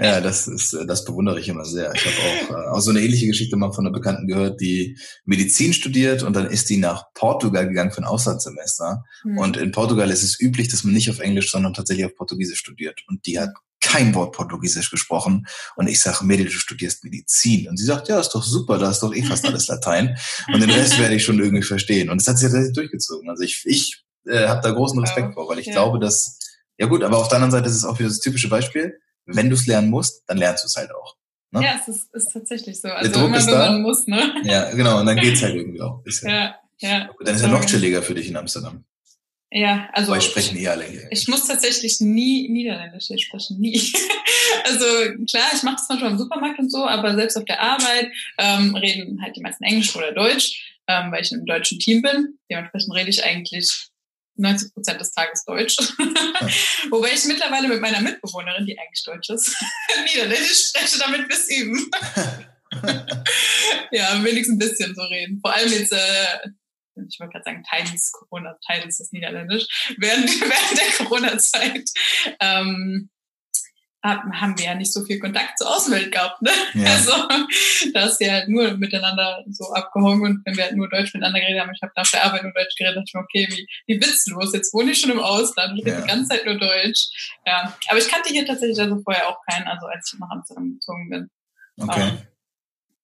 ja, 0.00 0.20
das 0.20 0.48
ist, 0.48 0.76
das 0.86 1.04
bewundere 1.04 1.40
ich 1.40 1.48
immer 1.48 1.64
sehr. 1.64 1.92
Ich 1.94 2.04
habe 2.04 2.16
auch, 2.16 2.50
äh, 2.50 2.68
auch 2.70 2.80
so 2.80 2.90
eine 2.90 3.00
ähnliche 3.00 3.26
Geschichte 3.26 3.56
mal 3.56 3.72
von 3.72 3.86
einer 3.86 3.92
Bekannten 3.92 4.26
gehört, 4.26 4.60
die 4.60 4.98
Medizin 5.24 5.72
studiert 5.72 6.22
und 6.22 6.34
dann 6.34 6.46
ist 6.46 6.70
die 6.70 6.76
nach 6.76 7.04
Portugal 7.14 7.66
gegangen 7.68 7.92
für 7.92 8.02
ein 8.02 8.04
Auslandssemester. 8.04 9.04
Mhm. 9.24 9.38
Und 9.38 9.56
in 9.56 9.72
Portugal 9.72 10.10
ist 10.10 10.22
es 10.22 10.40
üblich, 10.40 10.68
dass 10.68 10.84
man 10.84 10.94
nicht 10.94 11.10
auf 11.10 11.20
Englisch, 11.20 11.50
sondern 11.50 11.74
tatsächlich 11.74 12.06
auf 12.06 12.14
Portugiesisch 12.14 12.58
studiert. 12.58 13.00
Und 13.08 13.26
die 13.26 13.38
hat 13.38 13.50
kein 13.80 14.14
Wort 14.14 14.34
Portugiesisch 14.34 14.90
gesprochen. 14.90 15.46
Und 15.76 15.88
ich 15.88 16.00
sage, 16.00 16.24
Mädel, 16.24 16.46
du 16.46 16.52
studierst 16.52 17.02
Medizin. 17.02 17.68
Und 17.68 17.78
sie 17.78 17.84
sagt, 17.84 18.08
ja, 18.08 18.20
ist 18.20 18.30
doch 18.30 18.42
super, 18.42 18.78
da 18.78 18.90
ist 18.90 19.00
doch 19.00 19.14
eh 19.14 19.22
fast 19.22 19.46
alles 19.46 19.68
Latein. 19.68 20.16
Und 20.52 20.60
den 20.60 20.70
Rest 20.70 20.98
werde 20.98 21.14
ich 21.14 21.24
schon 21.24 21.40
irgendwie 21.40 21.62
verstehen. 21.62 22.10
Und 22.10 22.20
das 22.20 22.28
hat 22.28 22.38
sie 22.38 22.44
tatsächlich 22.44 22.74
durchgezogen. 22.74 23.30
Also 23.30 23.42
ich, 23.42 23.62
ich 23.64 24.04
äh, 24.26 24.46
habe 24.46 24.60
da 24.62 24.70
großen 24.70 24.98
Respekt 25.00 25.28
wow. 25.28 25.34
vor, 25.34 25.48
weil 25.48 25.58
ich 25.58 25.66
ja. 25.66 25.72
glaube, 25.72 25.98
dass 25.98 26.38
ja 26.80 26.86
gut, 26.86 27.04
aber 27.04 27.18
auf 27.18 27.28
der 27.28 27.36
anderen 27.36 27.52
Seite 27.52 27.68
ist 27.68 27.76
es 27.76 27.84
auch 27.84 27.98
wieder 27.98 28.08
das 28.08 28.20
typische 28.20 28.48
Beispiel. 28.48 28.98
Wenn 29.26 29.50
du 29.50 29.54
es 29.54 29.66
lernen 29.66 29.90
musst, 29.90 30.22
dann 30.26 30.38
lernst 30.38 30.64
du 30.64 30.66
es 30.66 30.76
halt 30.76 30.90
auch. 30.92 31.16
Ne? 31.52 31.62
Ja, 31.62 31.78
es 31.78 31.88
ist, 31.88 32.14
ist 32.14 32.32
tatsächlich 32.32 32.80
so. 32.80 32.88
Also 32.88 33.10
der 33.10 33.20
Druck 33.20 33.28
immer, 33.28 33.38
ist 33.38 33.46
wenn 33.46 33.54
da. 33.54 33.72
man 33.72 33.82
muss, 33.82 34.06
ne? 34.06 34.34
Ja, 34.44 34.70
genau. 34.70 35.00
Und 35.00 35.06
dann 35.06 35.16
geht's 35.20 35.42
halt 35.42 35.54
irgendwie 35.54 35.80
auch. 35.82 36.00
Ist 36.06 36.22
ja, 36.22 36.56
ja. 36.78 37.10
Dann 37.22 37.34
ist 37.34 37.42
ja 37.42 37.48
noch 37.48 37.64
chilliger 37.66 38.02
für 38.02 38.14
dich 38.14 38.28
in 38.28 38.36
Amsterdam. 38.36 38.84
Ja, 39.52 39.90
also. 39.92 40.12
Weil 40.12 40.22
sprechen 40.22 40.56
eh 40.56 40.68
alle 40.68 40.84
hier. 40.84 41.06
Ich 41.10 41.28
muss 41.28 41.46
tatsächlich 41.46 42.00
nie 42.00 42.48
Niederländisch 42.48 43.08
sprechen, 43.26 43.60
nie. 43.60 43.78
also 44.64 44.86
klar, 45.28 45.50
ich 45.52 45.62
mache 45.62 45.76
das 45.76 45.88
manchmal 45.88 46.12
im 46.12 46.18
Supermarkt 46.18 46.60
und 46.60 46.70
so, 46.70 46.86
aber 46.86 47.14
selbst 47.14 47.36
auf 47.36 47.44
der 47.44 47.60
Arbeit 47.60 48.10
ähm, 48.38 48.74
reden 48.74 49.20
halt 49.20 49.36
die 49.36 49.42
meisten 49.42 49.64
Englisch 49.64 49.94
oder 49.94 50.12
Deutsch, 50.12 50.78
ähm, 50.86 51.12
weil 51.12 51.22
ich 51.22 51.32
in 51.32 51.38
einem 51.38 51.46
deutschen 51.46 51.78
Team 51.78 52.00
bin. 52.00 52.38
Dementsprechend 52.48 52.94
rede 52.94 53.10
ich 53.10 53.22
eigentlich 53.22 53.89
90 54.40 54.74
Prozent 54.74 55.00
des 55.00 55.12
Tages 55.12 55.44
Deutsch. 55.44 55.76
Wobei 56.90 57.12
ich 57.12 57.24
mittlerweile 57.26 57.68
mit 57.68 57.80
meiner 57.80 58.00
Mitbewohnerin, 58.00 58.66
die 58.66 58.78
eigentlich 58.78 59.04
Deutsch 59.04 59.30
ist, 59.30 59.56
Niederländisch 60.06 60.68
spreche, 60.68 60.98
damit 60.98 61.28
wir 61.28 61.36
es 61.36 61.48
üben. 61.50 61.90
ja, 63.92 64.24
wenigstens 64.24 64.56
ein 64.56 64.58
bisschen 64.58 64.94
so 64.94 65.02
reden. 65.02 65.40
Vor 65.40 65.54
allem 65.54 65.72
jetzt, 65.72 65.92
äh, 65.92 66.38
ich 67.08 67.18
wollte 67.20 67.32
gerade 67.32 67.44
sagen, 67.44 67.64
teils 67.68 68.12
Corona, 68.12 68.56
teils 68.66 68.98
das 68.98 69.12
Niederländisch, 69.12 69.66
während, 69.98 70.28
während 70.40 70.78
der 70.78 71.06
Corona-Zeit. 71.06 71.88
Ähm, 72.40 73.10
haben 74.02 74.58
wir 74.58 74.64
ja 74.64 74.74
nicht 74.74 74.92
so 74.92 75.04
viel 75.04 75.18
Kontakt 75.18 75.58
zur 75.58 75.68
Außenwelt 75.76 76.10
gehabt. 76.10 76.40
Ne? 76.40 76.50
Ja. 76.74 76.92
Also 76.92 77.12
da 77.92 78.06
ist 78.06 78.20
ja 78.20 78.32
halt 78.32 78.48
nur 78.48 78.76
miteinander 78.76 79.44
so 79.50 79.72
abgehangen 79.72 80.22
und 80.22 80.46
wenn 80.46 80.56
wir 80.56 80.64
halt 80.64 80.76
nur 80.76 80.88
Deutsch 80.88 81.12
miteinander 81.12 81.40
geredet 81.40 81.60
haben, 81.60 81.72
ich 81.74 81.82
habe 81.82 81.92
nach 81.94 82.10
der 82.10 82.24
Arbeit 82.24 82.42
nur 82.42 82.52
Deutsch 82.52 82.74
geredet, 82.76 82.96
dachte 82.96 83.06
ich 83.08 83.14
mir, 83.14 83.20
okay, 83.20 83.48
wie, 83.50 83.66
wie 83.86 84.00
witzlos, 84.00 84.54
jetzt 84.54 84.72
wohne 84.72 84.92
ich 84.92 85.00
schon 85.00 85.10
im 85.10 85.20
Ausland, 85.20 85.78
ich 85.78 85.84
rede 85.84 85.96
ja. 85.96 86.02
die 86.02 86.08
ganze 86.08 86.28
Zeit 86.28 86.46
nur 86.46 86.58
Deutsch. 86.58 87.36
Ja, 87.46 87.76
aber 87.88 87.98
ich 87.98 88.08
kannte 88.08 88.30
hier 88.30 88.46
tatsächlich 88.46 88.80
also 88.80 89.00
vorher 89.02 89.28
auch 89.28 89.38
keinen, 89.48 89.66
also 89.66 89.86
als 89.86 90.10
ich 90.12 90.18
nach 90.18 90.30
Amsterdam 90.30 90.72
gezogen 90.72 91.10
bin. 91.10 91.30
Okay. 91.78 92.10
Um, 92.10 92.18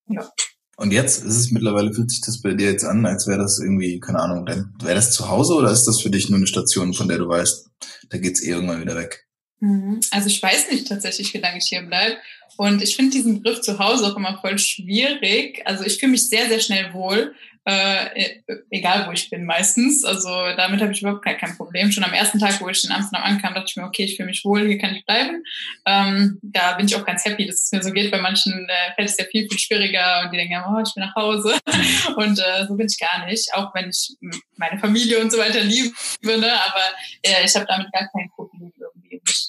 ähm, 0.09 0.16
ja. 0.16 0.30
Und 0.78 0.92
jetzt 0.92 1.24
ist 1.24 1.37
es 1.37 1.50
mittlerweile, 1.50 1.92
fühlt 1.92 2.11
sich 2.11 2.20
das 2.20 2.42
bei 2.42 2.52
dir 2.52 2.70
jetzt 2.70 2.85
an, 2.85 3.04
als 3.06 3.26
wäre 3.26 3.38
das 3.38 3.59
irgendwie, 3.59 3.98
keine 3.98 4.20
Ahnung, 4.20 4.46
wäre 4.46 4.94
das 4.94 5.12
zu 5.12 5.28
Hause 5.28 5.54
oder 5.54 5.70
ist 5.70 5.85
das 5.85 6.02
für 6.02 6.11
dich 6.11 6.28
nur 6.28 6.37
eine 6.37 6.46
Station, 6.46 6.92
von 6.92 7.09
der 7.09 7.18
du 7.18 7.28
weißt, 7.28 7.70
da 8.11 8.18
geht's 8.18 8.42
eh 8.42 8.50
irgendwann 8.50 8.82
wieder 8.82 8.94
weg? 8.94 9.25
Mhm. 9.60 10.00
Also 10.10 10.28
ich 10.28 10.42
weiß 10.42 10.70
nicht 10.70 10.88
tatsächlich, 10.88 11.32
wie 11.34 11.38
lange 11.38 11.58
ich 11.58 11.66
hier 11.66 11.82
bleibe. 11.82 12.16
Und 12.56 12.82
ich 12.82 12.96
finde 12.96 13.12
diesen 13.12 13.42
Begriff 13.42 13.60
zu 13.60 13.78
Hause 13.78 14.06
auch 14.06 14.16
immer 14.16 14.38
voll 14.40 14.58
schwierig. 14.58 15.62
Also 15.66 15.84
ich 15.84 15.98
fühle 15.98 16.12
mich 16.12 16.28
sehr, 16.28 16.48
sehr 16.48 16.60
schnell 16.60 16.92
wohl, 16.94 17.34
äh, 17.66 18.40
egal 18.70 19.08
wo 19.08 19.12
ich 19.12 19.28
bin 19.28 19.44
meistens. 19.44 20.04
Also 20.04 20.30
damit 20.56 20.80
habe 20.80 20.92
ich 20.92 21.02
überhaupt 21.02 21.24
kein, 21.24 21.36
kein 21.36 21.56
Problem. 21.56 21.90
Schon 21.90 22.04
am 22.04 22.12
ersten 22.12 22.38
Tag, 22.38 22.60
wo 22.60 22.68
ich 22.68 22.84
in 22.84 22.92
Amsterdam 22.92 23.24
ankam, 23.24 23.54
dachte 23.54 23.66
ich 23.68 23.76
mir, 23.76 23.84
okay, 23.84 24.04
ich 24.04 24.16
fühle 24.16 24.28
mich 24.28 24.44
wohl, 24.44 24.66
hier 24.66 24.78
kann 24.78 24.94
ich 24.94 25.04
bleiben. 25.04 25.42
Ähm, 25.84 26.38
da 26.42 26.74
bin 26.74 26.86
ich 26.86 26.94
auch 26.94 27.04
ganz 27.04 27.24
happy, 27.24 27.44
dass 27.44 27.64
es 27.64 27.72
mir 27.72 27.82
so 27.82 27.90
geht. 27.90 28.12
Bei 28.12 28.20
manchen 28.20 28.68
äh, 28.68 28.94
fällt 28.94 29.10
es 29.10 29.18
ja 29.18 29.24
viel, 29.24 29.48
viel 29.48 29.58
schwieriger 29.58 30.22
und 30.24 30.32
die 30.32 30.36
denken, 30.38 30.62
oh, 30.66 30.80
ich 30.80 30.94
bin 30.94 31.04
nach 31.04 31.14
Hause. 31.16 31.58
Mhm. 31.66 32.14
Und 32.16 32.38
äh, 32.38 32.66
so 32.66 32.74
bin 32.76 32.86
ich 32.86 32.98
gar 32.98 33.26
nicht, 33.26 33.52
auch 33.54 33.74
wenn 33.74 33.90
ich 33.90 34.16
meine 34.56 34.78
Familie 34.78 35.18
und 35.18 35.30
so 35.30 35.38
weiter 35.38 35.60
liebe. 35.60 35.92
Ne? 36.22 36.52
Aber 36.52 36.82
äh, 37.22 37.44
ich 37.44 37.54
habe 37.54 37.66
damit 37.66 37.92
gar 37.92 38.08
kein 38.10 38.30
Problem 38.34 38.72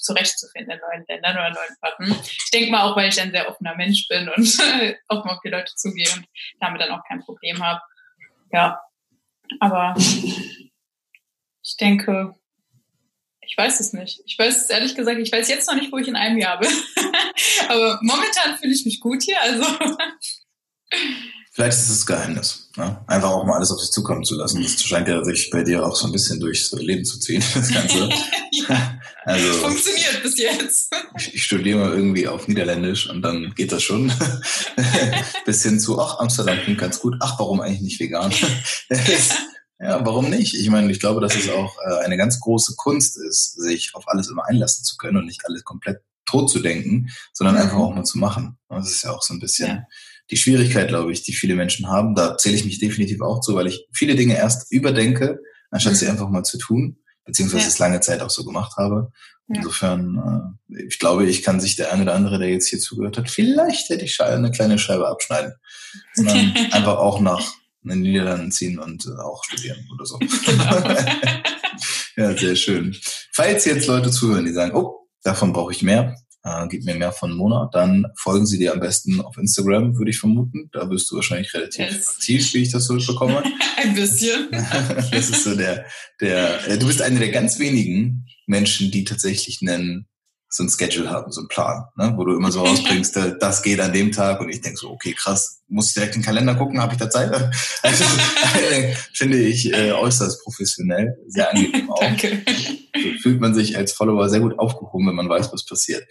zurechtzufinden 0.08 0.74
in 0.74 0.80
neuen 0.80 1.06
Ländern 1.08 1.36
oder 1.36 1.50
neuen 1.50 1.76
Orten. 1.82 2.22
Ich 2.24 2.50
denke 2.52 2.72
mal 2.72 2.84
auch, 2.84 2.96
weil 2.96 3.10
ich 3.10 3.22
ein 3.22 3.32
sehr 3.32 3.50
offener 3.50 3.76
Mensch 3.76 4.08
bin 4.08 4.30
und 4.30 4.38
offen 5.08 5.30
auf 5.30 5.40
die 5.44 5.50
Leute 5.50 5.74
zugehe 5.76 6.08
und 6.16 6.26
damit 6.60 6.82
dann 6.82 6.92
auch 6.92 7.04
kein 7.08 7.20
Problem 7.20 7.62
habe. 7.62 7.82
Ja, 8.52 8.80
aber 9.60 9.96
ich 9.98 11.78
denke, 11.80 12.34
ich 13.42 13.58
weiß 13.58 13.80
es 13.80 13.94
nicht. 13.94 14.22
Ich 14.26 14.38
weiß 14.38 14.70
ehrlich 14.70 14.96
gesagt, 14.96 15.20
ich 15.20 15.32
weiß 15.32 15.48
jetzt 15.50 15.68
noch 15.68 15.76
nicht, 15.76 15.92
wo 15.92 15.98
ich 15.98 16.08
in 16.08 16.16
einem 16.16 16.38
Jahr 16.38 16.60
bin. 16.60 16.70
aber 17.70 18.00
momentan 18.02 18.58
fühle 18.58 18.74
ich 18.74 18.86
mich 18.86 19.00
gut 19.00 19.24
hier, 19.24 19.42
also. 19.42 19.66
Vielleicht 21.58 21.78
ist 21.80 21.90
es 21.90 22.06
Geheimnis. 22.06 22.70
Ne? 22.78 23.04
Einfach 23.08 23.32
auch 23.32 23.44
mal 23.44 23.56
alles 23.56 23.72
auf 23.72 23.80
sich 23.80 23.90
zukommen 23.90 24.24
zu 24.24 24.36
lassen. 24.36 24.62
Das 24.62 24.80
scheint 24.84 25.08
ja 25.08 25.24
sich 25.24 25.50
bei 25.50 25.64
dir 25.64 25.84
auch 25.84 25.96
so 25.96 26.06
ein 26.06 26.12
bisschen 26.12 26.40
durchs 26.40 26.72
Leben 26.74 27.04
zu 27.04 27.20
ziehen, 27.20 27.44
das 27.56 27.74
Ganze. 27.74 28.10
ja, 28.52 28.97
also, 29.28 29.54
funktioniert 29.68 30.24
bis 30.24 30.38
jetzt. 30.38 30.96
Ich, 31.18 31.36
ich, 31.36 31.44
studiere 31.44 31.80
mal 31.80 31.94
irgendwie 31.94 32.28
auf 32.28 32.48
Niederländisch 32.48 33.10
und 33.10 33.22
dann 33.22 33.54
geht 33.56 33.74
das 33.74 33.84
schon. 33.84 34.12
bis 35.46 35.64
hin 35.64 35.82
zu, 35.82 36.00
ach, 36.00 36.20
Amsterdam 36.20 36.58
klingt 36.64 36.80
ganz 36.80 37.00
gut. 37.00 37.16
Ach, 37.20 37.38
warum 37.38 37.60
eigentlich 37.60 37.82
nicht 37.82 38.00
vegan? 38.00 38.32
ja, 39.80 40.06
warum 40.06 40.30
nicht? 40.30 40.54
Ich 40.54 40.70
meine, 40.70 40.90
ich 40.92 41.02
glaube, 41.02 41.20
dass 41.20 41.36
es 41.36 41.50
auch 41.50 41.76
äh, 41.86 42.06
eine 42.06 42.16
ganz 42.16 42.40
große 42.40 42.76
Kunst 42.78 43.18
ist, 43.18 43.60
sich 43.62 43.92
auf 43.96 44.08
alles 44.08 44.30
immer 44.30 44.46
einlassen 44.48 44.86
zu 44.86 44.96
können 44.96 45.18
und 45.18 45.26
nicht 45.26 45.42
alles 45.46 45.66
komplett 45.66 46.00
tot 46.26 46.50
zu 46.50 46.60
denken, 46.60 47.10
sondern 47.34 47.56
mhm. 47.56 47.62
einfach 47.64 47.78
auch 47.78 47.94
mal 47.94 48.06
zu 48.06 48.20
machen. 48.20 48.58
Das 48.70 48.90
ist 48.90 49.04
ja 49.04 49.12
auch 49.12 49.22
so 49.22 49.34
ein 49.34 49.40
bisschen... 49.40 49.68
Ja 49.68 49.84
die 50.30 50.36
Schwierigkeit, 50.36 50.90
glaube 50.90 51.14
ich, 51.14 51.24
die 51.24 51.32
viele 51.32 51.56
Menschen 51.56 51.88
haben. 51.88 52.14
Da 52.14 52.38
zähle 52.38 52.58
ich 52.58 52.66
mich 52.66 52.80
definitiv 52.80 53.22
auch 53.22 53.40
zu, 53.40 53.56
weil 53.56 53.68
ich 53.68 53.88
viele 53.94 54.16
Dinge 54.16 54.36
erst 54.36 54.70
überdenke, 54.74 55.40
anstatt 55.72 55.94
mhm. 55.94 55.98
sie 55.98 56.08
einfach 56.08 56.28
mal 56.28 56.44
zu 56.44 56.58
tun, 56.58 56.98
beziehungsweise 57.28 57.64
ja. 57.64 57.70
es 57.70 57.80
lange 57.80 58.00
Zeit 58.00 58.22
auch 58.22 58.32
so 58.32 58.44
gemacht 58.44 58.78
habe. 58.78 59.12
Insofern, 59.50 60.56
äh, 60.70 60.86
ich 60.88 61.00
glaube, 61.00 61.26
ich 61.26 61.44
kann 61.44 61.60
sich 61.60 61.76
der 61.76 61.94
eine 61.94 62.04
oder 62.04 62.16
andere, 62.16 62.40
der 62.40 62.50
jetzt 62.50 62.68
hier 62.68 62.80
zugehört 62.80 63.18
hat, 63.18 63.30
vielleicht 63.30 63.90
hätte 63.90 64.04
ich 64.04 64.20
eine 64.20 64.52
kleine 64.52 64.80
Scheibe 64.80 65.08
abschneiden. 65.08 65.54
Sondern 66.16 66.54
einfach 66.72 66.98
auch 66.98 67.22
nach 67.22 67.54
den 67.84 68.02
Niederlanden 68.02 68.52
ziehen 68.52 68.80
und 68.80 69.06
äh, 69.06 69.22
auch 69.22 69.44
studieren 69.44 69.88
oder 69.94 70.06
so. 70.06 70.20
Genau. 70.46 70.96
ja, 72.32 72.38
sehr 72.38 72.56
schön. 72.56 72.96
Falls 73.32 73.66
jetzt 73.66 73.88
Leute 73.88 74.12
zuhören, 74.12 74.46
die 74.46 74.52
sagen, 74.52 74.76
oh, 74.76 75.08
davon 75.24 75.54
brauche 75.54 75.72
ich 75.72 75.84
mehr, 75.84 76.16
äh, 76.44 76.68
gib 76.70 76.86
mir 76.86 76.96
mehr 76.96 77.12
von 77.12 77.36
Mona, 77.36 77.70
dann 77.72 78.08
folgen 78.16 78.46
sie 78.46 78.58
dir 78.58 78.74
am 78.74 78.80
besten 78.80 79.22
auf 79.22 79.38
Instagram, 79.38 79.98
würde 79.98 80.12
ich 80.12 80.20
vermuten. 80.20 80.70
Da 80.72 80.86
bist 80.86 81.10
du 81.12 81.16
wahrscheinlich 81.16 81.54
relativ 81.54 81.80
yes. 81.80 82.10
aktiv, 82.10 82.54
wie 82.54 82.62
ich 82.64 82.72
das 82.72 82.86
so 82.86 82.96
bekomme. 82.96 83.44
Ein 83.78 83.94
bisschen. 83.94 84.48
das 85.12 85.30
ist 85.30 85.44
so 85.44 85.56
der, 85.56 85.86
der, 86.22 86.78
du 86.78 86.88
bist 86.88 87.02
eine 87.02 87.20
der 87.20 87.30
ganz 87.30 87.60
wenigen 87.60 88.26
Menschen, 88.48 88.92
die 88.92 89.04
tatsächlich 89.04 89.60
einen 89.62 90.08
so 90.50 90.64
ein 90.64 90.70
Schedule 90.70 91.10
haben, 91.10 91.32
so 91.32 91.42
ein 91.42 91.48
Plan, 91.48 91.86
ne? 91.98 92.14
wo 92.16 92.24
du 92.24 92.36
immer 92.36 92.52
so 92.52 92.64
rausbringst, 92.64 93.18
äh, 93.18 93.38
das 93.40 93.62
geht 93.62 93.80
an 93.80 93.94
dem 93.94 94.12
Tag 94.12 94.40
und 94.40 94.50
ich 94.50 94.62
denk 94.62 94.78
so, 94.78 94.90
okay, 94.90 95.14
krass, 95.14 95.62
muss 95.68 95.90
ich 95.90 95.94
direkt 95.94 96.16
in 96.16 96.22
den 96.22 96.26
Kalender 96.26 96.56
gucken, 96.56 96.82
habe 96.82 96.94
ich 96.94 97.00
da 97.00 97.10
Zeit? 97.10 97.28
Also, 97.84 98.06
finde 99.14 99.38
ich 99.38 99.74
äh, 99.74 99.92
äußerst 99.92 100.44
professionell, 100.44 101.18
sehr 101.28 101.50
angenehm 101.50 101.92
auch. 101.92 102.00
Danke. 102.00 102.44
So 102.94 103.10
fühlt 103.22 103.40
man 103.40 103.54
sich 103.54 103.78
als 103.78 103.94
Follower 103.94 104.30
sehr 104.30 104.40
gut 104.40 104.58
aufgehoben, 104.58 105.08
wenn 105.08 105.16
man 105.16 105.30
weiß, 105.30 105.52
was 105.54 105.66
passiert. 105.66 106.06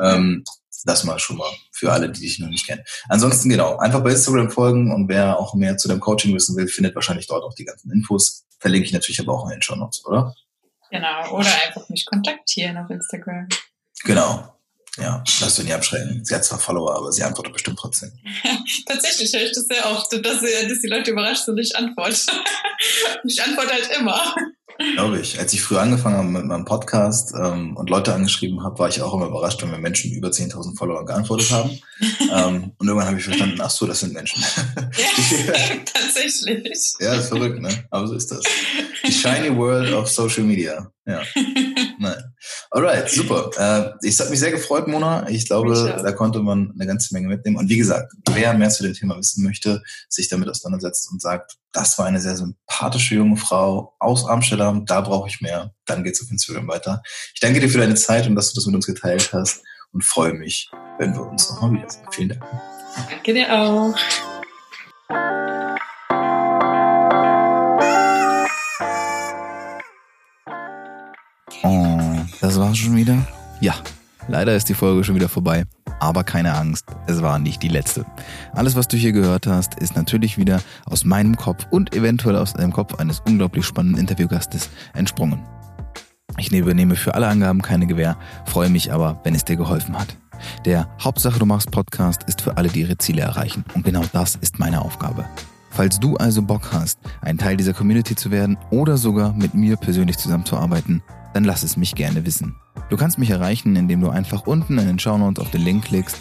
Ähm, 0.00 0.44
das 0.86 1.04
mal 1.04 1.18
schon 1.18 1.36
mal 1.36 1.50
für 1.72 1.92
alle, 1.92 2.10
die 2.10 2.20
dich 2.20 2.38
noch 2.38 2.48
nicht 2.48 2.66
kennen. 2.66 2.82
Ansonsten 3.08 3.48
genau, 3.48 3.76
einfach 3.76 4.02
bei 4.02 4.10
Instagram 4.10 4.50
folgen 4.50 4.92
und 4.92 5.08
wer 5.08 5.38
auch 5.38 5.54
mehr 5.54 5.76
zu 5.76 5.88
deinem 5.88 6.00
Coaching 6.00 6.34
wissen 6.34 6.56
will, 6.56 6.68
findet 6.68 6.94
wahrscheinlich 6.94 7.26
dort 7.26 7.42
auch 7.42 7.54
die 7.54 7.64
ganzen 7.64 7.90
Infos. 7.90 8.46
Verlinke 8.58 8.86
ich 8.86 8.92
natürlich 8.92 9.20
aber 9.20 9.34
auch 9.34 9.44
in 9.46 9.52
den 9.52 9.62
Show 9.62 9.74
Notes, 9.74 10.04
oder? 10.06 10.34
Genau, 10.90 11.32
oder 11.32 11.48
einfach 11.66 11.88
mich 11.88 12.06
kontaktieren 12.06 12.76
auf 12.76 12.88
Instagram. 12.90 13.48
Genau. 14.04 14.52
Ja, 14.98 15.22
lass 15.40 15.56
du 15.56 15.62
nie 15.62 15.74
abschrecken. 15.74 16.24
Sie 16.24 16.34
hat 16.34 16.44
zwar 16.44 16.58
Follower, 16.58 16.96
aber 16.96 17.12
sie 17.12 17.22
antwortet 17.22 17.52
bestimmt 17.52 17.78
trotzdem. 17.78 18.12
Tatsächlich 18.86 19.32
höre 19.32 19.42
ich 19.42 19.52
das 19.52 19.66
sehr 19.66 19.84
oft, 19.90 20.10
dass, 20.12 20.40
dass 20.40 20.80
die 20.80 20.88
Leute 20.88 21.10
überrascht 21.10 21.44
sind, 21.44 21.58
ich 21.58 21.76
antworte. 21.76 22.16
ich 23.24 23.42
antworte 23.42 23.72
halt 23.72 23.90
immer. 23.98 24.34
Glaube 24.94 25.20
ich. 25.20 25.38
Als 25.38 25.52
ich 25.52 25.62
früher 25.62 25.80
angefangen 25.80 26.16
habe 26.16 26.28
mit 26.28 26.44
meinem 26.44 26.64
Podcast 26.64 27.34
ähm, 27.34 27.76
und 27.76 27.90
Leute 27.90 28.14
angeschrieben 28.14 28.62
habe, 28.62 28.78
war 28.78 28.88
ich 28.88 29.00
auch 29.00 29.14
immer 29.14 29.26
überrascht, 29.26 29.62
wenn 29.62 29.70
mir 29.70 29.78
Menschen 29.78 30.12
über 30.12 30.28
10.000 30.28 30.76
Follower 30.76 31.04
geantwortet 31.04 31.50
haben. 31.50 31.78
ähm, 32.32 32.72
und 32.78 32.86
irgendwann 32.86 33.08
habe 33.08 33.18
ich 33.18 33.24
verstanden, 33.24 33.58
ach 33.60 33.70
so, 33.70 33.86
das 33.86 34.00
sind 34.00 34.12
Menschen. 34.12 34.42
ja, 34.46 35.54
tatsächlich. 35.84 36.94
Ja, 37.00 37.14
ist 37.14 37.28
verrückt, 37.28 37.60
ne? 37.60 37.86
Aber 37.90 38.06
so 38.06 38.14
ist 38.14 38.30
das. 38.30 38.42
Die 39.06 39.12
shiny 39.12 39.54
world 39.56 39.92
of 39.92 40.08
Social 40.08 40.44
Media. 40.44 40.90
Ja. 41.06 41.22
Nein. 41.98 42.35
Alright, 42.70 43.08
super. 43.08 43.50
Äh, 43.56 44.06
ich 44.06 44.18
habe 44.20 44.30
mich 44.30 44.40
sehr 44.40 44.50
gefreut, 44.50 44.88
Mona. 44.88 45.28
Ich 45.28 45.46
glaube, 45.46 46.00
da 46.02 46.12
konnte 46.12 46.40
man 46.40 46.72
eine 46.74 46.86
ganze 46.86 47.14
Menge 47.14 47.28
mitnehmen. 47.28 47.56
Und 47.56 47.68
wie 47.68 47.76
gesagt, 47.76 48.12
wer 48.30 48.54
mehr 48.54 48.70
zu 48.70 48.82
dem 48.82 48.94
Thema 48.94 49.16
wissen 49.18 49.44
möchte, 49.44 49.82
sich 50.08 50.28
damit 50.28 50.48
auseinandersetzt 50.48 51.10
und 51.10 51.20
sagt, 51.20 51.56
das 51.72 51.98
war 51.98 52.06
eine 52.06 52.20
sehr 52.20 52.36
sympathische 52.36 53.16
junge 53.16 53.36
Frau 53.36 53.94
aus 53.98 54.26
Amsterdam, 54.26 54.86
da 54.86 55.02
brauche 55.02 55.28
ich 55.28 55.40
mehr, 55.40 55.74
dann 55.84 56.04
geht's 56.04 56.22
auf 56.22 56.30
Instagram 56.30 56.68
weiter. 56.68 57.02
Ich 57.34 57.40
danke 57.40 57.60
dir 57.60 57.68
für 57.68 57.78
deine 57.78 57.94
Zeit 57.94 58.26
und 58.26 58.34
dass 58.34 58.52
du 58.52 58.56
das 58.56 58.66
mit 58.66 58.74
uns 58.74 58.86
geteilt 58.86 59.30
hast 59.32 59.62
und 59.92 60.04
freue 60.04 60.32
mich, 60.32 60.70
wenn 60.98 61.14
wir 61.14 61.22
uns 61.22 61.50
nochmal 61.50 61.72
wiedersehen. 61.72 62.06
Vielen 62.10 62.28
Dank. 62.30 62.44
Danke 63.10 63.34
dir 63.34 63.52
auch. 63.52 63.94
Schon 72.76 72.96
wieder? 72.96 73.26
Ja, 73.60 73.74
leider 74.28 74.54
ist 74.54 74.68
die 74.68 74.74
Folge 74.74 75.04
schon 75.04 75.14
wieder 75.14 75.28
vorbei. 75.28 75.64
Aber 75.98 76.24
keine 76.24 76.54
Angst, 76.54 76.84
es 77.06 77.22
war 77.22 77.38
nicht 77.38 77.62
die 77.62 77.68
letzte. 77.68 78.04
Alles, 78.52 78.76
was 78.76 78.86
du 78.86 78.96
hier 78.96 79.12
gehört 79.12 79.46
hast, 79.46 79.76
ist 79.76 79.96
natürlich 79.96 80.36
wieder 80.36 80.60
aus 80.84 81.04
meinem 81.04 81.36
Kopf 81.36 81.66
und 81.70 81.94
eventuell 81.94 82.36
aus 82.36 82.52
dem 82.52 82.72
Kopf 82.72 82.96
eines 82.96 83.20
unglaublich 83.20 83.64
spannenden 83.64 84.00
Interviewgastes 84.00 84.68
entsprungen. 84.92 85.42
Ich 86.38 86.52
übernehme 86.52 86.96
für 86.96 87.14
alle 87.14 87.28
Angaben 87.28 87.62
keine 87.62 87.86
Gewähr, 87.86 88.18
freue 88.44 88.68
mich 88.68 88.92
aber, 88.92 89.20
wenn 89.24 89.34
es 89.34 89.44
dir 89.44 89.56
geholfen 89.56 89.98
hat. 89.98 90.16
Der 90.66 90.86
Hauptsache 91.02 91.38
du 91.38 91.46
machst 91.46 91.70
Podcast 91.70 92.24
ist 92.24 92.42
für 92.42 92.58
alle, 92.58 92.68
die 92.68 92.80
ihre 92.80 92.98
Ziele 92.98 93.22
erreichen. 93.22 93.64
Und 93.74 93.84
genau 93.84 94.02
das 94.12 94.36
ist 94.36 94.58
meine 94.58 94.82
Aufgabe. 94.82 95.24
Falls 95.76 96.00
du 96.00 96.16
also 96.16 96.40
Bock 96.40 96.72
hast, 96.72 96.98
ein 97.20 97.36
Teil 97.36 97.58
dieser 97.58 97.74
Community 97.74 98.14
zu 98.14 98.30
werden 98.30 98.56
oder 98.70 98.96
sogar 98.96 99.34
mit 99.34 99.52
mir 99.52 99.76
persönlich 99.76 100.16
zusammenzuarbeiten, 100.16 101.02
dann 101.34 101.44
lass 101.44 101.62
es 101.62 101.76
mich 101.76 101.94
gerne 101.94 102.24
wissen. 102.24 102.56
Du 102.88 102.96
kannst 102.96 103.18
mich 103.18 103.28
erreichen, 103.28 103.76
indem 103.76 104.00
du 104.00 104.08
einfach 104.08 104.46
unten 104.46 104.78
in 104.78 104.86
den 104.86 104.98
Shownotes 104.98 105.44
auf 105.44 105.50
den 105.50 105.60
Link 105.60 105.84
klickst 105.84 106.16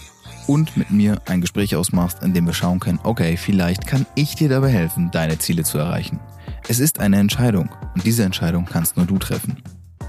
und 0.46 0.76
mit 0.76 0.92
mir 0.92 1.22
ein 1.28 1.40
Gespräch 1.40 1.74
ausmachst, 1.74 2.22
in 2.22 2.34
dem 2.34 2.46
wir 2.46 2.54
schauen 2.54 2.82
können, 2.82 3.00
okay, 3.04 3.38
vielleicht 3.38 3.88
kann 3.88 4.06
ich 4.16 4.36
dir 4.36 4.50
dabei 4.50 4.72
helfen, 4.72 5.10
deine 5.12 5.40
Ziele 5.40 5.64
zu 5.64 5.78
erreichen. 5.78 6.20
Es 6.68 6.82
ist 6.82 7.00
eine 7.00 7.18
Entscheidung 7.18 7.70
und 7.94 8.06
diese 8.06 8.24
Entscheidung 8.24 8.66
kannst 8.66 8.98
nur 8.98 9.06
du 9.06 9.18
treffen. 9.20 9.64